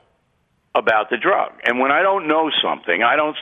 [0.75, 3.37] about the drug, and when I don't know something, I don't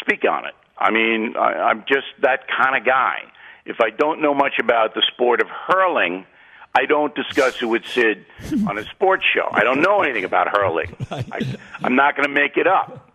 [0.00, 0.54] speak on it.
[0.76, 3.18] I mean, I, I'm just that kind of guy.
[3.64, 6.26] If I don't know much about the sport of hurling,
[6.74, 8.24] I don't discuss it with Sid
[8.68, 9.48] on a sports show.
[9.52, 10.94] I don't know anything about hurling.
[11.10, 13.10] I, I'm not going to make it up.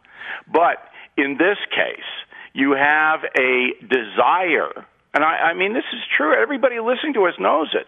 [0.52, 0.78] But
[1.18, 2.06] in this case,
[2.54, 6.34] you have a desire, and I, I mean, this is true.
[6.40, 7.88] Everybody listening to us knows it,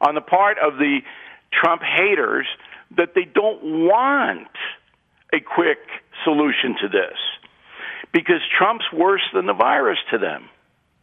[0.00, 1.00] on the part of the
[1.52, 2.46] Trump haters
[2.96, 4.48] that they don't want
[5.32, 5.78] a quick
[6.24, 7.18] solution to this
[8.12, 10.48] because Trump's worse than the virus to them.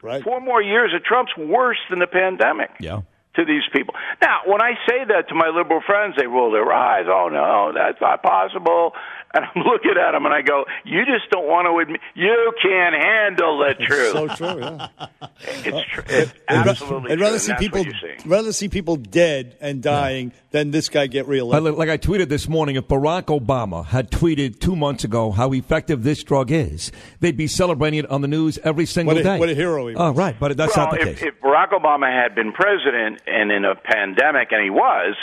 [0.01, 0.23] Right.
[0.23, 2.71] Four more years of Trump's worse than the pandemic.
[2.79, 3.01] Yeah.
[3.35, 3.93] To these people.
[4.21, 7.05] Now, when I say that to my liberal friends, they roll their eyes.
[7.07, 8.93] Oh no, that's not possible.
[9.33, 12.01] And I'm looking at them and I go, "You just don't want to admit.
[12.15, 14.59] You can't handle the truth." so true.
[14.59, 14.87] Yeah.
[15.43, 16.03] It's true.
[16.07, 18.29] It's I'd absolutely I'd rather and see people what you're seeing.
[18.29, 21.73] rather see people dead and dying than this guy get I- reelected.
[21.75, 26.03] Like I tweeted this morning, if Barack Obama had tweeted two months ago how effective
[26.03, 26.91] this drug is,
[27.21, 29.39] they'd be celebrating it on the news every single What a- day.
[29.39, 31.29] what a hero he Oh, right, but that's well, not the if, case.
[31.29, 35.15] if Barack Obama had been president and in a pandemic, and he was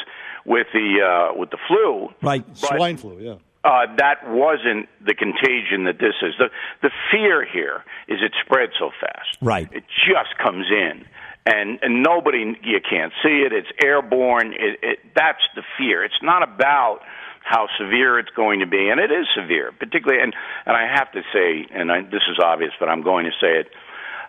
[0.45, 3.19] with the uh, with the flu, right, swine flu.
[3.21, 3.35] Yeah.
[3.65, 6.35] uh, that wasn't the contagion that this is.
[6.39, 6.49] The
[6.83, 9.37] the fear here is it spreads so fast.
[9.43, 9.69] Right.
[9.73, 11.05] It just comes in,
[11.47, 13.53] and and nobody you can't see it.
[13.53, 14.53] It's airborne.
[14.53, 16.05] It, it that's the fear.
[16.05, 17.01] It's not about
[17.43, 20.23] how severe it's going to be, and it is severe, particularly.
[20.23, 20.35] And
[20.67, 23.61] and I have to say, and I, this is obvious, but I'm going to say
[23.61, 23.69] it.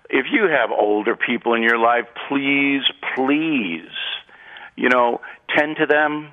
[0.10, 2.82] If you have older people in your life, please,
[3.16, 3.92] please,
[4.76, 5.22] you know,
[5.56, 6.32] tend to them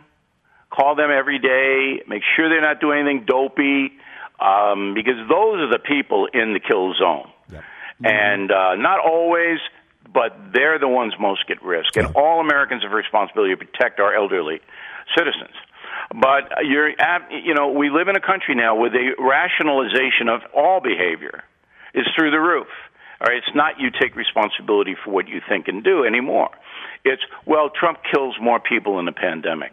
[0.71, 3.93] call them every day, make sure they're not doing anything dopey,
[4.41, 7.31] um, because those are the people in the kill zone.
[8.05, 9.59] And uh, not always,
[10.13, 11.97] but they're the ones most at risk.
[11.97, 14.61] And all Americans have a responsibility to protect our elderly
[15.17, 15.55] citizens.
[16.11, 20.43] But you're, at, you know, we live in a country now where the rationalization of
[20.55, 21.43] all behavior
[21.95, 22.69] is through the roof.
[23.21, 26.51] All right, it's not you take responsibility for what you think and do anymore.
[27.05, 29.73] It's well, Trump kills more people in the pandemic.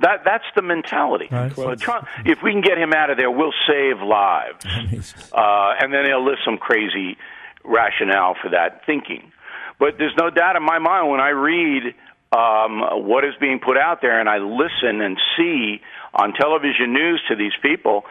[0.00, 1.28] That that's the mentality.
[1.30, 4.64] Well, Trump, if we can get him out of there, we'll save lives.
[5.32, 7.16] Uh, and then they'll list some crazy
[7.64, 9.30] rationale for that thinking.
[9.78, 11.94] But there's no doubt in my mind when I read
[12.32, 15.80] um, what is being put out there and I listen and see
[16.14, 18.04] on television news to these people,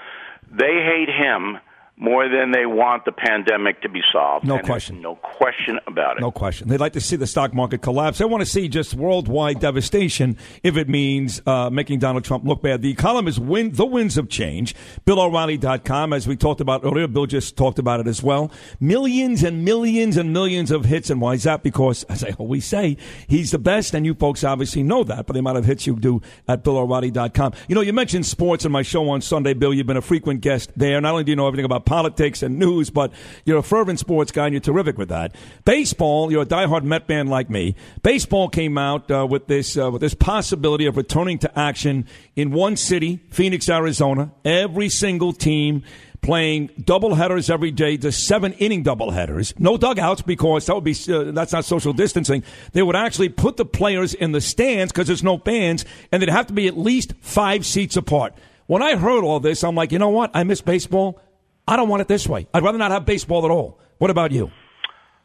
[0.50, 1.58] they hate him
[2.00, 4.46] more than they want the pandemic to be solved.
[4.46, 5.02] No And question.
[5.02, 6.22] No question about it.
[6.22, 6.68] No question.
[6.68, 8.20] They'd like to see the stock market collapse.
[8.20, 12.62] They want to see just worldwide devastation if it means uh, making Donald Trump look
[12.62, 12.84] bad.
[12.84, 14.76] The column is win- The Winds of Change.
[15.08, 17.08] BillO'Reilly.com, as we talked about earlier.
[17.08, 18.52] Bill just talked about it as well.
[18.80, 21.10] Millions and millions and millions of hits.
[21.10, 21.64] And why is that?
[21.64, 22.98] Because, as I always say,
[23.28, 25.96] he's the best, and you folks obviously know that but the amount of hits you
[25.96, 27.54] do at BillO'Reilly.com.
[27.68, 29.74] You know, you mentioned sports in my show on Sunday, Bill.
[29.74, 31.02] You've been a frequent guest there.
[31.02, 33.12] Not only do you know everything about politics and news, but
[33.46, 35.34] you're a fervent sports guy, and you're terrific with that.
[35.66, 37.76] Baseball, you're a diehard Met fan like me.
[38.04, 42.06] Baseball came out uh, with this uh, with this possibility of returning to action
[42.36, 44.32] in one city, Phoenix, Arizona.
[44.46, 45.84] Every single team
[46.22, 49.54] playing double headers every day, the seven inning double headers.
[49.58, 52.44] No dugouts because that would be uh, that's not social distancing.
[52.74, 56.30] They would actually put the players in the stands because there's no fans, and they'd
[56.30, 58.34] have to be at least five seats apart.
[58.66, 60.32] When I heard all this, I'm like, you know what?
[60.34, 61.22] I miss baseball.
[61.68, 62.48] I don't want it this way.
[62.54, 63.80] I'd rather not have baseball at all.
[63.98, 64.52] What about you?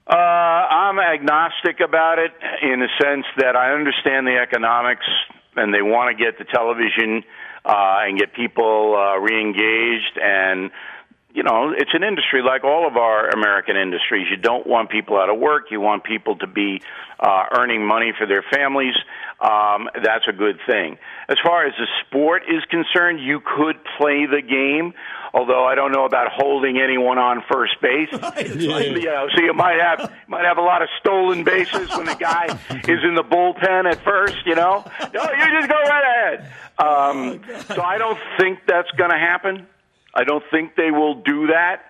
[0.06, 2.32] Uh, I'm agnostic about it
[2.62, 5.06] in the sense that I understand the economics
[5.54, 7.22] and they want to get the television
[7.64, 10.70] uh, and get people uh, re-engaged and
[11.34, 14.26] you know it's an industry like all of our American industries.
[14.30, 15.70] You don't want people out of work.
[15.70, 16.82] You want people to be
[17.20, 18.94] uh, earning money for their families.
[19.40, 20.98] Um, that's a good thing.
[21.28, 24.92] As far as the sport is concerned, you could play the game,
[25.34, 28.08] although I don't know about holding anyone on first base.
[28.52, 32.14] You know, so you might have might have a lot of stolen bases when the
[32.14, 34.36] guy is in the bullpen at first.
[34.46, 36.52] You know, no, you just go right ahead.
[36.78, 39.66] Um, so I don't think that's going to happen.
[40.14, 41.82] I don't think they will do that.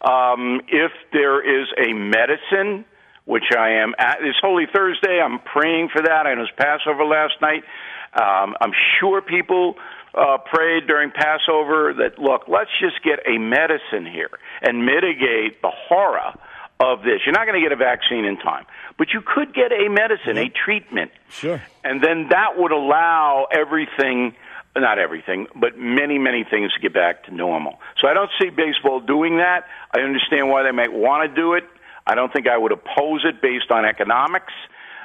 [0.00, 2.84] Um, if there is a medicine,
[3.24, 6.26] which I am at this Holy Thursday, I'm praying for that.
[6.26, 7.64] I was Passover last night.
[8.12, 9.76] Um, I'm sure people
[10.14, 14.30] uh, prayed during Passover that look, let's just get a medicine here
[14.62, 16.34] and mitigate the horror
[16.80, 17.20] of this.
[17.24, 18.64] You're not going to get a vaccine in time,
[18.98, 21.12] but you could get a medicine, a treatment.
[21.28, 21.62] Sure.
[21.84, 24.34] And then that would allow everything,
[24.74, 27.78] not everything, but many, many things to get back to normal.
[28.00, 29.66] So I don't see baseball doing that.
[29.94, 31.64] I understand why they might want to do it.
[32.06, 34.52] I don't think I would oppose it based on economics.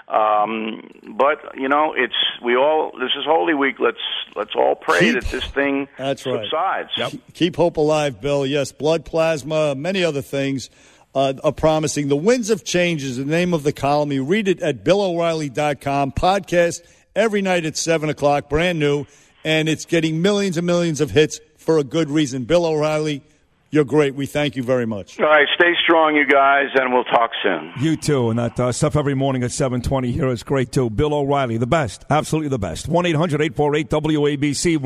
[0.07, 0.88] Um,
[1.18, 2.14] but you know, it's
[2.44, 2.91] we all.
[2.99, 3.77] This is Holy Week.
[3.80, 3.98] Let's
[4.36, 6.45] let's all pray Keep- that this thing That's right.
[6.49, 7.18] subsides.
[7.34, 8.45] Keep hope alive, Bill.
[8.45, 10.69] Yes, blood plasma, many other things
[11.15, 12.07] uh, are promising.
[12.07, 14.11] The Winds of Change is the name of the column.
[14.11, 16.11] You read it at BillO'Reilly.com.
[16.11, 16.82] Podcast
[17.15, 19.06] every night at 7 o'clock, brand new,
[19.44, 22.44] and it's getting millions and millions of hits for a good reason.
[22.44, 23.23] Bill O'Reilly,
[23.72, 24.16] You're great.
[24.16, 25.20] We thank you very much.
[25.20, 27.74] All right, stay strong, you guys, and we'll talk soon.
[27.82, 30.90] You too, and that uh, stuff every morning at 720 here is great too.
[30.90, 32.88] Bill O'Reilly, the best, absolutely the best.
[32.90, 34.78] 1-800-848-WABC,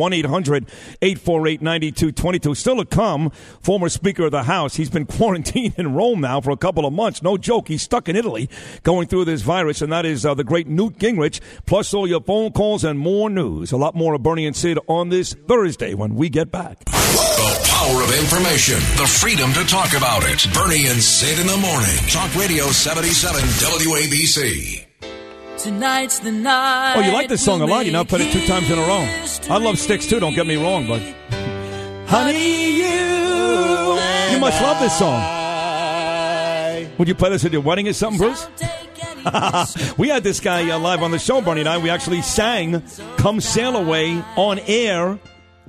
[1.01, 2.57] 1-800-848-9222.
[2.57, 3.29] Still to come,
[3.61, 4.75] former Speaker of the House.
[4.77, 7.21] He's been quarantined in Rome now for a couple of months.
[7.21, 8.49] No joke, he's stuck in Italy
[8.83, 12.21] going through this virus, and that is uh, the great Newt Gingrich, plus all your
[12.21, 13.71] phone calls and more news.
[13.71, 16.79] A lot more of Bernie and Sid on this Thursday when we get back.
[17.89, 20.45] The power of information, the freedom to talk about it.
[20.53, 21.97] Bernie and Sid in the morning.
[22.07, 24.85] Talk Radio 77 WABC.
[25.57, 26.93] Tonight's the night.
[26.97, 27.87] Oh, you like this song a lot.
[27.87, 29.07] You now put it two times in a row.
[29.49, 31.01] I love Styx too, don't get me wrong, but.
[32.05, 32.83] Honey, you.
[34.33, 35.19] You must love this song.
[36.99, 38.47] Would you play this at your wedding or something, Bruce?
[39.97, 41.79] we had this guy uh, live on the show, Bernie and I.
[41.79, 42.83] We actually sang
[43.17, 45.17] Come Sail Away on air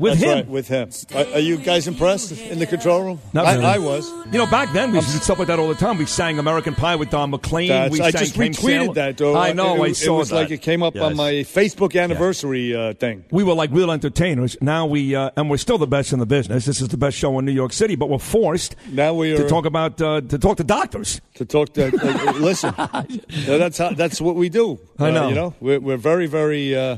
[0.01, 0.35] with That's him.
[0.39, 0.91] right, with him.
[1.15, 3.21] Are, are you guys impressed in the control room?
[3.33, 3.65] Not I, really.
[3.67, 4.11] I was.
[4.33, 5.99] You know, back then we used to do stuff like that all the time.
[5.99, 7.69] We sang American Pie with Don McLean.
[7.69, 9.19] That's- we I just retweeted that.
[9.19, 9.37] Though.
[9.37, 9.85] I know.
[9.85, 10.37] It, I it saw was that.
[10.37, 13.25] like it came up on my Facebook anniversary uh, thing.
[13.31, 14.57] We were like real entertainers.
[14.63, 16.65] Now we, uh, and we're still the best in the business.
[16.65, 19.37] This is the best show in New York City, but we're forced now we are,
[19.37, 21.21] to talk about uh, to talk to doctors.
[21.35, 21.91] To talk to
[22.39, 22.75] listen,
[23.47, 24.79] that's how that's what we do.
[24.99, 25.29] I Uh, know.
[25.29, 26.97] you know, we're, we're very very uh,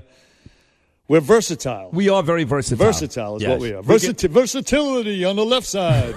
[1.08, 1.90] we're versatile.
[1.92, 2.86] We are very versatile.
[2.86, 3.50] Versatile is Yes.
[3.50, 3.82] what we are.
[3.82, 6.14] Versatility on the left side.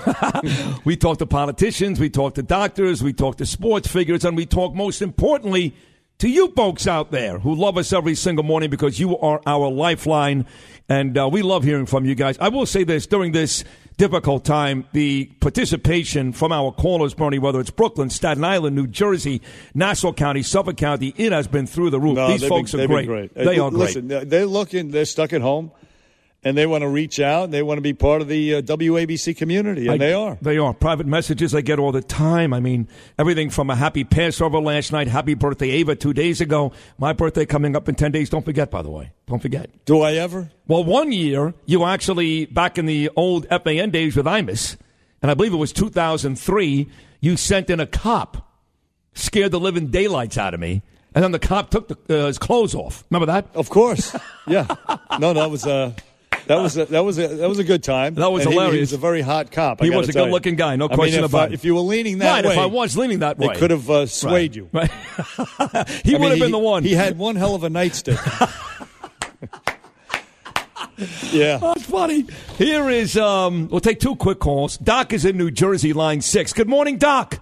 [0.85, 4.45] we talk to politicians, we talk to doctors, we talk to sports figures, and we
[4.45, 5.73] talk most importantly
[6.19, 9.69] to you folks out there who love us every single morning because you are our
[9.69, 10.45] lifeline.
[10.87, 12.37] And uh, we love hearing from you guys.
[12.39, 13.63] I will say this during this
[13.97, 19.41] difficult time, the participation from our callers, Bernie, whether it's Brooklyn, Staten Island, New Jersey,
[19.73, 22.15] Nassau County, Suffolk County, it has been through the roof.
[22.15, 23.33] No, These folks been, are they've great.
[23.33, 23.79] They Uh, are great.
[23.95, 24.91] Listen, they're looking.
[24.91, 25.71] They're stuck at home,
[26.45, 27.45] and they want to reach out.
[27.45, 30.37] and They want to be part of the uh, WABC community, and I- they are.
[30.41, 30.73] They are.
[30.73, 32.53] Private messages I get all the time.
[32.53, 32.87] I mean,
[33.19, 36.71] everything from a happy Passover last night, happy birthday, Ava, two days ago.
[36.97, 38.29] My birthday coming up in 10 days.
[38.29, 39.11] Don't forget, by the way.
[39.27, 39.69] Don't forget.
[39.85, 40.51] Do I ever?
[40.67, 44.77] Well, one year, you actually, back in the old FAN days with Imus,
[45.21, 46.87] and I believe it was 2003,
[47.21, 48.47] you sent in a cop,
[49.13, 50.83] scared the living daylights out of me,
[51.15, 53.03] and then the cop took the, uh, his clothes off.
[53.09, 53.47] Remember that?
[53.55, 54.15] Of course.
[54.47, 54.67] Yeah.
[55.19, 55.93] no, that was uh,
[56.47, 58.15] that was a, that was a, that was a good time.
[58.15, 59.81] That was And he- He, was a very hot cop.
[59.81, 61.53] I He was a good-looking guy, no I question if, about uh, it.
[61.53, 63.47] If you were leaning that Right, way, if I was leaning that way.
[63.47, 64.69] it could have uh, swayed you.
[64.71, 64.91] Right.
[66.03, 66.83] he I would mean, have been the one.
[66.83, 68.17] He had one hell of a nightstick.
[71.31, 71.57] yeah.
[71.57, 72.25] That's funny.
[72.57, 74.77] Here is, um, we'll take two quick calls.
[74.77, 76.53] Doc is in New Jersey, line six.
[76.53, 77.41] Good morning, Doc.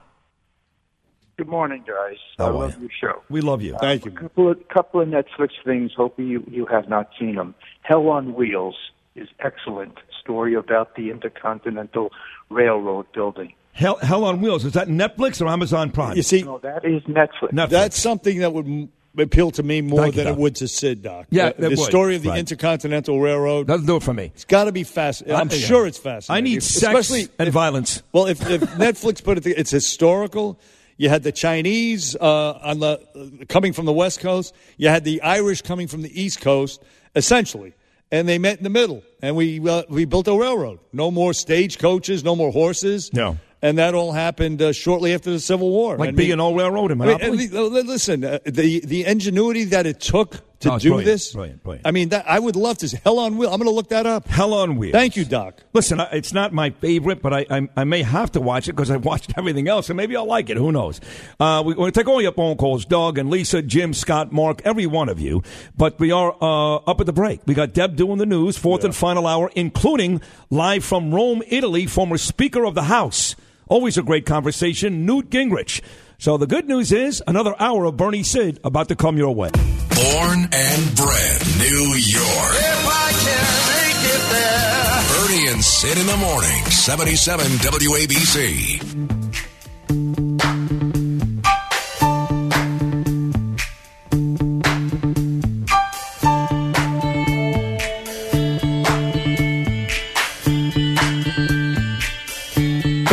[1.38, 2.18] Good morning, guys.
[2.38, 3.24] How I are love your show.
[3.30, 3.76] We love you.
[3.80, 4.12] Thank you.
[4.12, 5.92] A couple of, couple of Netflix things.
[5.98, 7.56] Hoping you, you have not seen them.
[7.82, 8.76] Hell on Wheels
[9.16, 9.98] is excellent.
[10.22, 12.12] Story about the Intercontinental
[12.50, 13.54] Railroad building.
[13.74, 14.66] Hell, Hell on Wheels.
[14.66, 16.16] Is that Netflix or Amazon Prime?
[16.16, 17.52] You see, No, that is Netflix.
[17.52, 17.70] Netflix.
[17.70, 20.38] that's something that would m- appeal to me more Thank than Doc.
[20.38, 21.26] it would to Sid, Doc.
[21.32, 22.40] Yeah, Uh, it the story of the Right.
[22.40, 23.68] Intercontinental Railroad.
[23.68, 24.32] Doesn't do it for me.
[24.36, 25.36] It's got to be fascinating.
[25.40, 25.58] I'm yeah.
[25.58, 26.46] sure it's fascinating.
[26.46, 28.02] I need If- sex especially and if- violence.
[28.12, 30.60] Well, if, if Netflix put it, it's historical.
[30.98, 33.00] You had the Chinese uh, on the
[33.42, 34.54] uh, coming from the West Coast.
[34.78, 36.84] You had the Irish coming from the East Coast,
[37.16, 37.74] essentially,
[38.12, 39.04] and they met in the middle.
[39.22, 40.80] And we uh, we built a railroad.
[40.92, 43.12] No more stagecoaches, no more horses.
[43.14, 43.38] No.
[43.62, 45.96] And that all happened uh, shortly after the Civil War.
[45.98, 49.64] Like And being all railroad in I mean, the- uh, listen, uh, the the ingenuity
[49.66, 51.34] that it took to it's do brilliant, this.
[51.34, 51.88] brilliant, brilliant.
[51.88, 52.98] I mean, that, I would love to.
[52.98, 53.50] Hell on Wheel.
[53.50, 54.28] I'm going to look that up.
[54.28, 54.92] Hell on Wheels.
[54.94, 55.62] Thank you, Doc.
[55.74, 58.74] Listen, I- it's not my favorite, but I, I, I may have to watch it
[58.74, 60.58] because I've watched everything else, and maybe I'll like it.
[60.58, 61.00] Who knows?
[61.40, 64.32] Uh, we, we're going to take all your phone calls, Doug and Lisa, Jim, Scott,
[64.32, 65.44] Mark, every one of you.
[65.78, 67.42] But we are uh, up at the break.
[67.46, 71.86] We got Deb doing the news, fourth and final hour, including live from Rome, Italy,
[71.88, 73.36] former Speaker of the House.
[73.68, 75.82] Always a great conversation, Newt Gingrich.
[76.24, 79.50] So the good news is another hour of Bernie Sid about to come your way.
[79.50, 82.56] Born and bred New York.
[82.64, 85.04] If I can make it there.
[85.20, 88.80] Bernie and Sid in the morning, 77 WABC.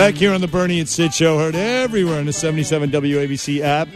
[0.01, 3.87] Back here on the Bernie and Sid show, heard everywhere in the 77 WABC app.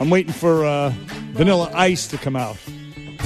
[0.00, 0.88] I'm waiting for uh,
[1.32, 2.56] Vanilla Ice to come out.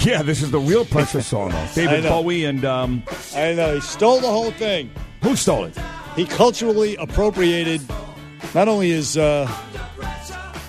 [0.00, 1.68] Yeah, this is the real pressure song, though.
[1.76, 2.02] David.
[2.02, 3.04] Bowie and um,
[3.36, 4.90] I know he stole the whole thing.
[5.22, 5.78] who stole it?
[6.16, 7.80] He culturally appropriated
[8.52, 9.48] not only his uh,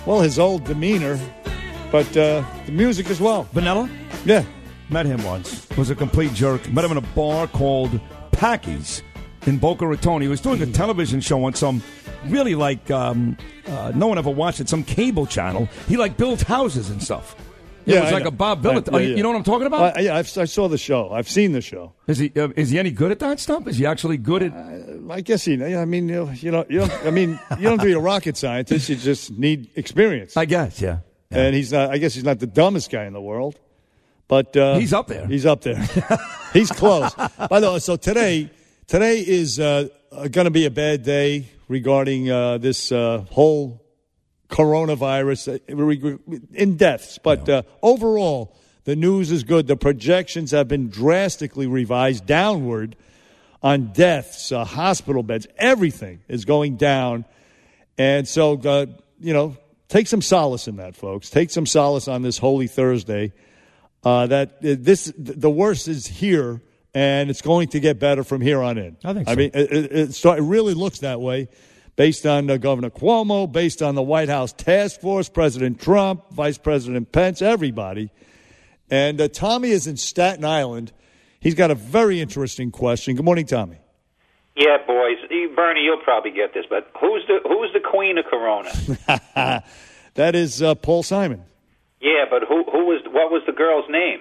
[0.06, 1.18] well his old demeanor,
[1.90, 3.42] but uh, the music as well.
[3.52, 3.90] Vanilla?
[4.24, 4.44] Yeah,
[4.88, 5.66] Met him once.
[5.76, 6.70] Was a complete jerk.
[6.70, 8.00] Met him in a bar called
[8.30, 9.02] Packy's
[9.46, 10.20] in Boca Raton.
[10.22, 11.82] He was doing a television show on some
[12.26, 13.36] really like um,
[13.66, 15.68] uh, no one ever watched it, some cable channel.
[15.88, 17.36] He like built houses and stuff.
[17.86, 18.28] it was I like know.
[18.28, 18.82] a Bob Vila.
[18.82, 19.16] yeah, you- yeah.
[19.16, 19.96] You know what I'm talking about?
[19.96, 21.10] Uh, yeah, I've, I saw the show.
[21.12, 21.92] I've seen the show.
[22.08, 23.66] Is he uh, is he any good at that stuff?
[23.68, 24.52] Is he actually good at?
[25.10, 25.54] I guess he.
[25.62, 28.36] I mean, you know, you know, I mean, you don't have to be a rocket
[28.36, 28.88] scientist.
[28.88, 30.36] You just need experience.
[30.36, 30.98] I guess, yeah.
[31.30, 31.90] And he's not.
[31.90, 33.58] I guess he's not the dumbest guy in the world,
[34.28, 35.26] but uh, He's up there.
[35.26, 35.76] He's up there.
[36.52, 37.14] he's close.
[37.14, 38.50] By the way, so today,
[38.86, 43.84] today is uh, going to be a bad day regarding uh, this uh, whole
[44.48, 47.18] coronavirus uh, in deaths.
[47.18, 49.66] But uh, overall, the news is good.
[49.66, 52.96] The projections have been drastically revised downward
[53.62, 57.24] on deaths, uh, hospital beds, everything is going down.
[57.98, 58.86] And so, uh,
[59.18, 59.56] you know,
[59.88, 61.30] take some solace in that, folks.
[61.30, 63.32] Take some solace on this Holy Thursday.
[64.04, 66.62] Uh, that this the worst is here,
[66.96, 68.96] and it's going to get better from here on in.
[69.04, 69.32] I think So.
[69.32, 69.38] I so.
[69.38, 71.48] mean, it, it, it, start, it really looks that way,
[71.94, 76.56] based on uh, Governor Cuomo, based on the White House task force, President Trump, Vice
[76.56, 78.10] President Pence, everybody.
[78.90, 80.90] And uh, Tommy is in Staten Island.
[81.38, 83.14] He's got a very interesting question.
[83.14, 83.76] Good morning, Tommy.
[84.56, 85.18] Yeah, boys.
[85.54, 88.72] Bernie, you'll probably get this, but who's the who's the queen of Corona?
[90.14, 91.42] that is uh, Paul Simon.
[92.00, 94.20] yeah, but who who was what was the girl's name?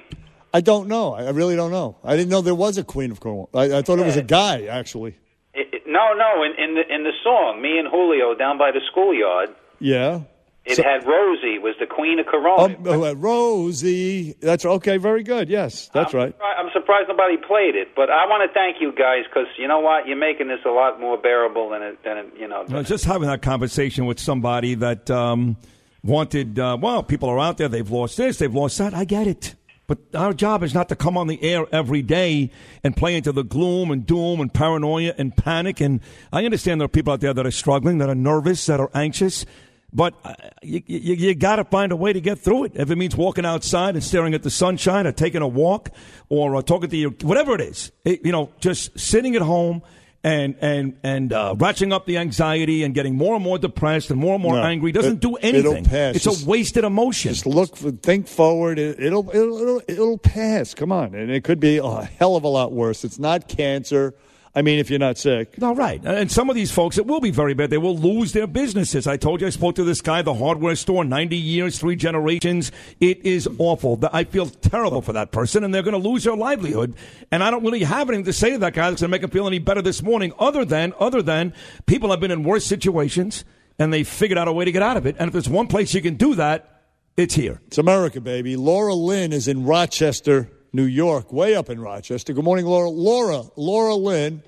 [0.58, 1.14] I don't know.
[1.14, 1.98] I I really don't know.
[2.04, 3.50] I didn't know there was a Queen of Cornwall.
[3.54, 5.14] I, I thought it was a guy, actually.
[5.54, 6.32] It, it- no, no.
[6.46, 9.50] In, in the in the song, me and Julio down by the schoolyard,
[9.80, 10.22] Yeah.
[10.66, 12.76] it So- had Rosie was the queen of Corona.
[12.76, 14.36] Um, uh, Rosie.
[14.42, 14.98] That's okay.
[14.98, 15.50] Very good.
[15.50, 16.34] Yes, that's right.
[16.60, 19.80] I'm surprised nobody played it, but I want to thank you guys because you know
[19.80, 22.64] what, you're making this a lot more bearable than it than it, you know.
[22.68, 25.58] No, just having that conversation with somebody that um,
[26.04, 28.94] wanted, uh, well, people are out there, they've lost this, they've lost that.
[28.94, 29.56] I get it.
[29.88, 32.52] But our job is not to come on the air every day
[32.84, 35.80] and play into the gloom and doom and paranoia and panic.
[35.80, 36.02] And
[36.34, 38.90] I understand there are people out there that are struggling, that are nervous, that are
[38.94, 39.46] anxious.
[39.94, 42.72] But uh, you, you, you got to find a way to get through it.
[42.76, 45.90] If it means walking outside and staring at the sunshine or taking a walk
[46.30, 49.84] or uh, talking to your, whatever it is, it, you know, just sitting at home
[50.26, 54.20] and and and uh, ratcheting up the anxiety and getting more and more depressed and
[54.20, 55.86] more and more No, angry doesn't it- do it'll anything.
[55.86, 56.16] pass.
[56.16, 57.32] It's Just- a wasted emotion.
[57.32, 58.80] Just look, for, think forward.
[58.80, 60.74] It, it'll, it'll, it'll, it'll pass.
[60.74, 63.04] Come on, and it could be a hell of a lot worse.
[63.06, 64.16] It's not cancer.
[64.56, 65.58] I mean, if you're not sick.
[65.60, 66.04] No, right.
[66.06, 67.70] Uh, and some of these folks, it will be very bad.
[67.70, 69.06] They will lose their businesses.
[69.06, 72.72] I told you, I spoke to this guy, the hardware store, 90 years, three generations.
[73.02, 74.00] It is awful.
[74.14, 76.96] I feel terrible for that person, and they're going to lose their livelihood.
[77.32, 79.24] And I don't really have anything to say to that guy that's going to make
[79.24, 81.54] him feel any better this morning, other than, other than
[81.86, 83.44] people have been in worse situations,
[83.78, 85.18] and they figured out a way to get out of it.
[85.20, 86.84] And if there's one place you can do that,
[87.18, 87.62] it's here.
[87.68, 88.56] It's America, baby.
[88.56, 92.34] Laura Lynn is in Rochester, New York, way up in Rochester.
[92.34, 92.90] Good morning, Laura.
[92.90, 94.44] Laura, Laura Lynn.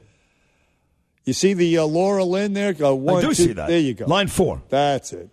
[1.26, 2.76] You see the uh, Laura Lynn there?
[2.82, 3.68] Uh, one, do two- see that.
[3.68, 4.06] There you go.
[4.06, 4.62] Line four.
[4.70, 5.30] That's it.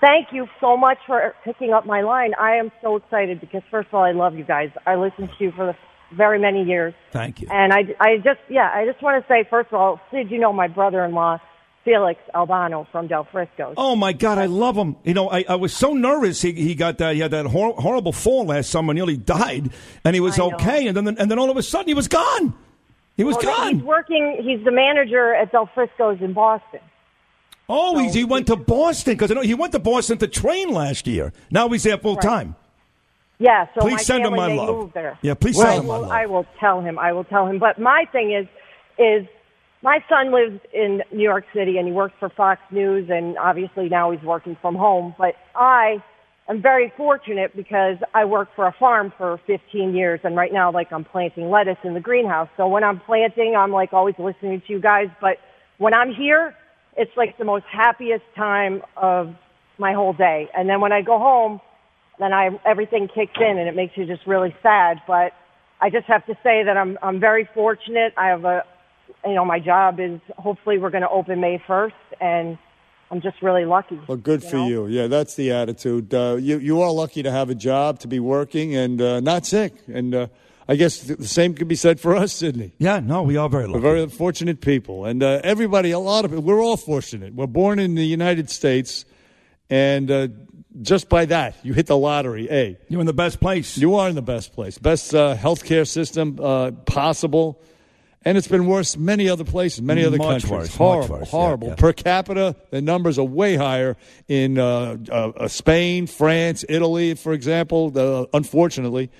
[0.00, 2.34] Thank you so much for picking up my line.
[2.38, 4.70] I am so excited because, first of all, I love you guys.
[4.86, 5.76] I listened to you for the
[6.14, 6.94] very many years.
[7.12, 7.48] Thank you.
[7.50, 10.38] And I, I just, yeah, I just want to say, first of all, Sid, you
[10.38, 11.40] know my brother-in-law,
[11.86, 13.72] Felix Albano from Del Frisco.
[13.78, 14.96] Oh my God, I love him.
[15.04, 16.42] You know, I, I was so nervous.
[16.42, 19.70] He, he got that he had that hor- horrible fall last summer, nearly died,
[20.04, 20.88] and he was okay.
[20.88, 22.52] And then and then all of a sudden he was gone.
[23.16, 23.74] He was Well, gone.
[23.76, 26.80] He's working, he's the manager at Del Frisco's in Boston.
[27.68, 30.70] Oh, he's, he went to Boston because I know he went to Boston to train
[30.72, 31.32] last year.
[31.50, 32.22] Now he's there full Right.
[32.22, 32.56] time.
[33.38, 34.92] Yeah, so Please send him my love.
[35.22, 36.10] Yeah, please Well, send him my love.
[36.10, 36.98] I will tell him.
[36.98, 37.58] I will tell him.
[37.58, 38.46] But my thing is,
[38.98, 39.26] is
[39.86, 43.88] my son lives in New York City and he works for Fox News and obviously
[43.88, 45.14] now he's working from home.
[45.16, 46.02] But I
[46.48, 50.72] am very fortunate because I worked for a farm for 15 years and right now
[50.72, 52.48] like I'm planting lettuce in the greenhouse.
[52.56, 55.06] So when I'm planting, I'm like always listening to you guys.
[55.20, 55.36] But
[55.78, 56.56] when I'm here,
[56.96, 59.36] it's like the most happiest time of
[59.78, 60.48] my whole day.
[60.58, 61.60] And then when I go home,
[62.18, 65.00] then I everything kicks in and it makes you just really sad.
[65.06, 65.32] But
[65.80, 68.14] I just have to say that I'm I'm very fortunate.
[68.16, 68.64] I have a
[69.26, 72.58] you know my job is hopefully we're going to open May first, and
[73.10, 74.00] I'm just really lucky.
[74.06, 74.86] Well, good for you.
[74.86, 76.12] Yeah, that's the attitude.
[76.12, 79.46] Uh, you you are lucky to have a job, to be working, and uh, not
[79.46, 79.72] sick.
[79.92, 80.26] And uh,
[80.68, 82.72] I guess the same could be said for us, Sydney.
[82.78, 86.32] Yeah, no, we are very We're very fortunate people, and uh, everybody, a lot of
[86.32, 86.42] it.
[86.42, 87.34] We're all fortunate.
[87.34, 89.04] We're born in the United States,
[89.70, 90.28] and uh,
[90.82, 92.48] just by that, you hit the lottery.
[92.50, 93.78] A, you're in the best place.
[93.78, 97.62] You are in the best place, best uh, healthcare system uh, possible.
[98.26, 100.50] And it's been worse many other places, many other Much countries.
[100.50, 101.68] worse, horrible, worse, horrible.
[101.68, 101.74] yeah.
[101.76, 103.96] Per capita, the numbers are way higher
[104.26, 107.90] in uh, uh, uh, Spain, France, Italy, for example.
[107.90, 109.10] The, unfortunately,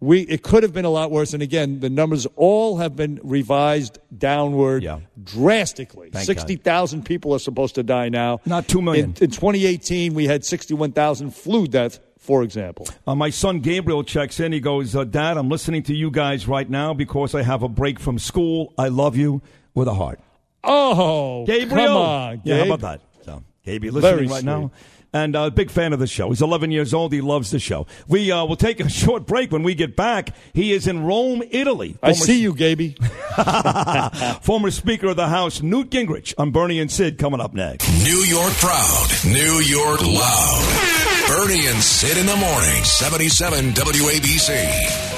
[0.00, 1.34] We it could have been a lot worse.
[1.34, 4.82] And again, the numbers all have been revised downward
[5.22, 6.10] drastically.
[6.10, 8.40] Thank Sixty thousand people are supposed to die now.
[8.46, 9.14] Not two million.
[9.20, 12.88] In, in 2018, we had sixty-one thousand flu deaths, for example.
[13.06, 14.50] Uh, my son Gabriel checks in.
[14.52, 17.68] He goes, uh, Dad, I'm listening to you guys right now because I have a
[17.68, 18.72] break from school.
[18.78, 19.42] I love you
[19.74, 20.20] with a heart.
[20.62, 21.86] Oh, Gabriel.
[21.88, 23.00] come on, Yeah, how about that?
[23.26, 24.46] So, Gabe, you're listening Very right sweet.
[24.46, 24.70] now.
[25.14, 26.30] And uh, big fan of the show.
[26.30, 27.12] He's 11 years old.
[27.12, 27.86] He loves the show.
[28.08, 29.52] We uh, will take a short break.
[29.52, 31.96] When we get back, he is in Rome, Italy.
[32.02, 32.96] I see you, Gaby.
[34.42, 37.88] Former Speaker of the House Newt Gingrich on Bernie and Sid coming up next.
[38.04, 41.24] New York proud, New York loud.
[41.28, 45.13] Bernie and Sid in the morning, 77 WABC.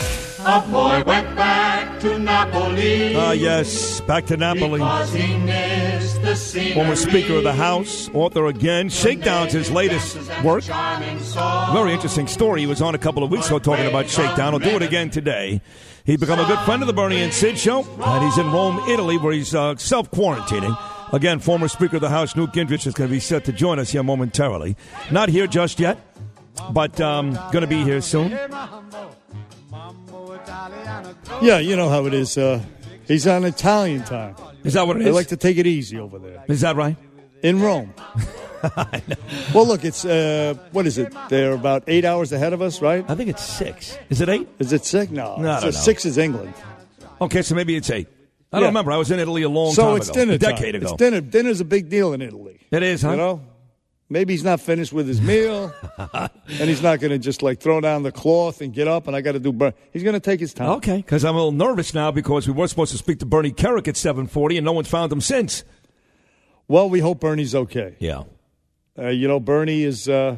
[0.48, 3.16] A boy went back to Napoli.
[3.16, 4.78] Ah, yes, back to Napoli.
[4.78, 6.74] Because he missed the scenery.
[6.74, 8.88] Former Speaker of the House, author again.
[8.88, 10.62] Shakedown's his latest work.
[10.62, 12.60] Very interesting story.
[12.60, 14.52] He was on a couple of weeks ago talking about Shakedown.
[14.52, 15.60] He'll do it again today.
[16.04, 18.78] He's become a good friend of the Bernie and Sid show, and he's in Rome,
[18.88, 20.78] Italy, where he's uh, self quarantining.
[21.12, 23.80] Again, former Speaker of the House Newt Gingrich is going to be set to join
[23.80, 24.76] us here momentarily.
[25.10, 25.98] Not here just yet,
[26.70, 28.30] but um, going to be here soon.
[31.42, 32.36] Yeah, you know how it is.
[32.38, 32.62] Uh,
[33.06, 34.34] he's on Italian time.
[34.64, 35.14] Is that what it they is?
[35.14, 36.44] like to take it easy over there.
[36.48, 36.96] Is that right?
[37.42, 37.92] In Rome.
[39.54, 41.14] well, look, it's uh, what is it?
[41.28, 43.04] They're about eight hours ahead of us, right?
[43.08, 43.96] I think it's six.
[44.10, 44.48] Is it eight?
[44.58, 45.10] Is it six?
[45.12, 45.80] No, No, I it's don't a know.
[45.80, 46.54] six is England.
[47.20, 48.08] Okay, so maybe it's eight.
[48.52, 48.60] I Yeah.
[48.60, 48.92] don't remember.
[48.92, 50.82] I was in Italy a long so time it's ago, dinner a decade time.
[50.82, 50.92] ago.
[50.92, 51.20] It's dinner.
[51.20, 52.58] Dinner's a big deal in Italy.
[52.70, 53.10] It is, huh?
[53.10, 53.40] You know,
[54.08, 55.72] maybe he's not finished with his meal,
[56.12, 59.06] and he's not going to just like throw down the cloth and get up.
[59.06, 59.52] And I got to do.
[59.52, 60.70] Bur- He's going to take his time.
[60.70, 63.52] Okay, because I'm a little nervous now because we were supposed to speak to Bernie
[63.52, 65.64] Kerik at 7:40, and no one's found him since.
[66.68, 67.96] Well, we hope Bernie's okay.
[68.00, 68.24] Yeah.
[68.98, 70.36] Uh, you know, Bernie is uh,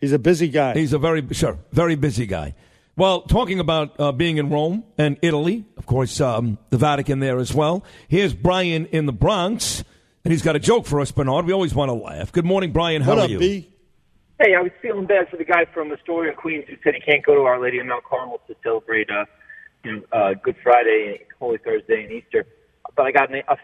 [0.00, 0.74] he's a busy guy.
[0.74, 2.54] He's a very sure, very busy guy.
[2.96, 7.38] Well, talking about uh, being in Rome and Italy, of course, um, the Vatican there
[7.38, 7.84] as well.
[8.06, 9.82] Here's Brian in the Bronx,
[10.24, 11.44] and he's got a joke for us, Bernard.
[11.44, 12.32] We always want to laugh.
[12.32, 13.02] Good morning, Brian.
[13.02, 13.38] How what are up, you?
[13.38, 13.70] B?
[14.40, 17.24] Hey, I was feeling bad for the guy from Astoria, Queens, who said he can't
[17.24, 19.26] go to Our Lady of Mount Carmel to celebrate, uh,
[19.84, 22.46] you know, uh, Good Friday, and Holy Thursday, and Easter.
[22.96, 23.56] But I got an, uh,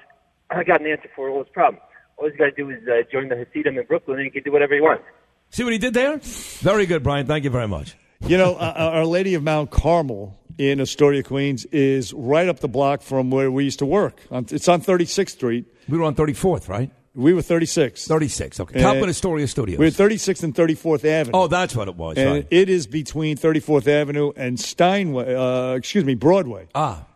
[0.50, 1.82] I got an answer for all his problems.
[2.18, 4.42] All he's got to do is uh, join the Hasidim in Brooklyn, and he can
[4.42, 5.04] do whatever he wants.
[5.48, 6.18] See what he did there?
[6.18, 7.26] Very good, Brian.
[7.26, 7.96] Thank you very much.
[8.20, 12.68] You know, uh, Our Lady of Mount Carmel in Astoria, Queens, is right up the
[12.68, 14.20] block from where we used to work.
[14.30, 15.64] It's on 36th Street.
[15.90, 16.90] We were on 34th, right?
[17.14, 18.06] We were 36.
[18.06, 18.80] 36, okay.
[18.80, 19.78] Top of Astoria Studios.
[19.78, 21.36] We were 36th and 34th Avenue.
[21.36, 22.46] Oh, that's what it was, and right.
[22.50, 26.68] it is between 34th Avenue and Steinway, uh, excuse me, Broadway.
[26.74, 27.06] Ah.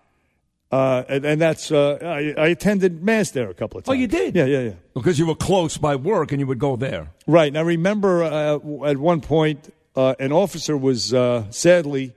[0.73, 3.95] Uh, and, and that's, uh, I, I attended Mass there a couple of times.
[3.95, 4.35] Oh, you did?
[4.35, 4.73] Yeah, yeah, yeah.
[4.93, 7.13] Because you were close by work and you would go there.
[7.29, 7.47] Right.
[7.47, 12.13] And I remember uh, at one point, uh, an officer was uh, sadly,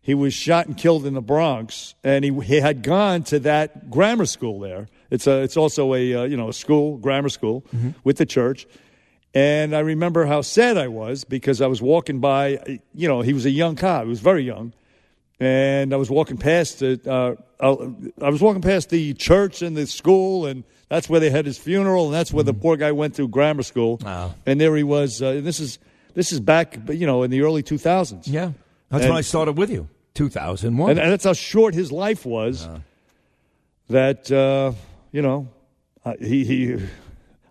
[0.00, 3.88] he was shot and killed in the Bronx, and he, he had gone to that
[3.88, 4.88] grammar school there.
[5.12, 7.64] It's a, it's also a uh, you know a school, grammar school
[8.02, 8.66] with the church.
[9.34, 12.80] And I remember how sad I was because I was walking by.
[12.94, 14.04] You know, he was a young cop.
[14.04, 14.72] He was very young,
[15.38, 17.06] and I was walking past it.
[17.06, 21.46] Uh, I was walking past the church and the school, and that's where they had
[21.46, 23.98] his funeral, and that's where the poor guy went to grammar school.
[24.02, 24.34] Wow.
[24.46, 25.20] And there he was.
[25.22, 25.78] Uh, this is
[26.14, 28.26] this is back, you know, in the early two thousands.
[28.28, 28.52] Yeah.
[28.90, 30.90] That's when I started with you, 2001.
[30.90, 32.68] and, and that's how short his life was.
[33.88, 34.72] That uh,
[35.12, 35.48] you know,
[36.04, 36.78] uh, he he.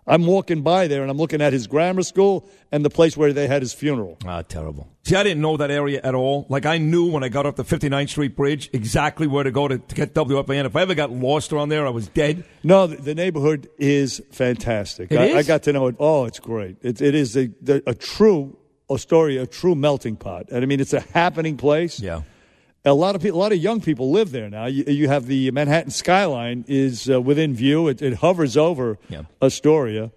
[0.04, 3.32] I'm walking by there and I'm looking at his grammar school and the place where
[3.32, 4.18] they had his funeral.
[4.26, 4.88] Ah, terrible.
[5.04, 6.44] See, I didn't know that area at all.
[6.48, 9.68] Like, I knew when I got up the 59th Street Bridge exactly where to go
[9.68, 10.64] to, to get WFAN.
[10.64, 12.44] If I ever got lost around there, I was dead.
[12.64, 15.12] No, the, the neighborhood is fantastic.
[15.12, 15.36] It I, is?
[15.36, 15.94] I got to know it.
[16.00, 16.78] Oh, it's great.
[16.82, 17.48] It, it is a,
[17.86, 18.56] a true
[18.90, 20.46] Astoria, a true melting pot.
[20.50, 22.00] And I mean, it's a happening place.
[22.00, 22.22] Yeah.
[22.84, 24.66] A lot of people, a lot of young people live there now.
[24.66, 27.86] You, you have the Manhattan skyline is uh, within view.
[27.86, 28.98] It, it hovers over
[29.40, 30.10] Astoria,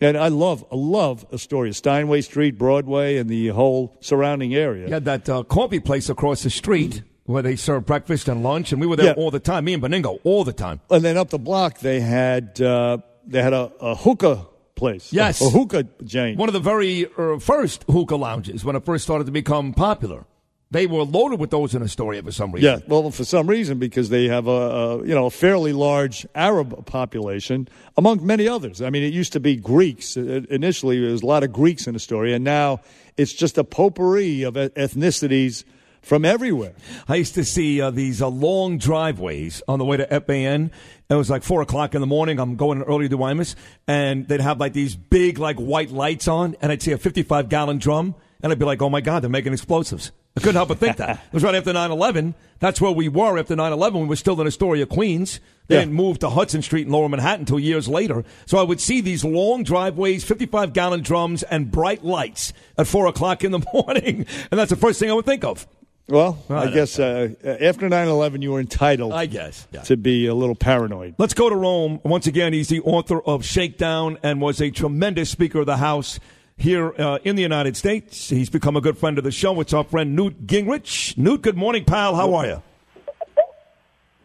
[0.00, 1.72] and I love, I love Astoria.
[1.74, 4.88] Steinway Street, Broadway, and the whole surrounding area.
[4.88, 8.80] Yeah, that uh, coffee place across the street where they serve breakfast and lunch, and
[8.80, 9.12] we were there Yeah.
[9.22, 9.64] all the time.
[9.64, 10.80] Me and Beningo, all the time.
[10.90, 14.46] And then up the block, they had uh, they had a, a hookah
[14.76, 15.12] place.
[15.12, 15.40] Yes.
[15.40, 16.36] a, hookah chain.
[16.36, 20.24] One of the very uh, first hookah lounges when it first started to become popular.
[20.72, 22.80] They were loaded with those in Astoria for some reason.
[22.80, 26.26] Yeah, well, for some reason, because they have a, a you know a fairly large
[26.34, 27.68] Arab population,
[27.98, 28.80] among many others.
[28.80, 30.98] I mean, it used to be Greeks Uh, initially.
[30.98, 32.80] There was a lot of Greeks in Astoria, and now
[33.18, 35.64] it's just a potpourri of ethnicities
[36.00, 36.72] from everywhere.
[37.06, 40.70] I used to see uh, these uh, long driveways on the way to FAN.
[41.10, 42.40] It was like four o'clock in the morning.
[42.40, 46.56] I'm going early to Imus, and they'd have like these big like white lights on,
[46.62, 49.28] and I'd see a 55 gallon drum, and I'd be like, "Oh my god, they're
[49.28, 51.16] making explosives!" I couldn't help but think that.
[51.26, 52.34] It was right after 9 11.
[52.58, 54.00] That's where we were after 9 11.
[54.02, 55.40] We were still in Astoria, Queens.
[55.68, 55.82] They Yeah.
[55.82, 58.24] didn't move to Hudson Street in Lower Manhattan until years later.
[58.46, 63.06] So I would see these long driveways, 55 gallon drums, and bright lights at 4
[63.08, 64.26] o'clock in the morning.
[64.50, 65.66] And that's the first thing I would think of.
[66.08, 67.28] Well, I I guess uh,
[67.60, 69.68] after 9 11, you were entitled I guess.
[69.70, 69.82] Yeah.
[69.82, 71.14] to be a little paranoid.
[71.18, 72.00] Let's go to Rome.
[72.04, 76.18] Once again, he's the author of Shakedown and was a tremendous Speaker of the House
[76.62, 78.28] here uh, in the United States.
[78.28, 79.60] He's become a good friend of the show.
[79.60, 81.16] It's our friend Newt Gingrich.
[81.18, 82.14] Newt, good morning, pal.
[82.14, 82.62] How are you?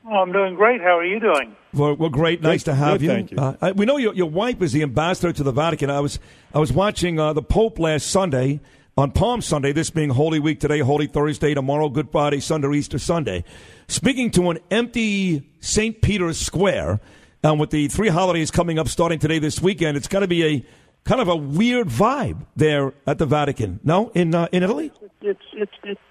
[0.10, 0.80] Oh, I'm doing great.
[0.80, 1.56] How are you doing?
[1.74, 2.42] We're, we're great.
[2.42, 3.08] Nice to have good, you.
[3.10, 3.38] thank you.
[3.38, 5.90] Uh, I- we know your, your wife is the ambassador to the Vatican.
[5.90, 6.20] I was
[6.54, 8.62] I was watching uh, the Pope last Sunday
[8.98, 9.74] on Palm Sunday.
[9.74, 13.44] This being Holy Week today, Holy Thursday, tomorrow, Good Friday, Sunday, Easter Sunday.
[13.90, 16.02] Speaking to an empty St.
[16.02, 17.02] Peter's Square,
[17.44, 20.46] and with the three holidays coming up starting today this weekend, it's going to be
[20.46, 20.66] a
[21.08, 23.80] kind of a weird vibe there at the Vatican.
[23.84, 24.92] No, in uh, in Italy.
[25.22, 26.02] It's it's it's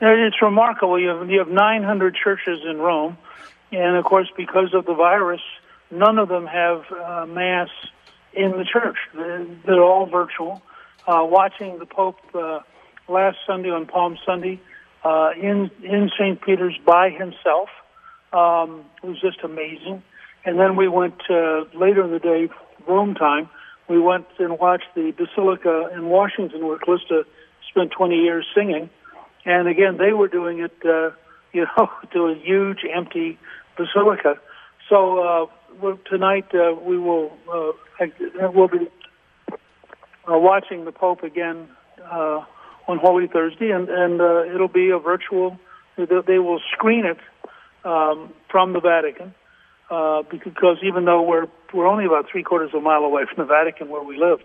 [0.00, 1.00] it's remarkable.
[1.00, 3.16] You have you have 900 churches in Rome,
[3.72, 5.40] and of course, because of the virus,
[5.90, 7.68] none of them have uh, mass
[8.34, 8.96] in the church.
[9.14, 10.60] They're, they're all virtual.
[11.06, 12.58] Uh, watching the Pope uh,
[13.08, 14.60] last Sunday on Palm Sunday
[15.04, 16.40] uh, in in St.
[16.42, 17.68] Peter's by himself
[18.32, 20.02] um, was just amazing.
[20.44, 22.48] And then we went uh, later in the day,
[22.86, 23.48] Rome time.
[23.88, 27.24] We went and watched the Basilica in Washington, where Callista
[27.68, 28.90] spent 20 years singing.
[29.44, 31.10] And again, they were doing it, uh,
[31.52, 33.38] you know, to a huge empty
[33.76, 34.34] basilica.
[34.88, 35.50] So
[35.82, 37.72] uh, tonight uh, we will uh,
[38.54, 38.88] we'll be
[39.48, 41.68] uh, watching the Pope again
[42.04, 42.44] uh,
[42.86, 45.58] on Holy Thursday, and and uh, it'll be a virtual.
[45.96, 47.18] They will screen it
[47.84, 49.34] um, from the Vatican
[49.90, 53.46] uh, because even though we're we're only about three quarters of a mile away from
[53.46, 54.40] the Vatican where we live,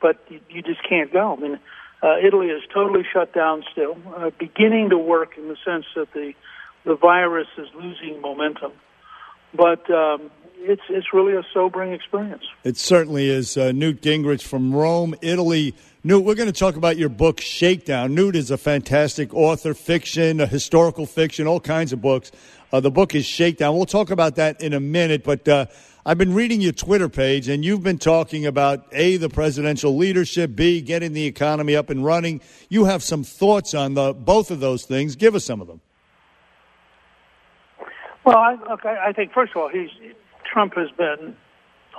[0.00, 1.36] but you, you just can't go.
[1.36, 1.58] I mean,
[2.02, 6.12] uh, Italy is totally shut down still, uh, beginning to work in the sense that
[6.12, 6.32] the
[6.84, 8.72] the virus is losing momentum,
[9.54, 12.44] but um, it's it's really a sobering experience.
[12.64, 13.56] It certainly is.
[13.56, 15.74] Uh, Newt Gingrich from Rome, Italy.
[16.08, 18.14] Newt, we're going to talk about your book, Shakedown.
[18.14, 22.32] Newt is a fantastic author, fiction, historical fiction, all kinds of books.
[22.72, 23.76] Uh, the book is Shakedown.
[23.76, 25.66] We'll talk about that in a minute, but uh,
[26.06, 30.56] I've been reading your Twitter page, and you've been talking about A, the presidential leadership,
[30.56, 32.40] B, getting the economy up and running.
[32.70, 35.14] You have some thoughts on the both of those things.
[35.14, 35.82] Give us some of them.
[38.24, 39.90] Well, I, look, I, I think first of all, he's
[40.50, 41.36] Trump has been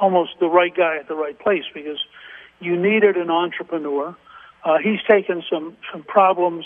[0.02, 2.00] almost the right guy at the right place because
[2.60, 4.16] you needed an entrepreneur.
[4.64, 6.66] Uh, he's taken some some problems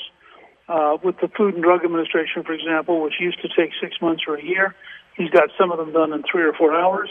[0.67, 4.23] uh, with the Food and Drug Administration, for example, which used to take six months
[4.27, 4.75] or a year.
[5.15, 7.09] He's got some of them done in three or four hours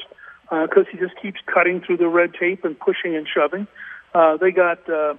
[0.50, 3.66] because he just keeps cutting through the red tape and pushing and shoving.
[4.14, 5.14] Uh, they got uh,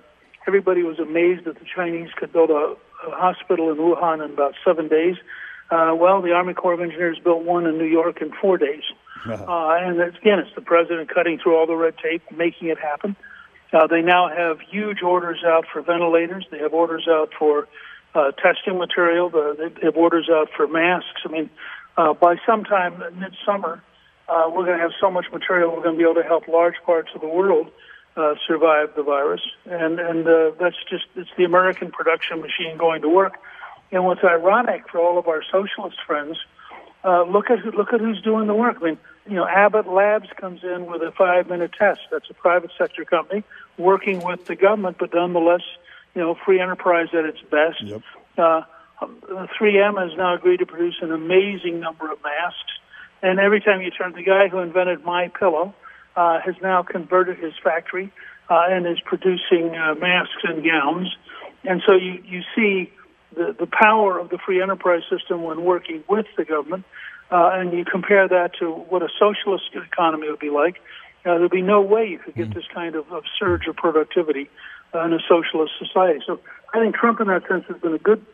[0.47, 2.75] everybody was amazed that the Chinese could build a,
[3.07, 5.15] a hospital in Wuhan in about seven days.
[5.71, 8.83] Uh, well, the Army Corps of Engineers built one in New York in four days.
[9.25, 13.11] Uh, and again, it's the president cutting through all the red tape, making it happen.
[13.11, 13.32] Uh,
[13.89, 16.45] they now have huge orders out for ventilators.
[16.51, 17.67] They have orders out for
[18.13, 19.29] uh, testing material.
[19.29, 21.21] The, they have orders out for masks.
[21.25, 21.49] I mean,
[21.97, 23.81] uh, by sometime midsummer,
[24.29, 26.47] uh, we're going to have so much material we're going to be able to help
[26.47, 27.71] large parts of the world
[28.15, 29.41] uh, survive the virus.
[29.65, 33.33] And and uh, that's just it's the American production machine going to work.
[33.91, 36.37] And what's ironic for all of our socialist friends,
[37.03, 38.77] uh, look at who, look at who's doing the work.
[38.81, 38.97] I mean,
[39.27, 42.01] you know, Abbott Labs comes in with a five-minute test.
[42.11, 43.43] That's a private sector company
[43.77, 45.61] working with the government, but nonetheless,
[46.13, 47.81] you know, free enterprise at its best.
[47.81, 48.01] Yep.
[48.37, 48.61] Uh,
[49.01, 52.59] 3M has now agreed to produce an amazing number of masks.
[53.21, 55.73] And every time you turn, the guy who invented My Pillow
[56.15, 58.11] uh, has now converted his factory
[58.49, 61.15] uh, and is producing uh, masks and gowns.
[61.63, 62.91] And so you, you see
[63.35, 66.85] the, the power of the free enterprise system when working with the government,
[67.31, 70.77] uh, and you compare that to what a socialist economy would be like.
[71.25, 74.49] Uh, there'd be no way you could get this kind of, of surge of productivity
[74.93, 76.19] uh, in a socialist society.
[76.25, 76.39] So
[76.73, 78.25] I think Trump, in that sense, has been a good,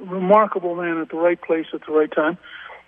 [0.00, 2.38] remarkable man at the right place at the right time.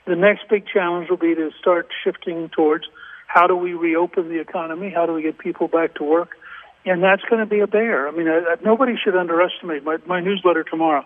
[0.06, 2.86] The next big challenge will be to start shifting towards
[3.26, 4.90] how do we reopen the economy?
[4.90, 6.36] How do we get people back to work?
[6.84, 8.08] And that's going to be a bear.
[8.08, 9.84] I mean, I, I, nobody should underestimate.
[9.84, 11.04] My, my newsletter tomorrow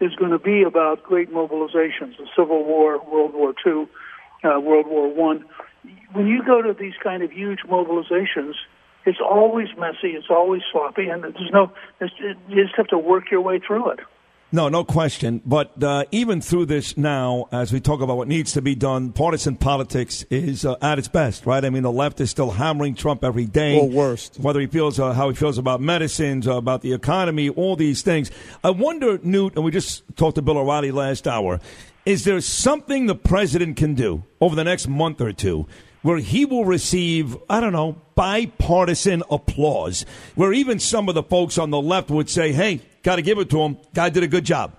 [0.00, 3.86] is going to be about great mobilizations: the Civil War, World War II,
[4.44, 5.44] uh, World War One.
[6.12, 8.54] When you go to these kind of huge mobilizations,
[9.04, 11.72] it's always messy, it's always sloppy, and there's no.
[11.98, 12.12] There's,
[12.48, 14.00] you just have to work your way through it.
[14.56, 15.42] No, no question.
[15.44, 19.12] But uh, even through this now, as we talk about what needs to be done,
[19.12, 21.62] partisan politics is uh, at its best, right?
[21.62, 23.78] I mean, the left is still hammering Trump every day.
[23.78, 24.40] Or worst.
[24.40, 28.00] Whether he feels uh, how he feels about medicines, uh, about the economy, all these
[28.00, 28.30] things.
[28.64, 31.60] I wonder, Newt, and we just talked to Bill O'Reilly last hour.
[32.06, 35.66] Is there something the president can do over the next month or two
[36.00, 40.06] where he will receive, I don't know, bipartisan applause,
[40.36, 43.38] where even some of the folks on the left would say, hey, got to give
[43.38, 43.76] it to him.
[43.94, 44.72] Guy did a good job.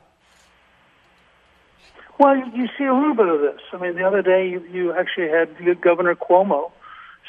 [2.19, 3.61] Well, you- you see a little bit of this.
[3.71, 6.71] I mean, the other day you, you actually had Governor Cuomo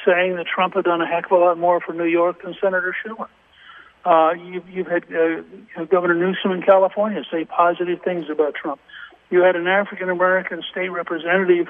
[0.05, 2.57] saying that Trump had done a heck of a lot more for New York than
[2.61, 3.29] Senator Schumer.
[4.05, 8.81] Uh, you've, you've had uh, Governor Newsom in California say positive things about Trump.
[9.31, 11.69] You had an African American state representative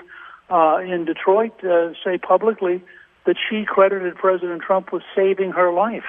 [0.48, 2.82] uh, in Detroit uh, say publicly
[3.26, 6.06] that she credited President Trump with saving her life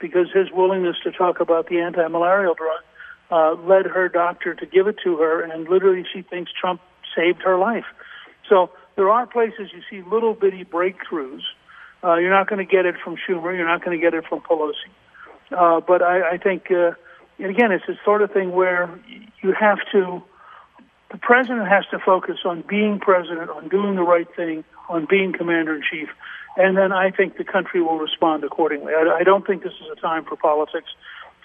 [0.00, 2.80] because his willingness to talk about the anti-malarial drug
[3.30, 6.80] uh, led her doctor to give it to her, and literally she thinks Trump
[7.14, 7.84] saved her life.
[8.48, 11.42] So there are places you see little bitty breakthroughs.
[12.02, 13.56] Uh, you're not going to get it from Schumer.
[13.56, 14.74] You're not going to get it from Pelosi.
[15.52, 16.92] Uh, but I, I think, uh,
[17.38, 18.90] and again, it's the sort of thing where
[19.42, 20.22] you have to.
[21.10, 25.32] The president has to focus on being president, on doing the right thing, on being
[25.32, 26.08] commander in chief,
[26.56, 28.92] and then I think the country will respond accordingly.
[28.94, 30.88] I, I don't think this is a time for politics.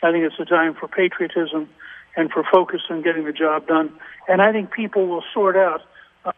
[0.03, 1.69] I think it's a time for patriotism
[2.15, 3.91] and for focus on getting the job done.
[4.27, 5.81] And I think people will sort out
[6.25, 6.31] uh,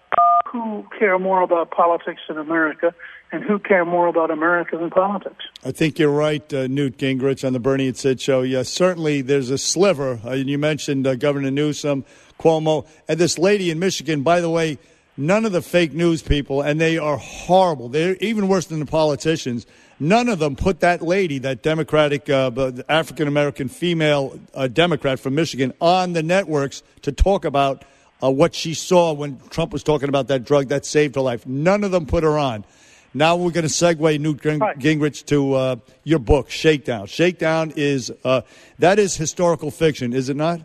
[0.51, 2.93] who care more about politics in America
[3.31, 5.45] and who care more about America than politics.
[5.65, 8.41] I think you're right, uh, Newt Gingrich, on the Bernie and Sid show.
[8.41, 10.19] Yes, certainly there's a sliver.
[10.25, 12.05] Uh, you mentioned uh, Governor Newsom,
[12.39, 14.23] Cuomo, and this lady in Michigan.
[14.23, 14.77] By the way,
[15.17, 17.89] none of the fake news people, and they are horrible.
[17.89, 19.65] They're even worse than the politicians.
[19.99, 25.35] None of them put that lady, that Democratic, uh, African American female uh, Democrat from
[25.35, 27.83] Michigan, on the networks to talk about
[28.21, 31.45] uh, what she saw when Trump was talking about that drug that saved her life.
[31.47, 32.63] None of them put her on.
[33.13, 37.07] Now we're going to segue Newt Ging- Gingrich to uh, your book, Shakedown.
[37.07, 38.41] Shakedown is uh,
[38.77, 40.61] that is historical fiction, is it not?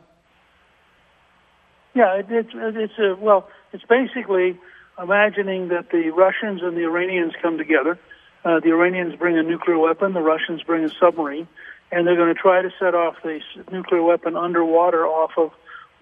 [1.94, 4.58] Yeah, it, it's it's a well, it's basically
[5.00, 7.98] imagining that the Russians and the Iranians come together.
[8.44, 11.46] Uh, the Iranians bring a nuclear weapon, the Russians bring a submarine,
[11.90, 13.40] and they're going to try to set off the
[13.70, 15.52] nuclear weapon underwater off of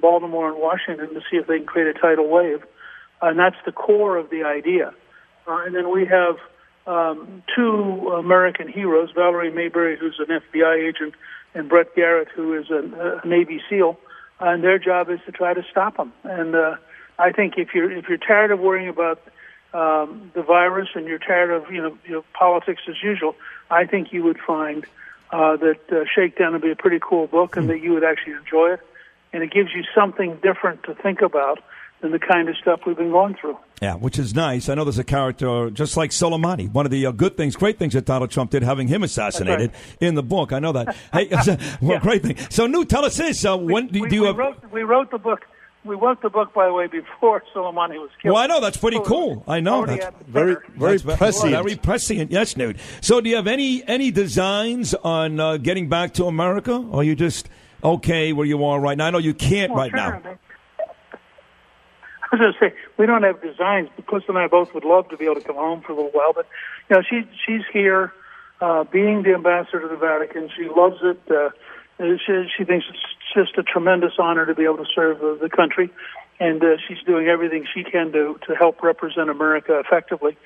[0.01, 2.65] Baltimore and Washington to see if they can create a tidal wave.
[3.21, 4.95] And that's the core of the idea.
[5.47, 6.37] Uh, and then we have
[6.87, 11.15] um, two American heroes, Valerie Mayberry, who's an FBI agent,
[11.55, 13.99] and Brett Garrett, who is a, a Navy SEAL.
[14.39, 16.15] And their job is to try to stop them.
[16.25, 16.77] And uh,
[17.21, 19.21] I think if you're if you're tired of worrying about
[19.75, 23.37] um, the virus and you're tired of you know, you know politics as usual,
[23.71, 24.85] I think you would find
[25.31, 28.35] uh, that uh, Shakedown would be a pretty cool book, and that you would actually
[28.35, 28.81] enjoy it.
[29.33, 31.61] And it gives you something different to think about
[32.01, 33.57] than the kind of stuff we've been going through.
[33.81, 34.69] Yeah, which is nice.
[34.69, 37.79] I know there's a character just like Soleimani, one of the uh, good things, great
[37.79, 40.53] things that Donald Trump did, having him assassinated in the book.
[40.53, 40.97] I know that.
[41.13, 41.29] Hey,
[41.81, 42.37] well, great thing.
[42.51, 43.45] So, Newt, tell us this.
[43.45, 44.37] Uh, when do, we, do you we have?
[44.37, 45.47] wrote we wrote the book.
[45.82, 48.35] We wrote the book, by the way, before Soleimani was killed.
[48.35, 49.44] Well, I know that's pretty So cool.
[49.48, 51.52] I know that's very, very That's prescient.
[51.52, 52.31] Very prescient.
[52.31, 52.77] Yes, Newt.
[53.01, 57.05] So, do you have any any designs on uh, getting back to America, or are
[57.05, 57.48] you just
[57.82, 59.07] okay where you are right now?
[59.07, 59.98] I know you can't Well, right sure.
[60.23, 60.39] now.
[62.32, 63.89] I was going to say we don't have designs.
[63.97, 65.97] But Chris and I both would love to be able to come home for a
[65.97, 66.47] little while, but
[66.89, 68.12] you know, she she's here,
[68.61, 70.51] uh, being the ambassador to the Vatican.
[70.57, 71.20] She loves it.
[71.31, 71.48] Uh,
[72.01, 72.98] she she thinks it's
[73.35, 75.90] just a tremendous honor to be able to serve the, the country,
[76.39, 80.36] and uh, she's doing everything she can to to help represent America effectively.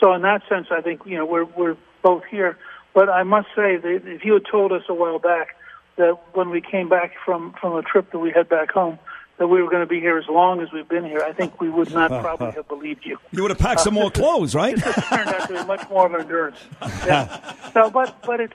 [0.00, 2.58] So in that sense, I think you know we're we're both here.
[2.94, 5.56] But I must say that if you had told us a while back
[5.96, 8.98] that when we came back from from a trip that we had back home
[9.38, 11.60] that we were going to be here as long as we've been here, I think
[11.60, 13.18] we would not probably have believed you.
[13.32, 14.74] You would have packed some more clothes, right?
[14.76, 16.58] It turned out to be much more of an endurance.
[17.06, 17.54] Yeah.
[17.72, 18.52] So, but but it's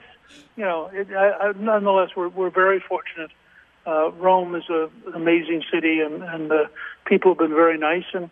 [0.56, 3.30] you know, it, I, I, nonetheless, we're we're very fortunate.
[3.86, 6.64] Uh, Rome is a, an amazing city, and and uh,
[7.06, 8.30] people have been very nice, and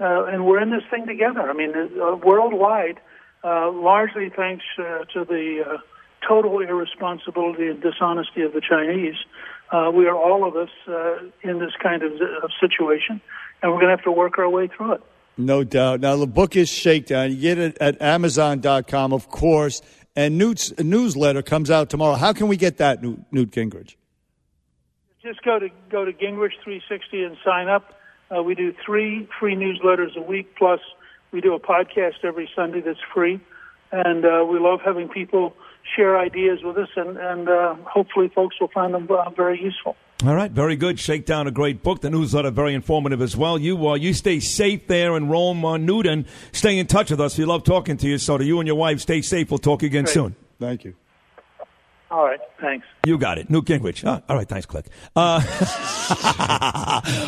[0.00, 1.48] uh, and we're in this thing together.
[1.48, 2.98] I mean, uh, worldwide,
[3.44, 5.76] uh, largely thanks uh, to the uh,
[6.26, 9.16] total irresponsibility and dishonesty of the Chinese.
[9.70, 13.20] Uh, we are all of us uh, in this kind of, of situation,
[13.62, 15.00] and we're going to have to work our way through it.
[15.36, 16.00] No doubt.
[16.00, 17.30] Now, the book is Shakedown.
[17.30, 19.82] You get it at Amazon.com, of course.
[20.16, 22.14] And Newt's newsletter comes out tomorrow.
[22.14, 23.96] How can we get that, Newt, Newt Gingrich?
[25.22, 28.00] Just go to go to Gingrich 360 and sign up.
[28.34, 30.80] Uh, we do three free newsletters a week, plus
[31.32, 33.40] we do a podcast every Sunday that's free,
[33.92, 35.54] and uh, we love having people
[35.94, 39.96] share ideas with us, and and uh, hopefully folks will find them uh, very useful.
[40.24, 40.98] All right, very good.
[40.98, 42.00] Shakedown, a great book.
[42.00, 43.58] The newsletter, very informative as well.
[43.58, 46.26] You uh, you stay safe there in Rome, uh, Newton.
[46.52, 47.36] Stay in touch with us.
[47.36, 48.18] We love talking to you.
[48.18, 49.50] So to you and your wife, stay safe.
[49.50, 50.14] We'll talk again Great.
[50.14, 50.36] soon.
[50.58, 50.94] Thank you.
[52.08, 52.86] All right, thanks.
[53.04, 53.50] You got it.
[53.50, 54.06] Newt Gingrich.
[54.06, 54.86] All right, thanks, Click.
[55.16, 55.40] Uh,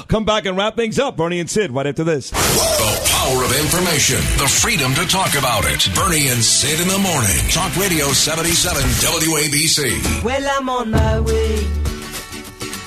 [0.09, 1.17] come back and wrap things up.
[1.17, 2.31] Bernie and Sid right after this.
[2.31, 5.89] The power of information, the freedom to talk about it.
[5.97, 7.51] Bernie and Sid in the morning.
[7.51, 10.23] Talk Radio 77 WABC.
[10.23, 11.59] Well, I'm on my way.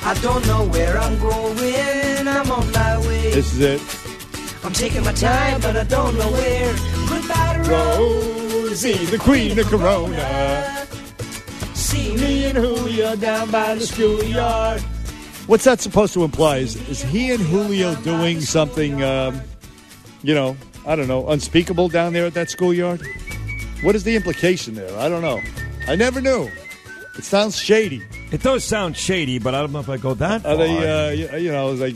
[0.04, 2.28] I don't know where I'm going.
[2.28, 3.32] I'm on my way.
[3.32, 3.82] This is it.
[4.64, 6.74] I'm taking my time, but I don't know where.
[7.10, 10.81] Goodbye to Rosie, the queen of Corona.
[11.92, 14.82] See me and Julio down by the schoolyard.
[15.48, 16.58] What's that supposed to imply?
[16.58, 19.42] Is, is he and Julio doing something, um,
[20.24, 20.56] you know,
[20.86, 23.02] I don't know, unspeakable down there at that schoolyard?
[23.84, 24.98] What is the implication there?
[24.98, 25.42] I don't know.
[25.88, 26.50] I never knew.
[27.18, 28.02] It sounds shady.
[28.32, 30.52] It does sound shady, but I don't know if I go that far.
[30.54, 31.96] Are they, uh, you, you know, like.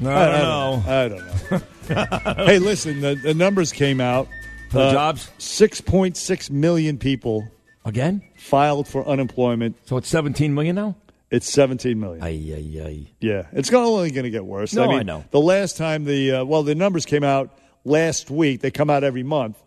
[0.00, 0.84] No, I, I don't know.
[0.86, 2.44] I don't know.
[2.44, 4.26] hey, listen, the, the numbers came out.
[4.26, 5.30] Uh, For the jobs?
[5.38, 7.48] 6.6 million people.
[7.86, 8.22] Again?
[8.46, 9.76] Filed for unemployment.
[9.88, 10.94] So it's 17 million now?
[11.30, 12.22] It's 17 million.
[12.22, 13.06] Ay, ay, ay.
[13.20, 14.72] Yeah, it's only going to get worse.
[14.72, 15.24] No, I, mean, I know.
[15.32, 18.60] The last time the uh, well, the numbers came out last week.
[18.60, 19.60] They come out every month,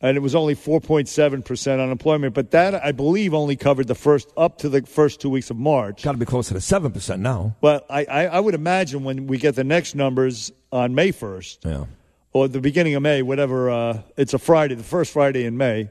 [0.00, 2.34] and it was only 4.7 percent unemployment.
[2.34, 5.56] But that I believe only covered the first up to the first two weeks of
[5.56, 6.04] March.
[6.04, 7.56] Got to be closer to seven percent now.
[7.60, 11.58] But I, I, I would imagine when we get the next numbers on May 1st,
[11.64, 11.86] Yeah.
[12.32, 13.68] or the beginning of May, whatever.
[13.70, 15.90] Uh, it's a Friday, the first Friday in May.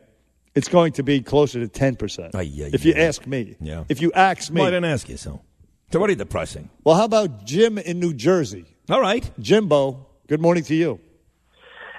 [0.56, 2.32] It's going to be closer to 10 percent.
[2.34, 3.56] If you ask me.
[3.60, 3.84] Yeah.
[3.90, 4.60] If you ask me.
[4.62, 5.42] Well, I didn't ask you, so.
[5.88, 6.70] It's already depressing.
[6.84, 8.66] Well, how about Jim in New Jersey?
[8.90, 9.30] All right.
[9.40, 11.00] Jimbo, good morning to you.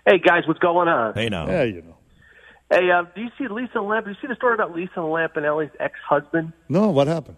[0.07, 1.15] Hey guys, what's going on?
[1.15, 1.47] Hey now.
[1.49, 1.97] Yeah, you know.
[2.71, 4.07] Hey, uh, do you see Lisa Lamp?
[4.07, 6.53] Do you see the story about Lisa Lampanelli's ex-husband?
[6.69, 7.37] No, what happened?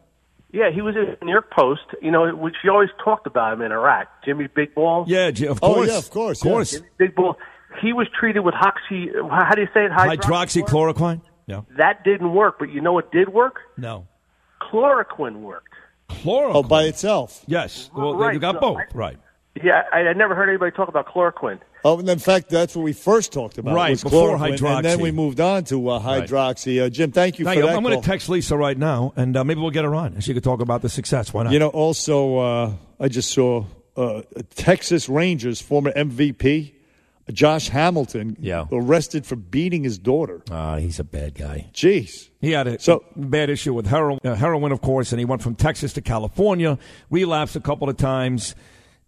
[0.52, 1.82] Yeah, he was in the New York Post.
[2.00, 4.08] You know, which she always talked about him in Iraq.
[4.24, 5.04] Jimmy Big Ball.
[5.06, 5.88] Yeah, J- of Oh, course.
[5.88, 6.70] yeah, of course, Of course.
[6.72, 7.36] Jimmy Big Ball.
[7.82, 9.10] He was treated with hoxy.
[9.30, 9.92] How do you say it?
[9.92, 11.20] Hydroxychloroquine?
[11.46, 11.62] Yeah.
[11.76, 13.56] That didn't work, but you know what did work?
[13.76, 14.06] No.
[14.60, 15.72] Chloroquine worked.
[16.10, 16.54] Chloroquine.
[16.54, 17.42] Oh, by itself.
[17.46, 17.90] Yes.
[17.94, 18.78] Well, Right, you got so both.
[18.78, 19.18] I- right.
[19.62, 21.58] Yeah, I, I never heard anybody talk about chloroquine.
[21.84, 23.74] Oh, and in fact, that's what we first talked about.
[23.74, 26.22] Right, was before chloroquine, And then we moved on to uh, Right.
[26.28, 26.84] hydroxy.
[26.84, 27.66] Uh, Jim, thank you Thank for you.
[27.70, 30.14] that I'm going to text Lisa right now, and uh, maybe we'll get her on,
[30.14, 31.32] and she could talk about the success.
[31.34, 31.52] Why not?
[31.52, 33.64] You know, also, uh, I just saw
[33.96, 34.22] uh,
[34.54, 36.72] Texas Rangers former MVP
[37.32, 38.66] Josh Hamilton Yeah.
[38.72, 40.42] arrested for beating his daughter.
[40.50, 41.66] Ah, he's a bad guy.
[41.74, 42.28] Jeez.
[42.40, 45.42] He had a So- bad issue with heroin, uh, heroin, of course, and he went
[45.42, 46.78] from Texas to California,
[47.10, 48.54] relapsed a couple of times,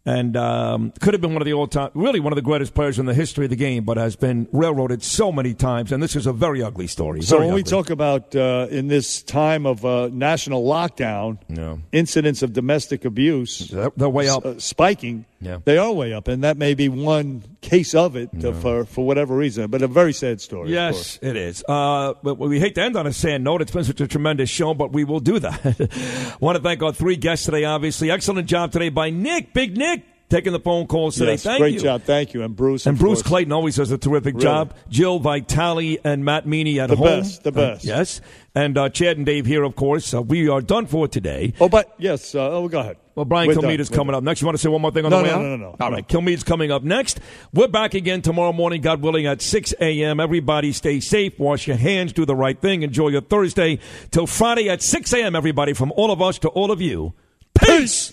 [0.07, 2.99] and um, could have been one of the all-time, really one of the greatest players
[2.99, 5.93] in the history of the game, but has been railroaded so many times.
[5.93, 7.21] And this is a very ugly story.
[7.23, 11.77] So when we talk about uh, in this time of uh, national lockdown, Yeah.
[11.93, 14.45] incidents of domestic abuse, They're- they're way up.
[14.47, 15.27] uh, spiking.
[15.43, 15.59] Yeah.
[15.65, 19.07] They are way up, and that may be one case of it uh, for for
[19.07, 19.71] whatever reason.
[19.71, 20.71] But a very sad story.
[20.71, 21.19] Yes, course.
[21.23, 21.65] it is.
[21.67, 23.63] Uh, but we hate to end on a sad note.
[23.63, 26.37] It's been such a tremendous show, but we will do that.
[26.41, 28.11] Want to thank our three guests today, obviously.
[28.11, 29.90] Excellent job today by Nick, Big Nick,
[30.31, 31.33] taking the phone calls today.
[31.33, 31.81] Yes, thank great you.
[31.81, 32.03] job.
[32.03, 32.87] Thank you, and Bruce.
[32.87, 33.29] And Bruce course.
[33.29, 34.45] Clayton always does a terrific Really.
[34.45, 34.75] job.
[34.89, 37.07] Jill Vitale and Matt Meany at The home.
[37.07, 37.85] The best, the Uh, best.
[37.85, 38.21] yes.
[38.55, 40.13] And uh, Chad and Dave here, of course.
[40.15, 41.53] Uh, we are done for today.
[41.61, 42.35] Oh, but yes.
[42.35, 42.97] Uh, oh, go ahead.
[43.15, 44.15] Well, Brian Kilmeade is coming done.
[44.17, 44.41] up next.
[44.41, 45.43] You want to say one more thing on No, the way no, out?
[45.43, 45.71] no, no, no.
[45.71, 45.77] no.
[45.85, 46.07] All right.
[46.09, 47.21] Kilmeade's coming up next.
[47.53, 50.21] We're back again tomorrow morning, God willing, at 6 a.m.
[50.21, 51.39] Everybody stay safe.
[51.39, 52.13] Wash your hands.
[52.13, 52.83] Do the right thing.
[52.83, 53.79] Enjoy your Thursday.
[54.11, 57.13] Till Friday at 6 a.m., everybody, from all of us to all of you.
[57.61, 58.09] Peace!